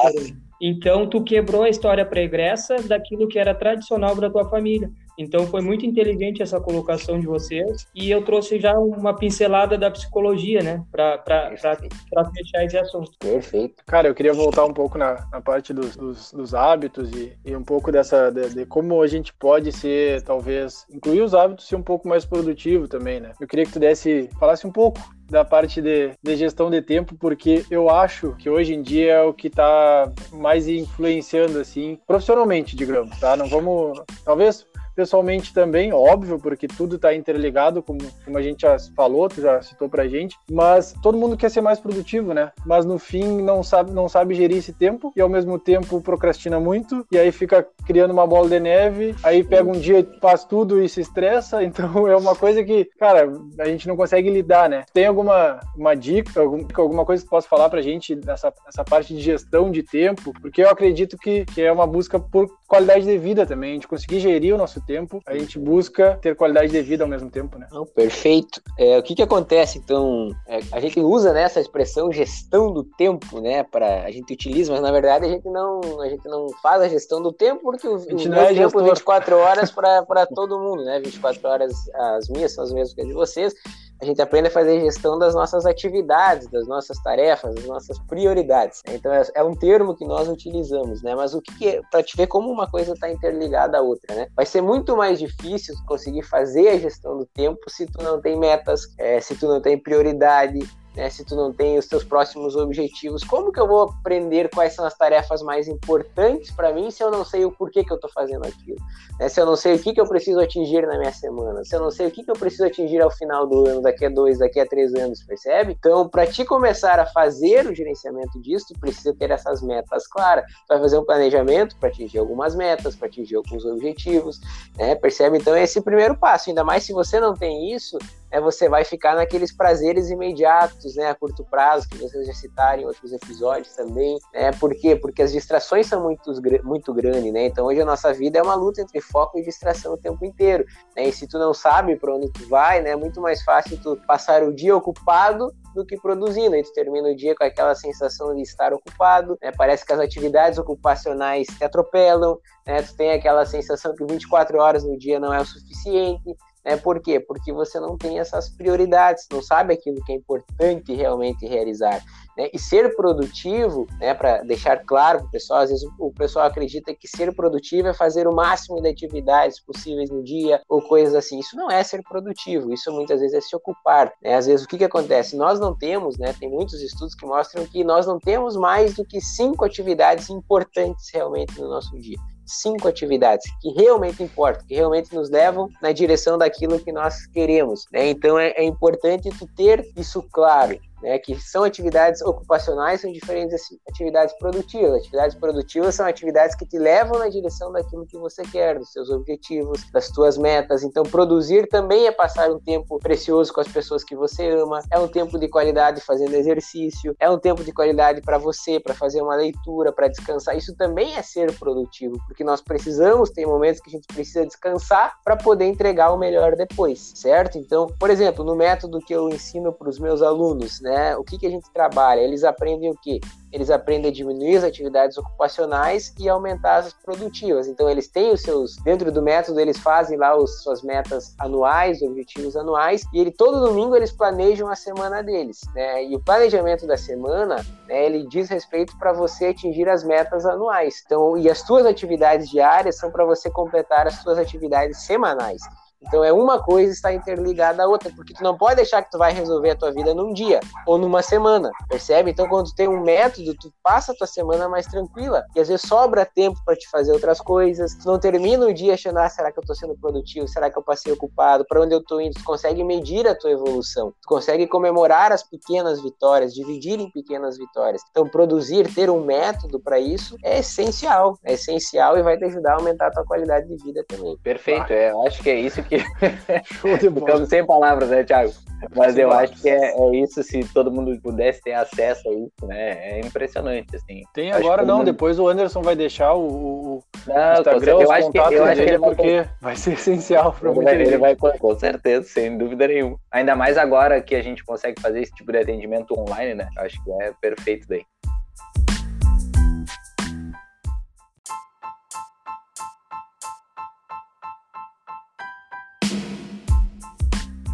Então, 0.64 1.08
tu 1.08 1.24
quebrou 1.24 1.64
a 1.64 1.68
história 1.68 2.06
pregressa 2.06 2.76
daquilo 2.76 3.26
que 3.26 3.36
era 3.36 3.52
tradicional 3.52 4.14
da 4.14 4.30
tua 4.30 4.48
família. 4.48 4.88
Então 5.18 5.46
foi 5.46 5.60
muito 5.60 5.84
inteligente 5.84 6.42
essa 6.42 6.60
colocação 6.60 7.18
de 7.20 7.26
vocês 7.26 7.86
e 7.94 8.10
eu 8.10 8.24
trouxe 8.24 8.58
já 8.58 8.78
uma 8.78 9.14
pincelada 9.14 9.76
da 9.76 9.90
psicologia, 9.90 10.62
né, 10.62 10.82
para 10.90 11.54
fechar 11.54 12.64
esse 12.64 12.78
assunto. 12.78 13.12
Perfeito. 13.18 13.82
Cara, 13.86 14.08
eu 14.08 14.14
queria 14.14 14.32
voltar 14.32 14.64
um 14.64 14.72
pouco 14.72 14.96
na, 14.96 15.26
na 15.30 15.40
parte 15.40 15.72
dos, 15.72 15.96
dos, 15.96 16.32
dos 16.32 16.54
hábitos 16.54 17.10
e, 17.12 17.36
e, 17.44 17.54
um 17.54 17.62
pouco 17.62 17.92
dessa 17.92 18.30
de, 18.30 18.54
de, 18.54 18.66
como 18.66 19.02
a 19.02 19.06
gente 19.06 19.34
pode 19.34 19.70
ser, 19.72 20.22
talvez, 20.22 20.86
incluir 20.90 21.20
os 21.20 21.34
hábitos 21.34 21.66
ser 21.66 21.76
um 21.76 21.82
pouco 21.82 22.08
mais 22.08 22.24
produtivo 22.24 22.88
também, 22.88 23.20
né? 23.20 23.32
Eu 23.40 23.46
queria 23.46 23.66
que 23.66 23.72
tu 23.72 23.80
desse, 23.80 24.28
falasse 24.38 24.66
um 24.66 24.72
pouco 24.72 25.00
da 25.32 25.46
parte 25.46 25.80
de, 25.80 26.10
de, 26.22 26.36
gestão 26.36 26.70
de 26.70 26.82
tempo, 26.82 27.16
porque 27.18 27.64
eu 27.70 27.88
acho 27.88 28.36
que 28.38 28.50
hoje 28.50 28.74
em 28.74 28.82
dia 28.82 29.12
é 29.14 29.22
o 29.22 29.32
que 29.32 29.48
está 29.48 30.12
mais 30.30 30.68
influenciando, 30.68 31.58
assim, 31.58 31.98
profissionalmente, 32.06 32.76
digamos, 32.76 33.18
tá? 33.18 33.34
Não 33.34 33.48
vamos, 33.48 33.98
talvez 34.26 34.66
pessoalmente 34.94 35.52
também, 35.52 35.92
óbvio, 35.92 36.38
porque 36.38 36.68
tudo 36.68 36.96
está 36.96 37.14
interligado, 37.14 37.82
como, 37.82 38.00
como 38.24 38.38
a 38.38 38.42
gente 38.42 38.62
já 38.62 38.76
falou, 38.96 39.28
tu 39.28 39.40
já 39.40 39.60
citou 39.62 39.88
pra 39.88 40.08
gente, 40.08 40.36
mas 40.50 40.94
todo 41.02 41.18
mundo 41.18 41.36
quer 41.36 41.50
ser 41.50 41.60
mais 41.60 41.78
produtivo, 41.78 42.32
né? 42.34 42.52
Mas 42.64 42.84
no 42.84 42.98
fim 42.98 43.42
não 43.42 43.62
sabe, 43.62 43.92
não 43.92 44.08
sabe 44.08 44.34
gerir 44.34 44.58
esse 44.58 44.72
tempo 44.72 45.12
e 45.16 45.20
ao 45.20 45.28
mesmo 45.28 45.58
tempo 45.58 46.00
procrastina 46.00 46.58
muito 46.58 47.06
e 47.10 47.18
aí 47.18 47.32
fica 47.32 47.66
criando 47.86 48.12
uma 48.12 48.26
bola 48.26 48.48
de 48.48 48.60
neve, 48.60 49.14
aí 49.22 49.42
pega 49.42 49.68
um 49.68 49.78
dia, 49.80 50.06
faz 50.20 50.44
tudo 50.44 50.82
e 50.82 50.88
se 50.88 51.00
estressa, 51.00 51.62
então 51.64 52.06
é 52.08 52.16
uma 52.16 52.34
coisa 52.34 52.62
que, 52.64 52.88
cara, 52.98 53.30
a 53.58 53.64
gente 53.66 53.88
não 53.88 53.96
consegue 53.96 54.30
lidar, 54.30 54.68
né? 54.68 54.84
Tem 54.92 55.06
alguma 55.06 55.60
uma 55.76 55.94
dica, 55.94 56.40
alguma 56.40 57.04
coisa 57.04 57.22
que 57.22 57.30
possa 57.30 57.48
falar 57.48 57.68
pra 57.68 57.82
gente 57.82 58.14
nessa, 58.14 58.52
nessa 58.64 58.84
parte 58.84 59.14
de 59.14 59.20
gestão 59.20 59.70
de 59.70 59.82
tempo? 59.82 60.32
Porque 60.40 60.62
eu 60.62 60.70
acredito 60.70 61.16
que, 61.16 61.44
que 61.46 61.62
é 61.62 61.72
uma 61.72 61.86
busca 61.86 62.18
por 62.18 62.48
qualidade 62.66 63.04
de 63.04 63.18
vida 63.18 63.46
também, 63.46 63.74
gente 63.74 63.88
conseguir 63.88 64.20
gerir 64.20 64.54
o 64.54 64.58
nosso 64.58 64.80
tempo, 64.86 65.20
a 65.26 65.36
gente 65.36 65.58
busca 65.58 66.18
ter 66.20 66.36
qualidade 66.36 66.72
de 66.72 66.82
vida 66.82 67.04
ao 67.04 67.08
mesmo 67.08 67.30
tempo, 67.30 67.58
né? 67.58 67.66
Não, 67.70 67.86
perfeito. 67.86 68.60
É, 68.78 68.98
o 68.98 69.02
que 69.02 69.14
que 69.14 69.22
acontece, 69.22 69.78
então, 69.78 70.30
é, 70.46 70.60
a 70.72 70.80
gente 70.80 71.00
usa 71.00 71.32
né, 71.32 71.42
essa 71.42 71.60
expressão 71.60 72.12
gestão 72.12 72.72
do 72.72 72.84
tempo, 72.84 73.40
né, 73.40 73.62
para 73.62 74.04
a 74.04 74.10
gente 74.10 74.32
utiliza, 74.32 74.72
mas 74.72 74.82
na 74.82 74.90
verdade 74.90 75.26
a 75.26 75.28
gente 75.28 75.48
não, 75.48 76.00
a 76.00 76.08
gente 76.08 76.26
não 76.26 76.48
faz 76.62 76.82
a 76.82 76.88
gestão 76.88 77.22
do 77.22 77.32
tempo 77.32 77.62
porque 77.62 77.86
o, 77.86 77.96
o 77.96 78.28
meu 78.28 78.40
é 78.40 78.54
tempo 78.54 78.80
é 78.80 78.84
24 78.84 79.36
horas 79.36 79.70
para 79.70 80.26
todo 80.26 80.58
mundo, 80.58 80.84
né, 80.84 81.00
24 81.00 81.48
horas 81.48 81.72
as 81.94 82.28
minhas 82.28 82.52
são 82.52 82.64
as 82.64 82.72
mesmas 82.72 82.94
que 82.94 83.00
as 83.00 83.06
de 83.06 83.14
vocês, 83.14 83.54
a 84.02 84.04
gente 84.04 84.20
aprende 84.20 84.48
a 84.48 84.50
fazer 84.50 84.80
gestão 84.80 85.16
das 85.16 85.32
nossas 85.32 85.64
atividades, 85.64 86.48
das 86.48 86.66
nossas 86.66 87.00
tarefas, 87.04 87.54
das 87.54 87.66
nossas 87.66 87.96
prioridades. 88.00 88.82
Então 88.88 89.12
é, 89.12 89.22
é 89.32 89.44
um 89.44 89.54
termo 89.54 89.94
que 89.94 90.04
nós 90.04 90.28
utilizamos, 90.28 91.02
né? 91.02 91.14
Mas 91.14 91.34
o 91.34 91.40
que, 91.40 91.56
que 91.56 91.68
é 91.68 91.80
para 91.88 92.02
te 92.02 92.16
ver 92.16 92.26
como 92.26 92.50
uma 92.50 92.68
coisa 92.68 92.94
está 92.94 93.08
interligada 93.08 93.78
à 93.78 93.80
outra, 93.80 94.12
né? 94.16 94.26
Vai 94.34 94.44
ser 94.44 94.60
muito 94.60 94.96
mais 94.96 95.20
difícil 95.20 95.76
conseguir 95.86 96.22
fazer 96.22 96.70
a 96.70 96.78
gestão 96.78 97.16
do 97.16 97.24
tempo 97.26 97.60
se 97.68 97.86
tu 97.86 98.02
não 98.02 98.20
tem 98.20 98.36
metas, 98.36 98.92
é, 98.98 99.20
se 99.20 99.36
tu 99.36 99.46
não 99.46 99.60
tem 99.60 99.78
prioridade, 99.78 100.58
né, 100.96 101.08
se 101.08 101.24
tu 101.24 101.34
não 101.34 101.52
tem 101.52 101.78
os 101.78 101.86
teus 101.86 102.04
próximos 102.04 102.56
objetivos, 102.56 103.24
como 103.24 103.52
que 103.52 103.60
eu 103.60 103.66
vou 103.66 103.82
aprender 103.82 104.50
quais 104.50 104.74
são 104.74 104.84
as 104.84 104.96
tarefas 104.96 105.42
mais 105.42 105.68
importantes 105.68 106.50
para 106.50 106.72
mim 106.72 106.90
se 106.90 107.02
eu 107.02 107.10
não 107.10 107.24
sei 107.24 107.44
o 107.44 107.52
porquê 107.52 107.84
que 107.84 107.92
eu 107.92 107.96
estou 107.96 108.10
fazendo 108.10 108.46
aquilo? 108.46 108.78
Né, 109.18 109.28
se 109.28 109.40
eu 109.40 109.46
não 109.46 109.56
sei 109.56 109.74
o 109.74 109.78
que, 109.78 109.92
que 109.92 110.00
eu 110.00 110.06
preciso 110.06 110.40
atingir 110.40 110.86
na 110.86 110.98
minha 110.98 111.12
semana, 111.12 111.64
se 111.64 111.74
eu 111.74 111.80
não 111.80 111.90
sei 111.90 112.06
o 112.06 112.10
que, 112.10 112.22
que 112.22 112.30
eu 112.30 112.34
preciso 112.34 112.66
atingir 112.66 113.00
ao 113.00 113.10
final 113.10 113.46
do 113.46 113.66
ano, 113.66 113.82
daqui 113.82 114.04
a 114.04 114.08
dois, 114.08 114.38
daqui 114.38 114.60
a 114.60 114.66
três 114.66 114.94
anos, 114.94 115.22
percebe? 115.22 115.76
Então, 115.78 116.08
para 116.08 116.26
te 116.26 116.44
começar 116.44 116.98
a 116.98 117.06
fazer 117.06 117.66
o 117.66 117.74
gerenciamento 117.74 118.40
disso, 118.40 118.66
tu 118.72 118.80
precisa 118.80 119.14
ter 119.14 119.30
essas 119.30 119.62
metas 119.62 120.06
claras. 120.06 120.44
Tu 120.46 120.68
vai 120.68 120.78
fazer 120.78 120.98
um 120.98 121.04
planejamento 121.04 121.76
para 121.78 121.88
atingir 121.88 122.18
algumas 122.18 122.54
metas, 122.54 122.94
para 122.94 123.08
atingir 123.08 123.36
alguns 123.36 123.64
objetivos, 123.64 124.40
né, 124.76 124.94
percebe? 124.94 125.38
Então, 125.38 125.56
esse 125.56 125.78
é 125.78 125.80
o 125.80 125.84
primeiro 125.84 126.16
passo. 126.16 126.50
Ainda 126.50 126.64
mais 126.64 126.84
se 126.84 126.92
você 126.92 127.18
não 127.20 127.34
tem 127.34 127.72
isso, 127.72 127.98
é 128.32 128.40
você 128.40 128.66
vai 128.66 128.82
ficar 128.82 129.14
naqueles 129.14 129.54
prazeres 129.54 130.08
imediatos, 130.08 130.96
né, 130.96 131.10
a 131.10 131.14
curto 131.14 131.44
prazo, 131.44 131.86
que 131.86 131.98
vocês 131.98 132.26
já 132.26 132.32
citaram 132.32 132.82
em 132.82 132.86
outros 132.86 133.12
episódios 133.12 133.76
também. 133.76 134.18
Né? 134.32 134.50
Por 134.52 134.74
quê? 134.74 134.96
Porque 134.96 135.20
as 135.20 135.32
distrações 135.32 135.86
são 135.86 136.02
muito, 136.02 136.32
muito 136.64 136.94
grandes, 136.94 137.30
né? 137.30 137.44
Então 137.44 137.66
hoje 137.66 137.82
a 137.82 137.84
nossa 137.84 138.10
vida 138.14 138.38
é 138.38 138.42
uma 138.42 138.54
luta 138.54 138.80
entre 138.80 139.02
foco 139.02 139.38
e 139.38 139.42
distração 139.42 139.92
o 139.92 139.98
tempo 139.98 140.24
inteiro. 140.24 140.64
Né? 140.96 141.08
E 141.08 141.12
se 141.12 141.28
tu 141.28 141.38
não 141.38 141.52
sabe 141.52 141.94
para 141.96 142.14
onde 142.14 142.30
tu 142.30 142.48
vai, 142.48 142.80
né, 142.80 142.90
é 142.90 142.96
muito 142.96 143.20
mais 143.20 143.42
fácil 143.42 143.78
tu 143.82 144.00
passar 144.06 144.42
o 144.42 144.52
dia 144.52 144.74
ocupado 144.74 145.52
do 145.74 145.84
que 145.84 145.98
produzindo. 145.98 146.54
Aí 146.54 146.62
tu 146.62 146.72
termina 146.72 147.08
o 147.08 147.16
dia 147.16 147.34
com 147.34 147.44
aquela 147.44 147.74
sensação 147.74 148.34
de 148.34 148.40
estar 148.40 148.72
ocupado, 148.72 149.36
né? 149.42 149.52
Parece 149.56 149.84
que 149.84 149.92
as 149.92 150.00
atividades 150.00 150.58
ocupacionais 150.58 151.46
te 151.46 151.64
atropelam, 151.64 152.38
né? 152.66 152.82
Tu 152.82 152.94
tem 152.96 153.12
aquela 153.12 153.44
sensação 153.44 153.94
que 153.94 154.04
24 154.04 154.58
horas 154.58 154.84
no 154.84 154.98
dia 154.98 155.20
não 155.20 155.32
é 155.32 155.40
o 155.40 155.44
suficiente. 155.44 156.34
Né? 156.64 156.76
Por 156.76 157.00
quê? 157.00 157.18
Porque 157.18 157.52
você 157.52 157.80
não 157.80 157.96
tem 157.96 158.18
essas 158.18 158.48
prioridades, 158.48 159.26
não 159.30 159.42
sabe 159.42 159.74
aquilo 159.74 160.02
que 160.04 160.12
é 160.12 160.16
importante 160.16 160.94
realmente 160.94 161.46
realizar. 161.46 162.02
Né? 162.36 162.48
E 162.52 162.58
ser 162.58 162.94
produtivo, 162.94 163.86
né, 163.98 164.14
para 164.14 164.42
deixar 164.42 164.84
claro 164.84 165.18
para 165.20 165.28
o 165.28 165.30
pessoal, 165.30 165.60
às 165.60 165.70
vezes 165.70 165.84
o 165.98 166.12
pessoal 166.12 166.46
acredita 166.46 166.94
que 166.94 167.08
ser 167.08 167.34
produtivo 167.34 167.88
é 167.88 167.94
fazer 167.94 168.26
o 168.26 168.34
máximo 168.34 168.80
de 168.80 168.88
atividades 168.88 169.60
possíveis 169.60 170.10
no 170.10 170.22
dia 170.22 170.60
ou 170.68 170.80
coisas 170.80 171.14
assim. 171.14 171.38
Isso 171.38 171.56
não 171.56 171.70
é 171.70 171.82
ser 171.82 172.02
produtivo, 172.02 172.72
isso 172.72 172.90
muitas 172.92 173.20
vezes 173.20 173.36
é 173.36 173.40
se 173.40 173.54
ocupar. 173.54 174.12
Né? 174.22 174.34
Às 174.34 174.46
vezes 174.46 174.64
o 174.64 174.68
que, 174.68 174.78
que 174.78 174.84
acontece? 174.84 175.36
Nós 175.36 175.60
não 175.60 175.76
temos, 175.76 176.16
né, 176.16 176.34
tem 176.38 176.48
muitos 176.48 176.80
estudos 176.80 177.14
que 177.14 177.26
mostram 177.26 177.66
que 177.66 177.84
nós 177.84 178.06
não 178.06 178.18
temos 178.18 178.56
mais 178.56 178.94
do 178.94 179.04
que 179.04 179.20
cinco 179.20 179.64
atividades 179.64 180.30
importantes 180.30 181.10
realmente 181.12 181.60
no 181.60 181.68
nosso 181.68 181.98
dia 181.98 182.18
cinco 182.60 182.88
atividades 182.88 183.44
que 183.60 183.70
realmente 183.70 184.22
importam, 184.22 184.66
que 184.66 184.74
realmente 184.74 185.14
nos 185.14 185.30
levam 185.30 185.68
na 185.80 185.92
direção 185.92 186.36
daquilo 186.38 186.78
que 186.78 186.92
nós 186.92 187.26
queremos. 187.26 187.86
Né? 187.92 188.10
Então 188.10 188.38
é, 188.38 188.50
é 188.56 188.64
importante 188.64 189.30
tu 189.30 189.46
ter 189.56 189.84
isso 189.96 190.22
claro 190.30 190.78
né, 191.02 191.18
que 191.18 191.38
são 191.40 191.64
atividades 191.64 192.22
ocupacionais, 192.22 193.00
são 193.00 193.12
diferentes 193.12 193.60
atividades 193.88 194.34
produtivas. 194.38 195.00
Atividades 195.00 195.36
produtivas 195.36 195.94
são 195.94 196.06
atividades 196.06 196.54
que 196.54 196.64
te 196.64 196.78
levam 196.78 197.18
na 197.18 197.28
direção 197.28 197.72
daquilo 197.72 198.06
que 198.06 198.16
você 198.16 198.42
quer, 198.42 198.78
dos 198.78 198.92
seus 198.92 199.10
objetivos, 199.10 199.82
das 199.90 200.08
tuas 200.08 200.38
metas. 200.38 200.82
Então, 200.82 201.02
produzir 201.02 201.68
também 201.68 202.06
é 202.06 202.12
passar 202.12 202.50
um 202.50 202.60
tempo 202.60 202.98
precioso 202.98 203.52
com 203.52 203.60
as 203.60 203.68
pessoas 203.68 204.04
que 204.04 204.14
você 204.14 204.48
ama, 204.50 204.80
é 204.90 204.98
um 204.98 205.08
tempo 205.08 205.38
de 205.38 205.48
qualidade 205.48 206.00
fazendo 206.00 206.34
exercício, 206.34 207.14
é 207.18 207.28
um 207.28 207.38
tempo 207.38 207.64
de 207.64 207.72
qualidade 207.72 208.20
para 208.20 208.38
você, 208.38 208.78
para 208.78 208.94
fazer 208.94 209.20
uma 209.22 209.34
leitura, 209.34 209.92
para 209.92 210.08
descansar. 210.08 210.56
Isso 210.56 210.74
também 210.76 211.16
é 211.16 211.22
ser 211.22 211.56
produtivo, 211.58 212.16
porque 212.26 212.44
nós 212.44 212.60
precisamos, 212.60 213.30
tem 213.30 213.46
momentos 213.46 213.80
que 213.80 213.90
a 213.90 213.92
gente 213.92 214.06
precisa 214.06 214.46
descansar 214.46 215.14
para 215.24 215.36
poder 215.36 215.64
entregar 215.64 216.12
o 216.12 216.18
melhor 216.18 216.54
depois, 216.54 217.12
certo? 217.16 217.58
Então, 217.58 217.86
por 217.98 218.10
exemplo, 218.10 218.44
no 218.44 218.54
método 218.54 219.00
que 219.00 219.14
eu 219.14 219.28
ensino 219.28 219.72
para 219.72 219.88
os 219.88 219.98
meus 219.98 220.22
alunos, 220.22 220.80
né, 220.80 220.91
né? 220.92 221.16
O 221.16 221.24
que, 221.24 221.38
que 221.38 221.46
a 221.46 221.50
gente 221.50 221.70
trabalha? 221.72 222.20
Eles 222.20 222.44
aprendem 222.44 222.90
o 222.90 222.96
quê? 223.02 223.18
Eles 223.50 223.70
aprendem 223.70 224.10
a 224.10 224.14
diminuir 224.14 224.56
as 224.56 224.64
atividades 224.64 225.16
ocupacionais 225.18 226.14
e 226.18 226.28
aumentar 226.28 226.76
as 226.76 226.92
produtivas. 226.92 227.66
Então, 227.66 227.88
eles 227.88 228.08
têm 228.08 228.30
os 228.32 228.42
seus, 228.42 228.76
dentro 228.76 229.10
do 229.10 229.22
método, 229.22 229.60
eles 229.60 229.78
fazem 229.78 230.18
lá 230.18 230.34
as 230.34 230.62
suas 230.62 230.82
metas 230.82 231.34
anuais, 231.38 232.00
objetivos 232.02 232.56
anuais, 232.56 233.04
e 233.12 233.20
ele, 233.20 233.30
todo 233.30 233.60
domingo 233.60 233.96
eles 233.96 234.12
planejam 234.12 234.68
a 234.68 234.76
semana 234.76 235.22
deles, 235.22 235.60
né? 235.74 236.04
E 236.04 236.14
o 236.14 236.20
planejamento 236.20 236.86
da 236.86 236.96
semana, 236.96 237.56
né, 237.86 238.06
ele 238.06 238.26
diz 238.26 238.48
respeito 238.48 238.96
para 238.98 239.12
você 239.12 239.46
atingir 239.46 239.88
as 239.88 240.02
metas 240.04 240.46
anuais. 240.46 241.02
Então, 241.04 241.36
e 241.36 241.50
as 241.50 241.58
suas 241.58 241.84
atividades 241.86 242.48
diárias 242.48 242.96
são 242.96 243.10
para 243.10 243.24
você 243.24 243.50
completar 243.50 244.06
as 244.06 244.14
suas 244.16 244.38
atividades 244.38 245.04
semanais. 245.04 245.60
Então 246.06 246.24
é 246.24 246.32
uma 246.32 246.62
coisa 246.62 246.92
está 246.92 247.12
interligada 247.12 247.82
à 247.82 247.86
outra, 247.86 248.10
porque 248.14 248.34
tu 248.34 248.42
não 248.42 248.56
pode 248.56 248.76
deixar 248.76 249.02
que 249.02 249.10
tu 249.10 249.18
vai 249.18 249.32
resolver 249.32 249.70
a 249.70 249.76
tua 249.76 249.92
vida 249.92 250.14
num 250.14 250.32
dia 250.32 250.60
ou 250.86 250.98
numa 250.98 251.22
semana, 251.22 251.70
percebe? 251.88 252.30
Então 252.30 252.48
quando 252.48 252.66
tu 252.66 252.74
tem 252.74 252.88
um 252.88 253.02
método, 253.02 253.54
tu 253.54 253.72
passa 253.82 254.12
a 254.12 254.14
tua 254.14 254.26
semana 254.26 254.68
mais 254.68 254.86
tranquila 254.86 255.44
e 255.54 255.60
às 255.60 255.68
vezes 255.68 255.86
sobra 255.86 256.24
tempo 256.24 256.58
para 256.64 256.76
te 256.76 256.88
fazer 256.88 257.12
outras 257.12 257.40
coisas. 257.40 257.94
Tu 257.94 258.06
não 258.06 258.18
termina 258.18 258.66
o 258.66 258.74
dia 258.74 258.94
achando, 258.94 259.18
ah, 259.18 259.28
será 259.28 259.50
que 259.52 259.58
eu 259.58 259.64
tô 259.64 259.74
sendo 259.74 259.96
produtivo? 259.96 260.46
Será 260.48 260.70
que 260.70 260.78
eu 260.78 260.82
passei 260.82 261.12
ocupado? 261.12 261.64
Para 261.66 261.80
onde 261.80 261.94
eu 261.94 262.02
tô 262.02 262.20
indo? 262.20 262.34
Tu 262.34 262.44
consegue 262.44 262.82
medir 262.84 263.26
a 263.26 263.34
tua 263.34 263.50
evolução. 263.50 264.12
Tu 264.22 264.28
consegue 264.28 264.66
comemorar 264.66 265.32
as 265.32 265.42
pequenas 265.42 266.00
vitórias, 266.02 266.54
dividir 266.54 266.98
em 267.00 267.10
pequenas 267.10 267.56
vitórias. 267.56 268.02
Então 268.10 268.28
produzir, 268.28 268.92
ter 268.94 269.10
um 269.10 269.24
método 269.24 269.80
para 269.80 269.98
isso 269.98 270.36
é 270.42 270.58
essencial, 270.58 271.38
é 271.44 271.54
essencial 271.54 272.18
e 272.18 272.22
vai 272.22 272.36
te 272.36 272.44
ajudar 272.44 272.72
a 272.72 272.76
aumentar 272.76 273.08
a 273.08 273.10
tua 273.10 273.24
qualidade 273.24 273.68
de 273.68 273.76
vida 273.82 274.04
também. 274.08 274.36
Perfeito, 274.38 274.92
é, 274.92 275.10
eu 275.10 275.26
acho 275.26 275.42
que 275.42 275.50
é 275.50 275.58
isso 275.58 275.82
que 275.82 275.91
que. 275.92 275.98
Ficamos 277.14 277.48
sem 277.48 277.64
palavras, 277.64 278.08
né, 278.08 278.24
Thiago? 278.24 278.52
Mas 278.96 279.16
eu 279.16 279.30
acho 279.30 279.60
que 279.60 279.68
é, 279.68 279.94
é, 279.96 280.16
isso, 280.16 280.42
se 280.42 280.64
todo 280.72 280.90
mundo 280.90 281.16
pudesse 281.22 281.62
ter 281.62 281.72
acesso 281.72 282.28
a 282.28 282.32
isso, 282.32 282.66
né? 282.66 283.18
É 283.18 283.20
impressionante, 283.20 283.94
assim. 283.94 284.22
Tem 284.34 284.50
agora 284.50 284.84
não, 284.84 285.04
depois 285.04 285.38
o 285.38 285.46
Anderson 285.46 285.82
vai 285.82 285.94
deixar 285.94 286.34
o, 286.34 286.96
o 286.96 287.04
não, 287.26 287.52
Instagram, 287.60 287.92
eu 287.92 288.10
acho 288.10 288.30
que, 288.30 288.38
eu 288.38 288.64
acho 288.64 288.82
que 288.82 288.88
ele 288.88 288.98
porque 288.98 289.36
vai, 289.36 289.50
vai 289.60 289.76
ser 289.76 289.92
essencial 289.92 290.52
para 290.52 290.72
muita 290.72 290.94
ele 290.94 291.16
vai, 291.16 291.36
com 291.36 291.78
certeza, 291.78 292.26
sem 292.26 292.58
dúvida 292.58 292.88
nenhuma. 292.88 293.16
Ainda 293.30 293.54
mais 293.54 293.78
agora 293.78 294.20
que 294.20 294.34
a 294.34 294.42
gente 294.42 294.64
consegue 294.64 295.00
fazer 295.00 295.20
esse 295.20 295.32
tipo 295.32 295.52
de 295.52 295.58
atendimento 295.58 296.18
online, 296.18 296.54
né? 296.54 296.68
Acho 296.78 297.02
que 297.04 297.12
é 297.22 297.32
perfeito 297.40 297.86
daí. 297.88 298.02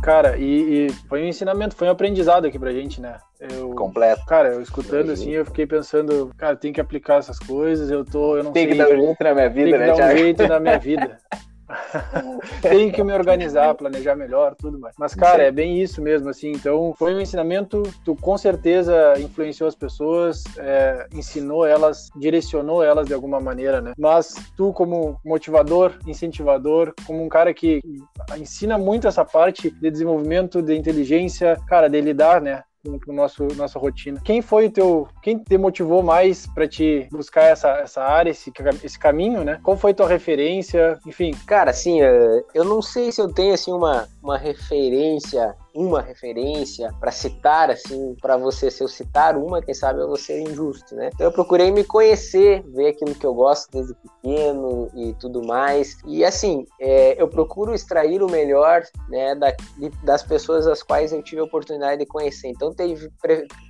Cara, 0.09 0.39
e, 0.39 0.87
e, 0.87 0.93
foi 1.07 1.23
um 1.23 1.27
ensinamento, 1.27 1.77
foi 1.77 1.87
um 1.87 1.91
aprendizado 1.91 2.47
aqui 2.47 2.59
pra 2.59 2.73
gente, 2.73 2.99
né? 2.99 3.19
Eu, 3.39 3.75
Completo. 3.75 4.25
Cara, 4.25 4.55
eu 4.55 4.63
escutando 4.63 5.13
assim, 5.13 5.33
eu 5.33 5.45
fiquei 5.45 5.67
pensando, 5.67 6.31
cara, 6.35 6.57
tem 6.57 6.73
que 6.73 6.81
aplicar 6.81 7.19
essas 7.19 7.39
coisas, 7.39 7.91
eu 7.91 8.07
tô, 8.07 8.39
eu 8.39 8.43
não 8.43 8.51
tem 8.51 8.67
sei. 8.67 8.75
Tem 8.75 8.87
que 8.87 8.91
dar 8.91 8.99
um 8.99 9.05
jeito 9.05 9.23
na 9.23 9.35
minha 9.35 9.51
vida, 9.51 9.71
tem 9.71 9.79
né, 9.79 9.85
Tem 9.85 9.95
que 9.95 10.01
dar 10.01 10.07
um 10.07 10.17
jeito 10.17 10.49
na 10.49 10.61
minha 10.61 10.79
vida. 10.79 11.19
Tenho 12.63 12.93
que 12.93 13.03
me 13.03 13.13
organizar, 13.13 13.75
planejar 13.75 14.15
melhor, 14.17 14.55
tudo 14.55 14.79
mais. 14.79 14.95
Mas, 14.99 15.15
cara, 15.15 15.43
é 15.43 15.51
bem 15.51 15.81
isso 15.81 16.01
mesmo, 16.01 16.29
assim. 16.29 16.53
Então, 16.53 16.95
foi 16.99 17.15
um 17.15 17.21
ensinamento, 17.21 17.83
tu 18.05 18.17
com 18.17 18.37
certeza 18.39 19.15
influenciou 19.19 19.69
as 19.69 19.75
pessoas, 19.75 20.45
é, 20.59 21.07
ensinou 21.13 21.67
elas, 21.67 22.11
direcionou 22.17 22.83
elas 22.83 23.07
de 23.07 23.15
alguma 23.15 23.41
maneira, 23.41 23.81
né? 23.81 23.93
Mas 23.99 24.35
tu, 24.57 24.73
como 24.73 25.19
motivador, 25.25 25.99
incentivador, 26.07 26.95
como 27.07 27.23
um 27.23 27.29
cara 27.29 27.53
que 27.53 27.81
ensina 28.39 28.79
muito 28.79 29.07
essa 29.07 29.25
parte 29.25 29.71
de 29.71 29.91
desenvolvimento 29.91 30.63
de 30.63 30.75
inteligência, 30.75 31.57
cara, 31.67 31.89
de 31.89 32.01
lidar, 32.01 32.41
né? 32.41 32.63
Com 33.05 33.13
nosso 33.13 33.45
nossa 33.57 33.79
rotina. 33.79 34.21
Quem 34.25 34.41
foi 34.41 34.67
o 34.67 34.71
teu, 34.71 35.09
quem 35.23 35.39
te 35.39 35.59
motivou 35.59 36.03
mais 36.03 36.47
para 36.47 36.69
te 36.69 37.09
buscar 37.11 37.43
essa, 37.43 37.71
essa 37.79 38.03
área, 38.03 38.31
esse, 38.31 38.53
esse 38.83 38.99
caminho, 38.99 39.45
né? 39.45 39.61
Qual 39.63 39.77
foi 39.77 39.93
tua 39.95 40.09
referência, 40.09 40.99
enfim? 41.07 41.33
Cara, 41.47 41.71
assim, 41.71 42.01
eh, 42.03 42.45
eu 42.55 42.65
não 42.65 42.81
sei 42.81 43.11
se 43.11 43.21
eu 43.21 43.33
tenho 43.33 43.55
assim 43.55 43.73
uma, 43.73 44.09
uma 44.23 44.39
referência 44.39 45.57
uma 45.79 46.01
referência 46.01 46.93
para 46.99 47.13
citar, 47.13 47.71
assim, 47.71 48.17
para 48.21 48.37
você, 48.37 48.69
se 48.69 48.83
eu 48.83 48.89
citar 48.89 49.37
uma, 49.37 49.63
quem 49.63 49.73
sabe 49.73 50.01
eu 50.01 50.09
vou 50.09 50.17
ser 50.17 50.41
injusto, 50.41 50.97
né? 50.97 51.11
Então 51.15 51.27
eu 51.27 51.33
procurei 51.33 51.71
me 51.71 51.85
conhecer, 51.85 52.65
ver 52.75 52.89
aquilo 52.89 53.15
que 53.15 53.25
eu 53.25 53.33
gosto 53.33 53.71
desde 53.71 53.95
pequeno 53.95 54.91
e 54.93 55.15
tudo 55.15 55.47
mais. 55.47 55.97
E 56.05 56.25
assim, 56.25 56.67
é, 56.81 57.21
eu 57.21 57.29
procuro 57.29 57.75
extrair 57.75 58.21
o 58.23 58.31
melhor, 58.31 58.83
né, 59.09 59.37
da, 59.37 59.55
das 60.03 60.25
pessoas 60.25 60.67
as 60.67 60.83
quais 60.83 61.13
eu 61.13 61.23
tive 61.23 61.41
a 61.41 61.45
oportunidade 61.45 62.01
de 62.01 62.07
conhecer. 62.07 62.49
Então 62.49 62.75
teve, 62.75 63.09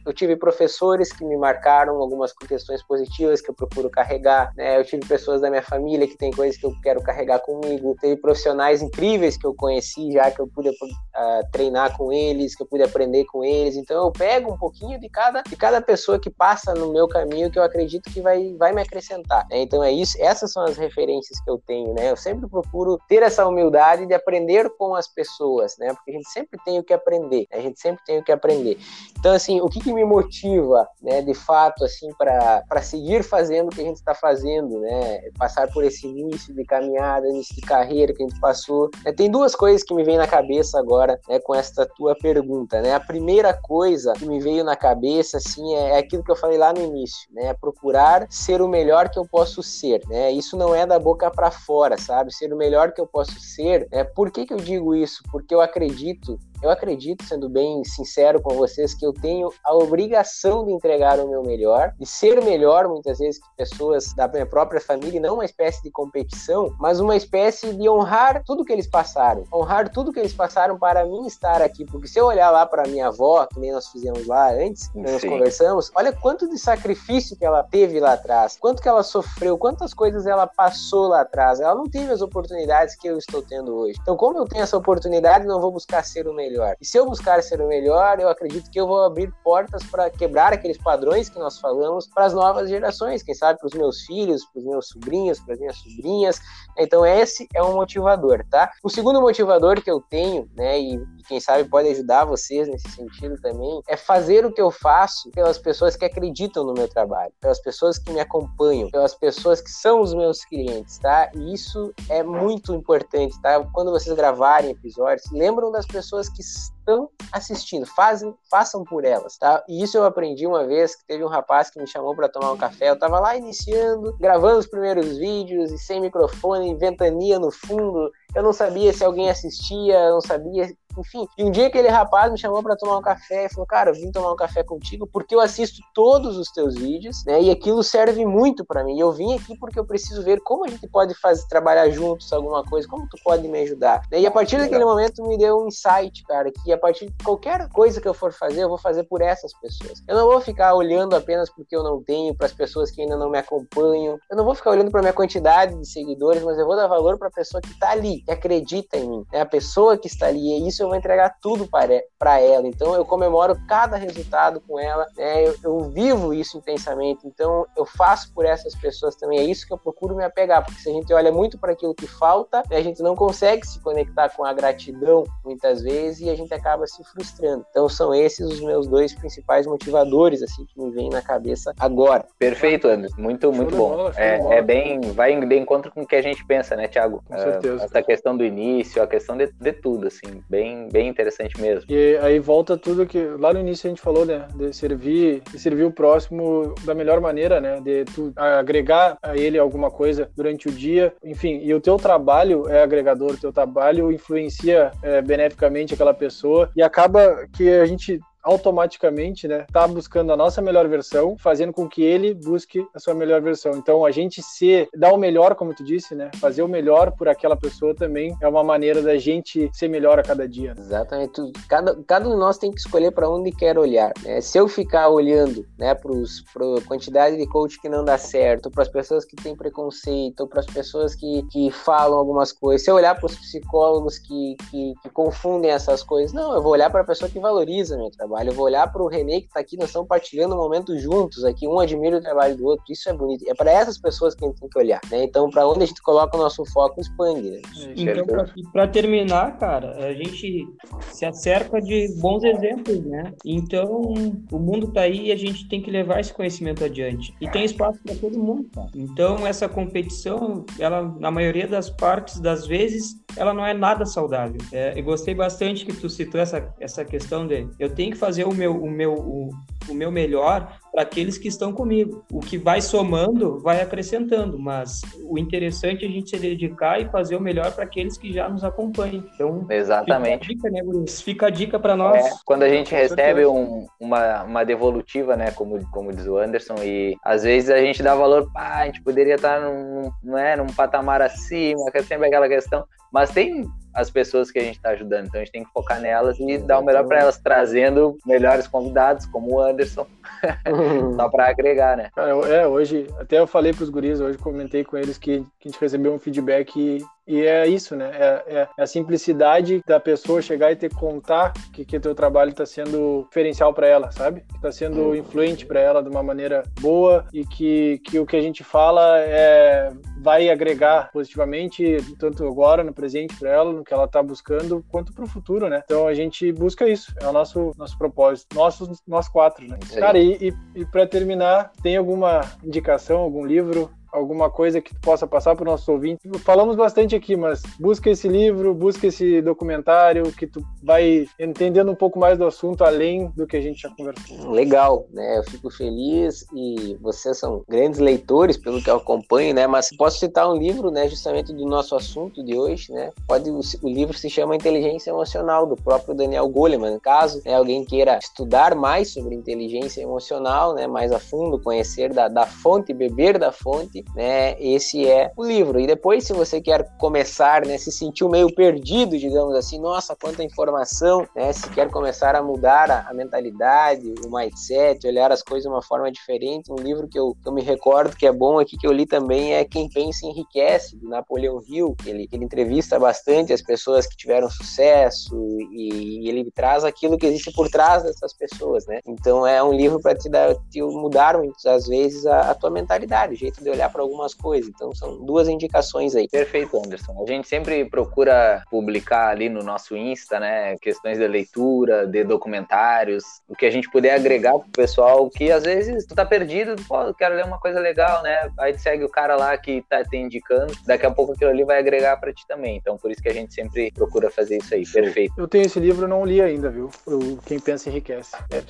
eu 0.07 0.15
tive 0.15 0.35
professores 0.35 1.13
que 1.13 1.25
me 1.25 1.37
marcaram 1.37 1.97
algumas 1.97 2.33
questões 2.33 2.83
positivas 2.85 3.43
que 3.43 3.51
eu 3.51 3.55
procuro 3.55 3.91
carregar, 3.91 4.51
né? 4.57 4.79
Eu 4.79 4.85
tive 4.85 5.05
pessoas 5.07 5.43
da 5.43 5.51
minha 5.51 5.63
família 5.63 6.09
que 6.09 6.17
tem 6.17 6.31
coisas 6.31 6.57
que 6.57 6.65
eu 6.65 6.73
quero 6.83 7.03
carregar 7.03 7.41
comigo. 7.41 7.95
Teve 8.01 8.17
profissionais 8.17 8.81
incríveis 8.81 9.37
que 9.37 9.47
eu 9.47 9.55
conheci 9.55 10.13
já 10.13 10.31
que 10.31 10.41
eu 10.41 10.47
pude 10.49 10.71
uh, 10.71 11.51
treinar 11.53 11.98
com 11.99 12.13
eles, 12.13 12.55
que 12.55 12.63
eu 12.63 12.67
pude 12.67 12.85
aprender 12.85 13.25
com 13.25 13.45
eles. 13.45 13.77
Então 13.77 14.05
eu 14.05 14.13
pego 14.13 14.53
um 14.53 14.57
pouquinho 14.57 14.99
de 15.01 15.09
cada, 15.09 15.43
de 15.43 15.57
cada 15.57 15.83
pessoa 15.83 16.21
que 16.21 16.31
passa 16.31 16.73
no 16.73 16.93
meu 16.93 17.09
caminho 17.09 17.51
que 17.51 17.59
eu 17.59 17.63
acredito 17.65 18.09
que 18.11 18.21
vai, 18.21 18.55
vai 18.57 18.73
me 18.73 18.81
acrescentar. 18.81 19.47
Né? 19.51 19.63
Então 19.63 19.83
é 19.83 19.91
isso, 19.91 20.17
essas 20.21 20.53
são 20.53 20.63
as 20.65 20.77
referências 20.77 21.41
que 21.41 21.51
eu 21.51 21.59
tenho, 21.59 21.93
né? 21.95 22.11
Eu 22.11 22.17
sempre 22.17 22.49
procuro 22.49 22.99
ter 23.09 23.23
essa 23.23 23.47
humildade 23.47 24.07
de 24.07 24.15
aprender 24.15 24.71
com 24.79 24.95
as 24.95 25.09
pessoas, 25.09 25.77
né? 25.79 25.93
Porque 25.93 26.13
a 26.13 26.15
gente 26.15 26.31
sempre 26.31 26.59
tem 26.65 26.79
o 26.79 26.85
que 26.85 26.93
aprender, 26.93 27.49
né? 27.51 27.59
a 27.59 27.61
gente 27.61 27.81
sempre 27.81 28.05
tem 28.05 28.21
o 28.21 28.23
que 28.23 28.31
aprender. 28.31 28.79
Então 29.19 29.33
assim, 29.33 29.61
o 29.61 29.69
que, 29.69 29.81
que 29.81 29.93
me 29.93 30.05
motiva, 30.05 30.89
né? 31.03 31.21
De 31.23 31.35
fato, 31.35 31.85
assim, 31.85 32.13
para 32.15 32.83
seguir 32.83 33.25
fazendo 33.25 33.69
o 33.69 33.71
que 33.71 33.81
a 33.81 33.85
gente 33.85 33.97
está 33.97 34.15
fazendo, 34.15 34.79
né? 34.81 35.31
Passar 35.37 35.69
por 35.73 35.83
esse 35.83 36.07
início 36.07 36.55
de 36.55 36.65
caminhada, 36.65 37.27
início 37.27 37.55
de 37.57 37.63
carreira 37.63 38.13
que 38.13 38.23
a 38.23 38.27
gente 38.27 38.39
passou. 38.39 38.91
Né? 39.05 39.13
Tem 39.13 39.31
duas 39.31 39.55
coisas 39.57 39.83
que 39.83 39.95
me 39.95 40.05
vêm 40.05 40.17
na 40.17 40.27
cabeça 40.27 40.79
agora, 40.79 41.19
né? 41.29 41.41
Com 41.41 41.55
esta 41.55 41.88
tua 41.89 42.15
pergunta, 42.15 42.81
né? 42.81 42.95
A 42.95 43.01
primeira 43.01 43.53
coisa 43.53 44.13
que 44.13 44.27
me 44.27 44.39
veio 44.39 44.63
na 44.63 44.77
cabeça, 44.77 45.39
assim, 45.39 45.75
é, 45.75 45.91
é 45.91 45.99
aquilo 45.99 46.23
que 46.23 46.31
eu 46.31 46.37
falei 46.37 46.59
lá 46.59 46.73
no 46.73 46.83
início, 46.83 47.29
né? 47.33 47.47
É 47.47 47.55
procurar 47.55 48.27
ser 48.31 48.63
o 48.63 48.69
melhor 48.69 49.09
que 49.09 49.19
eu 49.19 49.27
posso 49.27 49.63
ser, 49.63 50.01
né? 50.09 50.31
Isso 50.31 50.57
não 50.57 50.75
é 50.75 50.87
da 50.87 50.99
boca 50.99 51.31
para 51.31 51.51
fora, 51.51 51.99
sabe? 51.99 52.33
Ser 52.33 52.53
o 52.53 52.57
melhor 52.57 52.93
que 52.93 53.01
eu 53.01 53.07
posso 53.07 53.39
ser. 53.41 53.89
É, 53.91 54.05
por 54.05 54.31
que, 54.31 54.47
que 54.47 54.55
eu 54.55 54.59
digo 54.59 54.95
isso? 54.95 55.23
Porque 55.33 55.55
eu 55.55 55.61
acredito 55.61 56.39
eu 56.63 56.71
acredito, 56.71 57.25
sendo 57.25 57.49
bem 57.49 57.85
sincero 57.85 58.41
com 58.41 58.55
vocês, 58.55 58.95
que 58.95 59.07
eu 59.07 59.13
tenho 59.13 59.51
a 59.65 59.75
obrigação 59.75 60.65
de 60.65 60.73
entregar 60.73 61.19
o 61.21 61.29
meu 61.29 61.43
melhor, 61.43 61.93
de 61.99 62.07
ser 62.07 62.43
melhor 62.43 62.89
muitas 62.89 63.19
vezes 63.19 63.41
que 63.41 63.49
pessoas 63.57 64.13
da 64.15 64.27
minha 64.27 64.47
própria 64.47 64.81
família, 64.81 65.21
não 65.21 65.35
uma 65.35 65.45
espécie 65.45 65.83
de 65.83 65.91
competição, 65.91 66.75
mas 66.79 67.01
uma 67.01 67.17
espécie 67.17 67.73
de 67.73 67.89
honrar 67.89 68.43
tudo 68.45 68.65
que 68.65 68.73
eles 68.73 68.87
passaram, 68.87 69.45
honrar 69.53 69.89
tudo 69.89 70.13
que 70.13 70.19
eles 70.19 70.33
passaram 70.33 70.79
para 70.79 71.05
mim 71.05 71.27
estar 71.27 71.63
aqui, 71.63 71.85
porque 71.85 72.09
se 72.09 72.19
eu 72.19 72.27
olhar 72.27 72.51
lá 72.51 72.67
para 72.67 72.89
minha 72.89 73.09
avó, 73.09 73.47
que 73.47 73.61
nem 73.61 73.73
nós 73.73 73.89
fizemos 73.89 74.27
lá 74.27 74.53
antes, 74.53 74.89
que 74.89 74.99
nós 74.99 75.23
conversamos, 75.23 75.91
olha 75.95 76.13
quanto 76.13 76.49
de 76.49 76.59
sacrifício 76.59 77.37
que 77.37 77.45
ela 77.45 77.63
teve 77.63 78.01
lá 78.01 78.15
atrás, 78.15 78.57
quanto 78.61 78.83
que 78.83 78.89
ela 78.89 79.03
sofreu, 79.03 79.57
quantas 79.57 79.95
coisas 79.95 80.27
ela 80.27 80.47
passou 80.47 81.09
lá 81.09 81.21
atrás, 81.21 81.61
ela 81.61 81.75
não 81.75 81.89
teve 81.89 82.13
as 82.13 82.21
oportunidades 82.21 82.97
que 82.97 83.07
eu 83.07 83.17
estou 83.17 83.43
tendo 83.43 83.75
hoje. 83.77 83.99
Então, 84.03 84.17
como 84.17 84.39
eu 84.39 84.45
tenho 84.45 84.63
essa 84.63 84.77
oportunidade, 84.77 85.47
não 85.47 85.61
vou 85.61 85.71
buscar 85.71 86.05
ser 86.05 86.27
o 86.27 86.35
melhor 86.35 86.48
melhor. 86.49 86.77
E 86.81 86.87
se 86.87 86.99
eu 86.99 87.07
buscar 87.07 87.43
ser 87.43 87.61
o 87.61 87.69
melhor, 87.69 88.19
eu 88.19 88.29
acredito 88.29 88.71
que 88.71 88.81
eu 88.81 88.87
vou 88.87 89.05
abrir 89.05 89.33
portas 89.45 89.83
para 89.85 90.11
quebrar 90.11 90.53
aqueles 90.53 90.79
padrões 90.79 91.29
que 91.29 91.39
nós 91.39 91.59
falamos 91.59 92.07
para 92.07 92.25
as 92.25 92.35
novas 92.35 92.69
gerações, 92.69 93.23
quem 93.23 93.35
sabe 93.35 93.59
para 93.59 93.67
os 93.67 93.75
meus 93.75 94.03
filhos, 94.03 94.45
para 94.47 94.61
os 94.61 94.65
meus 94.65 94.89
sobrinhos, 94.89 95.39
para 95.41 95.55
as 95.55 95.61
minhas 95.61 95.77
sobrinhas. 95.77 96.41
Então 96.77 97.05
esse 97.05 97.47
é 97.55 97.63
um 97.63 97.75
motivador, 97.75 98.45
tá? 98.51 98.71
O 98.83 98.89
segundo 98.89 99.21
motivador 99.21 99.83
que 99.83 99.91
eu 99.91 100.01
tenho, 100.09 100.49
né, 100.57 100.79
e 100.81 101.01
quem 101.29 101.41
sabe 101.41 101.69
pode 101.69 101.89
ajudar 101.89 102.25
vocês 102.25 102.69
nesse 102.69 102.89
sentido 102.91 103.41
também, 103.41 103.83
é 103.87 103.97
fazer 103.97 104.47
o 104.47 104.53
que 104.53 104.61
eu 104.61 104.71
faço 104.71 105.31
pelas 105.31 105.59
pessoas 105.59 105.97
que 105.97 106.05
acreditam 106.05 106.65
no 106.65 106.73
meu 106.73 106.89
trabalho, 106.89 107.33
pelas 107.41 107.61
pessoas 107.61 107.99
que 107.99 108.13
me 108.13 108.21
acompanham, 108.21 108.91
pelas 108.91 109.15
pessoas 109.15 109.61
que 109.61 109.71
são 109.71 110.01
os 110.01 110.15
meus 110.15 110.45
clientes, 110.45 110.99
tá? 110.99 111.31
E 111.35 111.53
isso 111.53 111.93
é 112.09 112.23
muito 112.23 112.75
importante, 112.75 113.41
tá? 113.43 113.63
Quando 113.73 113.91
vocês 113.91 114.15
gravarem 114.17 114.71
episódios, 114.71 115.31
lembram 115.33 115.71
das 115.71 115.87
pessoas 115.87 116.29
que 116.29 116.38
estão 116.43 117.11
assistindo, 117.33 117.87
fazem, 117.87 118.35
façam 118.51 118.85
por 118.85 119.05
elas, 119.05 119.37
tá? 119.37 119.63
E 119.69 119.83
isso 119.83 119.97
eu 119.97 120.05
aprendi 120.05 120.47
uma 120.47 120.67
vez 120.67 120.95
que 120.95 121.07
teve 121.07 121.25
um 121.25 121.29
rapaz 121.29 121.71
que 121.71 121.81
me 121.81 121.87
chamou 121.87 122.15
para 122.15 122.29
tomar 122.29 122.53
um 122.53 122.57
café, 122.57 122.91
eu 122.91 122.99
tava 122.99 123.21
lá 123.21 123.37
iniciando, 123.37 124.17
gravando 124.19 124.59
os 124.59 124.67
primeiros 124.67 125.19
vídeos 125.19 125.71
e 125.71 125.79
sem 125.79 126.01
microfone, 126.01 126.77
ventania 126.77 127.39
no 127.39 127.51
fundo, 127.51 128.11
eu 128.35 128.43
não 128.43 128.53
sabia 128.53 128.93
se 128.93 129.05
alguém 129.05 129.31
assistia, 129.31 129.99
eu 129.99 130.15
não 130.15 130.21
sabia 130.21 130.69
enfim. 131.01 131.27
E 131.37 131.45
um 131.45 131.51
dia 131.51 131.67
aquele 131.67 131.89
rapaz 131.89 132.31
me 132.31 132.39
chamou 132.39 132.63
para 132.63 132.77
tomar 132.77 132.99
um 132.99 133.03
café 133.03 133.47
e 133.47 133.49
falou: 133.49 133.67
Cara, 133.67 133.91
eu 133.91 133.95
vim 133.95 134.11
tomar 134.11 134.33
um 134.33 134.37
café 134.37 134.63
contigo 134.63 135.07
porque 135.07 135.35
eu 135.35 135.41
assisto 135.41 135.81
todos 135.95 136.37
os 136.37 136.51
teus 136.51 136.75
vídeos, 136.75 137.25
né? 137.27 137.41
E 137.41 137.51
aquilo 137.51 137.83
serve 137.83 138.25
muito 138.25 138.65
para 138.65 138.85
mim. 138.85 138.97
E 138.97 139.01
eu 139.01 139.13
vim 139.13 139.35
aqui 139.35 139.57
porque 139.59 139.79
eu 139.79 139.85
preciso 139.85 140.23
ver 140.23 140.41
como 140.41 140.65
a 140.65 140.69
gente 140.69 140.87
pode 140.89 141.15
fazer, 141.15 141.47
trabalhar 141.49 141.89
juntos 141.91 142.33
alguma 142.33 142.65
coisa, 142.65 142.89
como 142.89 143.09
tu 143.09 143.17
pode 143.23 143.47
me 143.49 143.61
ajudar. 143.61 144.03
E 144.13 144.27
a 144.27 144.31
partir 144.31 144.59
daquele 144.59 144.85
momento 144.85 145.27
me 145.27 145.37
deu 145.39 145.59
um 145.59 145.69
insight, 145.69 146.23
cara, 146.25 146.51
que 146.51 146.73
a 146.73 146.79
partir 146.79 147.07
de 147.07 147.25
qualquer 147.25 147.69
coisa 147.69 148.01
que 148.01 148.09
eu 148.09 148.15
for 148.15 148.33
fazer, 148.33 148.63
eu 148.63 148.69
vou 148.69 148.79
fazer 148.79 149.05
por 149.05 149.21
essas 149.21 149.53
pessoas. 149.61 150.03
Eu 150.07 150.17
não 150.17 150.27
vou 150.27 150.41
ficar 150.41 150.75
olhando 150.75 151.15
apenas 151.15 151.51
porque 151.51 151.75
eu 151.75 151.83
não 151.83 152.03
tenho, 152.03 152.35
para 152.35 152.47
as 152.47 152.53
pessoas 152.53 152.91
que 152.91 153.03
ainda 153.03 153.17
não 153.17 153.31
me 153.31 153.39
acompanham. 153.39 154.19
Eu 154.31 154.37
não 154.37 154.45
vou 154.45 154.55
ficar 154.55 154.71
olhando 154.71 154.91
para 154.91 155.01
minha 155.01 155.13
quantidade 155.13 155.75
de 155.75 155.87
seguidores, 155.89 156.43
mas 156.43 156.59
eu 156.59 156.67
vou 156.67 156.77
dar 156.77 156.87
valor 156.87 157.19
para 157.19 157.29
a 157.29 157.33
pessoa 157.33 157.61
que 157.61 157.71
está 157.71 157.91
ali, 157.91 158.23
que 158.23 158.31
acredita 158.31 158.97
em 158.97 159.09
mim. 159.09 159.25
É 159.33 159.41
a 159.41 159.47
pessoa 159.47 159.97
que 159.97 160.07
está 160.07 160.27
ali. 160.27 160.39
E 160.39 160.69
isso 160.69 160.83
eu 160.83 160.88
vou 160.89 160.97
entregar 160.97 161.37
tudo 161.41 161.69
para 161.69 162.41
ela. 162.41 162.67
Então 162.67 162.95
eu 162.95 163.05
comemoro 163.05 163.57
cada 163.69 163.97
resultado 163.97 164.61
com 164.61 164.79
ela, 164.79 165.07
né? 165.17 165.47
eu, 165.47 165.55
eu, 165.63 165.81
vivo 165.91 166.35
isso 166.35 166.59
intensamente. 166.59 167.27
Então 167.27 167.67
eu 167.77 167.87
faço 167.87 168.33
por 168.33 168.45
essas 168.45 168.75
pessoas 168.75 169.15
também. 169.17 169.39
É 169.39 169.45
isso 169.45 169.67
que 169.67 169.73
eu 169.73 169.79
procuro 169.79 170.15
me 170.15 170.25
apegar, 170.25 170.65
porque 170.65 170.81
se 170.81 170.91
a 170.91 170.93
gente 170.93 171.13
olha 171.13 171.33
muito 171.33 171.59
para 171.59 171.73
aquilo 171.73 171.95
que 171.95 172.07
falta, 172.07 172.63
né, 172.71 172.77
a 172.77 172.83
gente 172.83 173.03
não 173.03 173.15
consegue 173.15 173.67
se 173.67 173.81
conectar 173.81 174.29
com 174.31 174.45
a 174.45 174.53
gratidão 174.53 175.25
muitas 175.45 175.83
vezes 175.83 176.21
e 176.21 176.31
a 176.31 176.35
gente 176.35 176.53
acaba 176.53 176.87
se 176.87 177.03
frustrando. 177.05 177.65
Então 177.71 177.89
são 177.89 178.15
esses 178.15 178.47
os 178.47 178.61
meus 178.61 178.87
dois 178.87 179.15
principais 179.15 179.67
motivadores 179.67 180.43
assim 180.43 180.65
que 180.67 180.81
me 180.81 180.91
vêm 180.91 181.11
na 181.11 181.23
cabeça 181.23 181.73
agora. 181.79 182.25
Perfeito, 182.39 182.89
Anderson. 182.89 183.21
Muito, 183.21 183.53
muito 183.53 183.77
bom. 183.77 183.91
Bola, 183.91 184.13
é, 184.17 184.59
é, 184.59 184.63
bem, 184.63 185.01
vai 185.13 185.39
de 185.39 185.57
encontro 185.57 185.93
com 185.93 186.03
o 186.03 186.07
que 186.07 186.17
a 186.17 186.23
gente 186.23 186.45
pensa, 186.45 186.77
né, 186.77 186.89
Thiago? 186.89 187.23
Com 187.27 187.39
certeza. 187.39 187.83
Uh, 187.83 187.85
essa 187.85 188.03
questão 188.03 188.37
do 188.37 188.45
início, 188.45 189.03
a 189.03 189.07
questão 189.07 189.37
de, 189.37 189.51
de 189.53 189.73
tudo, 189.73 190.07
assim, 190.07 190.43
bem 190.49 190.68
bem, 190.91 191.09
interessante 191.09 191.61
mesmo. 191.61 191.85
E 191.89 192.17
aí 192.19 192.39
volta 192.39 192.77
tudo 192.77 193.07
que 193.07 193.19
lá 193.39 193.53
no 193.53 193.61
início 193.61 193.87
a 193.87 193.91
gente 193.91 194.01
falou, 194.01 194.25
né? 194.25 194.47
De 194.55 194.73
servir, 194.73 195.43
de 195.51 195.59
servir 195.59 195.85
o 195.85 195.93
próximo 195.93 196.75
da 196.85 196.95
melhor 196.95 197.21
maneira, 197.21 197.61
né? 197.61 197.81
De 197.81 198.05
tu 198.05 198.33
agregar 198.37 199.19
a 199.23 199.37
ele 199.37 199.59
alguma 199.59 199.91
coisa 199.91 200.31
durante 200.37 200.69
o 200.69 200.73
dia. 200.73 201.13
Enfim, 201.25 201.61
e 201.63 201.73
o 201.75 201.81
teu 201.81 201.97
trabalho 201.97 202.69
é 202.69 202.83
agregador, 202.83 203.33
o 203.33 203.41
teu 203.41 203.53
trabalho 203.53 204.13
influencia 204.13 204.91
é, 205.03 205.21
beneficamente 205.23 205.95
aquela 205.95 206.15
pessoa 206.15 206.71
e 206.77 206.83
acaba 206.83 207.47
que 207.53 207.69
a 207.69 207.87
gente 207.87 208.21
automaticamente, 208.49 209.47
né, 209.47 209.67
tá 209.71 209.87
buscando 209.87 210.33
a 210.33 210.37
nossa 210.37 210.63
melhor 210.63 210.89
versão, 210.89 211.37
fazendo 211.39 211.71
com 211.71 211.87
que 211.87 212.03
ele 212.03 212.33
busque 212.33 212.87
a 212.95 212.99
sua 212.99 213.13
melhor 213.13 213.43
versão. 213.43 213.73
Então, 213.73 214.07
a 214.07 214.11
gente 214.11 214.43
ser, 214.43 214.89
dar 214.97 215.13
o 215.13 215.19
melhor, 215.19 215.55
como 215.55 215.75
tu 215.75 215.85
disse, 215.85 216.15
né, 216.15 216.31
fazer 216.41 216.63
o 216.63 216.69
melhor 216.69 217.13
por 217.13 217.29
aquela 217.29 217.57
pessoa 217.57 217.95
também 217.95 218.35
é 218.41 218.49
uma 218.49 218.65
maneira 218.65 219.03
da 219.03 219.19
gente 219.19 219.71
ser 219.75 219.89
melhor 219.89 220.19
a 220.19 220.23
cada 220.23 220.49
dia. 220.49 220.75
Né? 220.75 220.81
Exatamente. 220.81 221.53
Cada, 221.69 221.95
cada 222.07 222.27
um 222.27 222.33
de 222.33 222.39
nós 222.39 222.57
tem 222.57 222.71
que 222.71 222.79
escolher 222.79 223.11
para 223.11 223.29
onde 223.29 223.53
quer 223.53 223.77
olhar. 223.79 224.13
Né? 224.23 224.41
Se 224.41 224.57
eu 224.59 224.67
ficar 224.67 225.11
olhando, 225.11 225.67
né, 225.79 225.95
para 225.95 226.13
a 226.13 226.81
quantidade 226.87 227.37
de 227.37 227.47
coach 227.47 227.79
que 227.79 227.89
não 227.89 228.03
dá 228.03 228.17
certo, 228.17 228.71
para 228.71 228.83
as 228.83 228.89
pessoas 228.89 229.27
que 229.27 229.37
têm 229.37 229.55
preconceito, 229.55 230.47
para 230.47 230.61
as 230.61 230.67
pessoas 230.67 231.15
que, 231.15 231.43
que 231.51 231.71
falam 231.71 232.19
algumas 232.19 232.51
coisas, 232.51 232.83
se 232.83 232.91
eu 232.91 232.95
olhar 232.95 233.15
para 233.15 233.27
os 233.27 233.37
psicólogos 233.37 234.19
que, 234.19 234.57
que, 234.71 234.95
que 235.03 235.11
confundem 235.11 235.71
essas 235.71 236.03
coisas, 236.03 236.33
não, 236.33 236.55
eu 236.55 236.63
vou 236.63 236.73
olhar 236.73 236.89
para 236.89 237.03
a 237.03 237.05
pessoa 237.05 237.31
que 237.31 237.39
valoriza 237.39 237.97
meu 237.97 238.11
trabalho 238.11 238.38
trabalho, 238.39 238.51
eu 238.51 238.55
vou 238.55 238.67
olhar 238.67 238.91
para 238.91 239.03
o 239.03 239.09
Renê 239.09 239.41
que 239.41 239.49
está 239.49 239.61
aqui, 239.61 239.77
nós 239.77 239.89
estamos 239.89 240.09
partilhando 240.09 240.55
um 240.55 240.59
momento 240.59 240.97
juntos 240.99 241.45
aqui, 241.45 241.67
um 241.67 241.79
admira 241.79 242.19
o 242.19 242.21
trabalho 242.21 242.57
do 242.57 242.65
outro, 242.65 242.85
isso 242.89 243.09
é 243.09 243.13
bonito. 243.13 243.45
É 243.49 243.55
para 243.55 243.71
essas 243.71 243.99
pessoas 243.99 244.35
que 244.35 244.45
a 244.45 244.49
gente 244.49 244.61
tem 244.61 244.69
que 244.69 244.79
olhar, 244.79 245.01
né? 245.11 245.25
Então, 245.25 245.51
para 245.51 245.67
onde 245.67 245.83
a 245.83 245.87
gente 245.87 246.03
coloca 246.03 246.37
o 246.37 246.41
nosso 246.41 246.65
foco, 246.67 247.01
expande, 247.01 247.51
né? 247.51 247.61
Então, 247.97 248.25
para 248.73 248.87
terminar, 248.87 249.59
cara, 249.59 250.07
a 250.07 250.15
gente 250.15 250.67
se 251.11 251.25
acerca 251.25 251.81
de 251.81 252.15
bons 252.21 252.45
exemplos, 252.45 253.05
né? 253.05 253.33
Então, 253.45 254.15
o 254.51 254.59
mundo 254.59 254.89
está 254.89 255.03
aí 255.03 255.27
e 255.27 255.33
a 255.33 255.37
gente 255.37 255.69
tem 255.69 255.83
que 255.83 255.91
levar 255.91 256.21
esse 256.21 256.33
conhecimento 256.33 256.85
adiante. 256.85 257.35
E 257.41 257.49
tem 257.49 257.65
espaço 257.65 258.01
para 258.03 258.15
todo 258.15 258.39
mundo, 258.39 258.69
cara. 258.75 258.89
Então, 258.95 259.47
essa 259.47 259.69
competição, 259.69 260.65
ela, 260.79 261.03
na 261.19 261.31
maioria 261.31 261.67
das 261.67 261.91
partes 261.91 262.41
das 262.41 262.67
vezes, 262.67 263.17
ela 263.37 263.53
não 263.53 263.65
é 263.65 263.75
nada 263.75 264.05
saudável. 264.05 264.59
É, 264.73 264.99
eu 264.99 265.03
gostei 265.03 265.35
bastante 265.35 265.85
que 265.85 265.93
tu 265.93 266.09
citou 266.09 266.41
essa, 266.41 266.75
essa 266.81 267.05
questão 267.05 267.47
de 267.47 267.69
eu 267.79 267.95
tenho 267.95 268.13
que 268.13 268.19
fazer 268.19 268.28
o 268.37 268.55
meu, 268.55 268.77
o 268.77 268.91
meu, 268.91 269.15
o, 269.15 269.51
o 269.89 269.95
meu 269.95 270.11
melhor 270.11 270.79
para 270.93 271.03
aqueles 271.03 271.39
que 271.39 271.49
estão 271.49 271.73
comigo. 271.73 272.25
O 272.33 272.41
que 272.41 272.59
vai 272.59 272.81
somando 272.81 273.61
vai 273.61 273.81
acrescentando, 273.81 274.59
mas 274.59 275.03
o 275.25 275.39
interessante 275.39 276.05
é 276.05 276.09
a 276.09 276.11
gente 276.11 276.31
se 276.31 276.39
dedicar 276.39 277.01
e 277.01 277.09
fazer 277.09 277.37
o 277.37 277.41
melhor 277.41 277.73
para 277.73 277.85
aqueles 277.85 278.17
que 278.17 278.33
já 278.33 278.49
nos 278.49 278.65
acompanham. 278.65 279.25
Então, 279.35 279.67
exatamente. 279.71 280.47
Fica 280.47 280.69
a 280.69 280.71
dica, 280.71 280.85
né, 280.85 281.05
Fica 281.09 281.47
a 281.47 281.51
dica 281.51 281.79
para 281.79 281.97
nós. 281.97 282.27
É, 282.27 282.31
quando 282.45 282.65
a 282.65 282.69
gente 282.69 282.95
recebe 282.95 283.47
um, 283.47 283.87
uma, 284.01 284.43
uma 284.43 284.65
devolutiva, 284.65 285.37
né, 285.37 285.51
como, 285.53 285.85
como 285.91 286.13
diz 286.13 286.27
o 286.27 286.37
Anderson, 286.37 286.77
e 286.83 287.17
às 287.25 287.45
vezes 287.45 287.71
a 287.71 287.79
gente 287.79 288.03
dá 288.03 288.15
valor, 288.15 288.51
pá, 288.53 288.79
a 288.81 288.87
gente 288.87 289.03
poderia 289.03 289.37
estar 289.37 289.61
num, 289.61 290.11
não 290.23 290.39
é, 290.39 290.57
num 290.57 290.67
patamar 290.67 291.23
acima, 291.23 291.81
é 291.95 292.03
sempre 292.03 292.27
aquela 292.27 292.49
questão, 292.49 292.85
mas 293.13 293.31
tem 293.31 293.67
as 293.99 294.11
pessoas 294.11 294.51
que 294.51 294.59
a 294.59 294.63
gente 294.63 294.77
está 294.77 294.91
ajudando. 294.91 295.27
Então 295.27 295.41
a 295.41 295.45
gente 295.45 295.53
tem 295.53 295.65
que 295.65 295.73
focar 295.73 296.01
nelas 296.01 296.39
e 296.39 296.59
dar 296.59 296.79
o 296.79 296.85
melhor 296.85 297.05
para 297.05 297.21
elas, 297.21 297.39
trazendo 297.39 298.17
melhores 298.25 298.67
convidados, 298.69 299.27
como 299.27 299.57
o 299.57 299.61
Anderson, 299.61 300.07
só 301.17 301.29
para 301.29 301.49
agregar, 301.49 301.97
né? 301.97 302.11
É, 302.17 302.67
hoje, 302.67 303.09
até 303.19 303.39
eu 303.39 303.47
falei 303.47 303.73
para 303.73 303.83
os 303.83 303.91
guris, 303.91 304.21
hoje 304.21 304.39
comentei 304.39 304.85
com 304.85 304.97
eles 304.97 305.19
que, 305.19 305.45
que 305.59 305.69
a 305.69 305.71
gente 305.71 305.81
recebeu 305.81 306.15
um 306.15 306.19
feedback 306.19 307.05
e 307.29 307.45
é 307.45 307.67
isso, 307.67 307.95
né? 307.95 308.11
É, 308.15 308.45
é, 308.47 308.69
a 308.79 308.87
simplicidade 308.87 309.83
da 309.87 310.01
pessoa 310.01 310.41
chegar 310.41 310.73
e 310.73 310.77
ter 310.77 310.89
que 310.89 310.95
contar 310.95 311.53
que 311.75 311.85
que 311.85 312.01
teu 312.01 312.15
trabalho 312.15 312.53
está 312.53 312.65
sendo 312.65 313.27
diferencial 313.29 313.75
para 313.75 313.87
ela, 313.87 314.11
sabe? 314.11 314.41
Que 314.49 314.57
está 314.57 314.73
sendo 314.73 315.01
uhum. 315.01 315.15
influente 315.15 315.67
para 315.67 315.79
ela 315.79 316.03
de 316.03 316.09
uma 316.09 316.23
maneira 316.23 316.63
boa 316.81 317.27
e 317.33 317.45
que, 317.45 318.01
que 318.05 318.19
o 318.19 318.25
que 318.25 318.35
a 318.35 318.41
gente 318.41 318.65
fala 318.65 319.19
é, 319.19 319.91
vai 320.21 320.49
agregar 320.49 321.11
positivamente 321.13 321.97
tanto 322.19 322.47
agora 322.47 322.83
no 322.83 322.93
presente 322.93 323.37
para 323.37 323.51
ela, 323.51 323.73
no 323.73 323.85
que 323.85 323.93
ela 323.93 324.05
está 324.05 324.23
buscando, 324.23 324.85
quanto 324.89 325.13
para 325.13 325.25
o 325.25 325.29
futuro, 325.29 325.69
né? 325.69 325.83
Então 325.85 326.07
a 326.07 326.15
gente 326.15 326.51
busca 326.53 326.89
isso, 326.89 327.15
é 327.21 327.27
o 327.27 327.33
nosso 327.33 327.73
nosso 327.77 327.97
propósito, 327.97 328.55
nossos 328.55 329.03
nós 329.07 329.29
quatro, 329.29 329.67
né? 329.67 329.79
Cara, 329.99 330.19
e, 330.19 330.49
e, 330.49 330.81
e 330.81 330.85
para 330.87 331.07
terminar, 331.07 331.73
tem 331.83 331.97
alguma 331.97 332.41
indicação, 332.63 333.19
algum 333.19 333.45
livro 333.45 333.91
alguma 334.13 334.51
coisa 334.51 334.81
que 334.81 334.95
tu 334.95 335.01
possa 335.01 335.27
passar 335.27 335.55
para 335.55 335.63
o 335.63 335.71
nosso 335.71 335.91
ouvinte. 335.93 336.29
Falamos 336.41 336.77
bastante 336.77 337.15
aqui, 337.15 337.37
mas 337.37 337.63
busca 337.79 338.11
esse 338.11 338.29
livro, 338.29 338.75
busca 338.75 339.07
esse 339.07 339.41
documentário, 339.43 340.33
que 340.33 340.47
tu 340.47 340.61
vai 340.83 341.27
entendendo 341.39 341.91
um 341.91 341.95
pouco 341.95 342.19
mais 342.19 342.39
do 342.39 342.47
assunto 342.47 342.85
além 342.85 343.29
do 343.37 343.47
que 343.47 343.57
a 343.57 343.61
gente 343.61 343.83
já 343.83 343.91
conversou. 343.91 344.51
Legal, 344.51 345.07
né? 345.13 345.39
Eu 345.39 345.45
fico 345.45 345.71
feliz 345.71 346.47
e 346.55 346.97
vocês 347.01 347.39
são 347.39 347.63
grandes 347.69 348.01
leitores, 348.01 348.57
pelo 348.57 348.83
que 348.83 348.91
eu 348.91 348.97
acompanho, 348.97 349.55
né? 349.55 349.67
Mas 349.67 349.95
posso 349.97 350.19
citar 350.19 350.49
um 350.51 350.57
livro, 350.57 350.91
né? 350.91 351.09
Justamente 351.09 351.53
do 351.53 351.67
nosso 351.67 351.95
assunto 351.95 352.43
de 352.43 352.57
hoje, 352.57 352.93
né? 352.93 353.11
Pode 353.27 353.51
o, 353.51 353.89
livro 353.89 354.17
se 354.17 354.31
chama 354.31 354.57
Inteligência 354.57 355.11
Emocional 355.11 355.67
do 355.67 355.77
próprio 355.77 356.15
Daniel 356.15 356.49
Goleman. 356.49 356.99
Caso 356.99 357.43
né, 357.45 357.55
alguém 357.55 357.85
queira 357.85 358.19
estudar 358.19 358.75
mais 358.75 359.13
sobre 359.13 359.35
inteligência 359.35 360.01
emocional, 360.01 360.75
né? 360.75 360.87
Mais 360.87 361.13
a 361.13 361.19
fundo, 361.19 361.59
conhecer 361.59 362.13
da, 362.13 362.29
da 362.29 362.47
fonte, 362.47 362.93
beber 362.93 363.39
da 363.39 363.53
fonte 363.53 363.98
né? 364.15 364.61
Esse 364.61 365.07
é 365.07 365.33
o 365.37 365.45
livro. 365.45 365.81
E 365.81 365.87
depois, 365.87 366.25
se 366.25 366.33
você 366.33 366.61
quer 366.61 366.97
começar, 366.97 367.65
né, 367.67 367.79
se 367.79 367.91
sentiu 367.91 368.29
meio 368.29 368.53
perdido, 368.55 369.19
digamos 369.19 369.55
assim, 369.55 369.79
nossa, 369.79 370.17
quanta 370.17 370.43
informação, 370.43 371.27
né? 371.35 371.53
Se 371.53 371.69
quer 371.71 371.91
começar 371.91 372.35
a 372.35 372.43
mudar 372.43 372.91
a, 372.91 373.09
a 373.09 373.15
mentalidade, 373.15 374.13
o 374.25 374.31
mindset, 374.31 375.07
olhar 375.07 375.33
as 375.33 375.43
coisas 375.43 375.65
de 375.65 375.69
uma 375.69 375.83
forma 375.83 376.11
diferente, 376.11 376.73
um 376.73 376.77
livro 376.77 377.09
que 377.09 377.19
eu, 377.19 377.37
que 377.43 377.49
eu 377.49 377.53
me 377.53 377.63
recordo 377.63 378.17
que 378.17 378.27
é 378.27 378.33
bom 378.33 378.59
aqui, 378.59 378.77
que 378.77 378.87
eu 378.87 378.93
li 378.93 379.07
também, 379.07 379.55
é 379.55 379.65
Quem 379.65 379.89
Pensa 379.89 380.27
Enriquece, 380.27 380.97
do 380.97 381.09
Napoleão 381.09 381.61
Hill, 381.67 381.95
que 381.97 382.11
ele, 382.11 382.29
ele 382.33 382.45
entrevista 382.45 382.99
bastante 382.99 383.53
as 383.53 383.63
pessoas 383.63 384.07
que 384.07 384.17
tiveram 384.17 384.51
sucesso 384.51 385.37
e, 385.73 386.25
e 386.25 386.29
ele 386.29 386.51
traz 386.51 386.85
aquilo 386.85 387.19
que 387.19 387.27
existe 387.27 387.53
por 387.53 387.69
trás 387.69 388.03
dessas 388.03 388.33
pessoas, 388.33 388.87
né? 388.87 389.01
Então 389.07 389.47
é 389.47 389.63
um 389.63 389.73
livro 389.73 390.01
para 390.01 390.15
te 390.15 390.29
te 390.71 390.83
mudar 390.83 391.39
muitas 391.39 391.87
vezes 391.87 392.27
a, 392.27 392.51
a 392.51 392.55
tua 392.55 392.71
mentalidade, 392.71 393.35
o 393.35 393.37
jeito 393.37 393.63
de 393.63 393.71
olhar 393.71 393.88
para 393.89 394.03
algumas 394.03 394.35
coisas. 394.35 394.71
Então 394.75 394.95
são 394.95 395.25
duas 395.25 395.49
indicações 395.49 396.15
aí. 396.15 396.29
Perfeito, 396.29 396.77
Anderson. 396.77 397.23
A 397.23 397.27
gente 397.27 397.49
sempre 397.49 397.85
procura 397.85 398.63
publicar 398.71 399.29
ali 399.29 399.49
no 399.49 399.63
nosso 399.63 399.97
Insta, 399.97 400.39
né, 400.41 400.77
questões 400.81 401.19
de 401.19 401.27
leitura, 401.27 402.07
de 402.07 402.25
documentários, 402.25 403.25
o 403.49 403.55
que 403.55 403.67
a 403.67 403.71
gente 403.71 403.91
puder 403.91 404.15
agregar 404.15 404.59
pro 404.59 404.69
pessoal 404.71 405.29
que 405.31 405.51
às 405.51 405.65
vezes 405.65 406.07
tu 406.07 406.15
tá 406.15 406.25
perdido, 406.25 406.77
pô, 406.87 407.13
quero 407.15 407.35
ler 407.35 407.45
uma 407.45 407.59
coisa 407.59 407.81
legal, 407.81 408.23
né? 408.23 408.51
Aí 408.59 408.73
tu 408.73 408.81
segue 408.81 409.05
o 409.05 409.09
cara 409.09 409.37
lá 409.37 409.57
que 409.57 409.83
tá 409.89 410.05
te 410.05 410.17
indicando, 410.17 410.73
daqui 410.87 411.07
a 411.07 411.11
pouco 411.11 411.33
aquilo 411.33 411.51
ali 411.51 411.65
vai 411.65 411.79
agregar 411.79 412.17
para 412.19 412.33
ti 412.33 412.47
também. 412.47 412.77
Então 412.77 412.97
por 412.97 413.11
isso 413.11 413.23
que 413.23 413.29
a 413.29 413.35
gente 413.35 413.55
sempre 413.55 413.91
procura 413.93 414.31
fazer 414.31 414.59
isso 414.59 414.75
aí. 414.75 414.85
Perfeito. 414.87 415.35
Eu 415.37 415.49
tenho 415.49 415.65
esse 415.65 415.79
livro, 415.79 416.09
não 416.09 416.25
li 416.25 416.41
ainda, 416.41 416.71
viu? 416.71 416.91
O 417.07 417.39
Quem 417.45 417.59
Pensa 417.59 417.89
Enriquece. 417.89 418.37
É, 418.51 418.61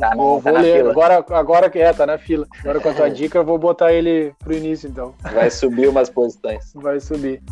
tá, 0.00 0.14
vou, 0.14 0.40
tá 0.40 0.52
vou 0.52 0.60
ler. 0.60 0.78
Fila. 0.78 0.90
Agora, 0.90 1.24
agora 1.30 1.70
que 1.70 1.78
é, 1.78 1.92
tá 1.92 2.06
na 2.06 2.18
fila. 2.18 2.46
Agora 2.60 2.80
com 2.80 2.88
a 2.88 2.94
tua 2.94 3.10
dica, 3.10 3.38
eu 3.38 3.44
vou 3.44 3.58
botar 3.58 3.92
ele 3.92 4.32
pro 4.38 4.54
início, 4.58 4.88
então. 4.88 5.14
Vai 5.32 5.50
subir 5.50 5.88
umas 5.88 6.10
posições. 6.10 6.72
Vai 6.74 7.00
subir. 7.00 7.42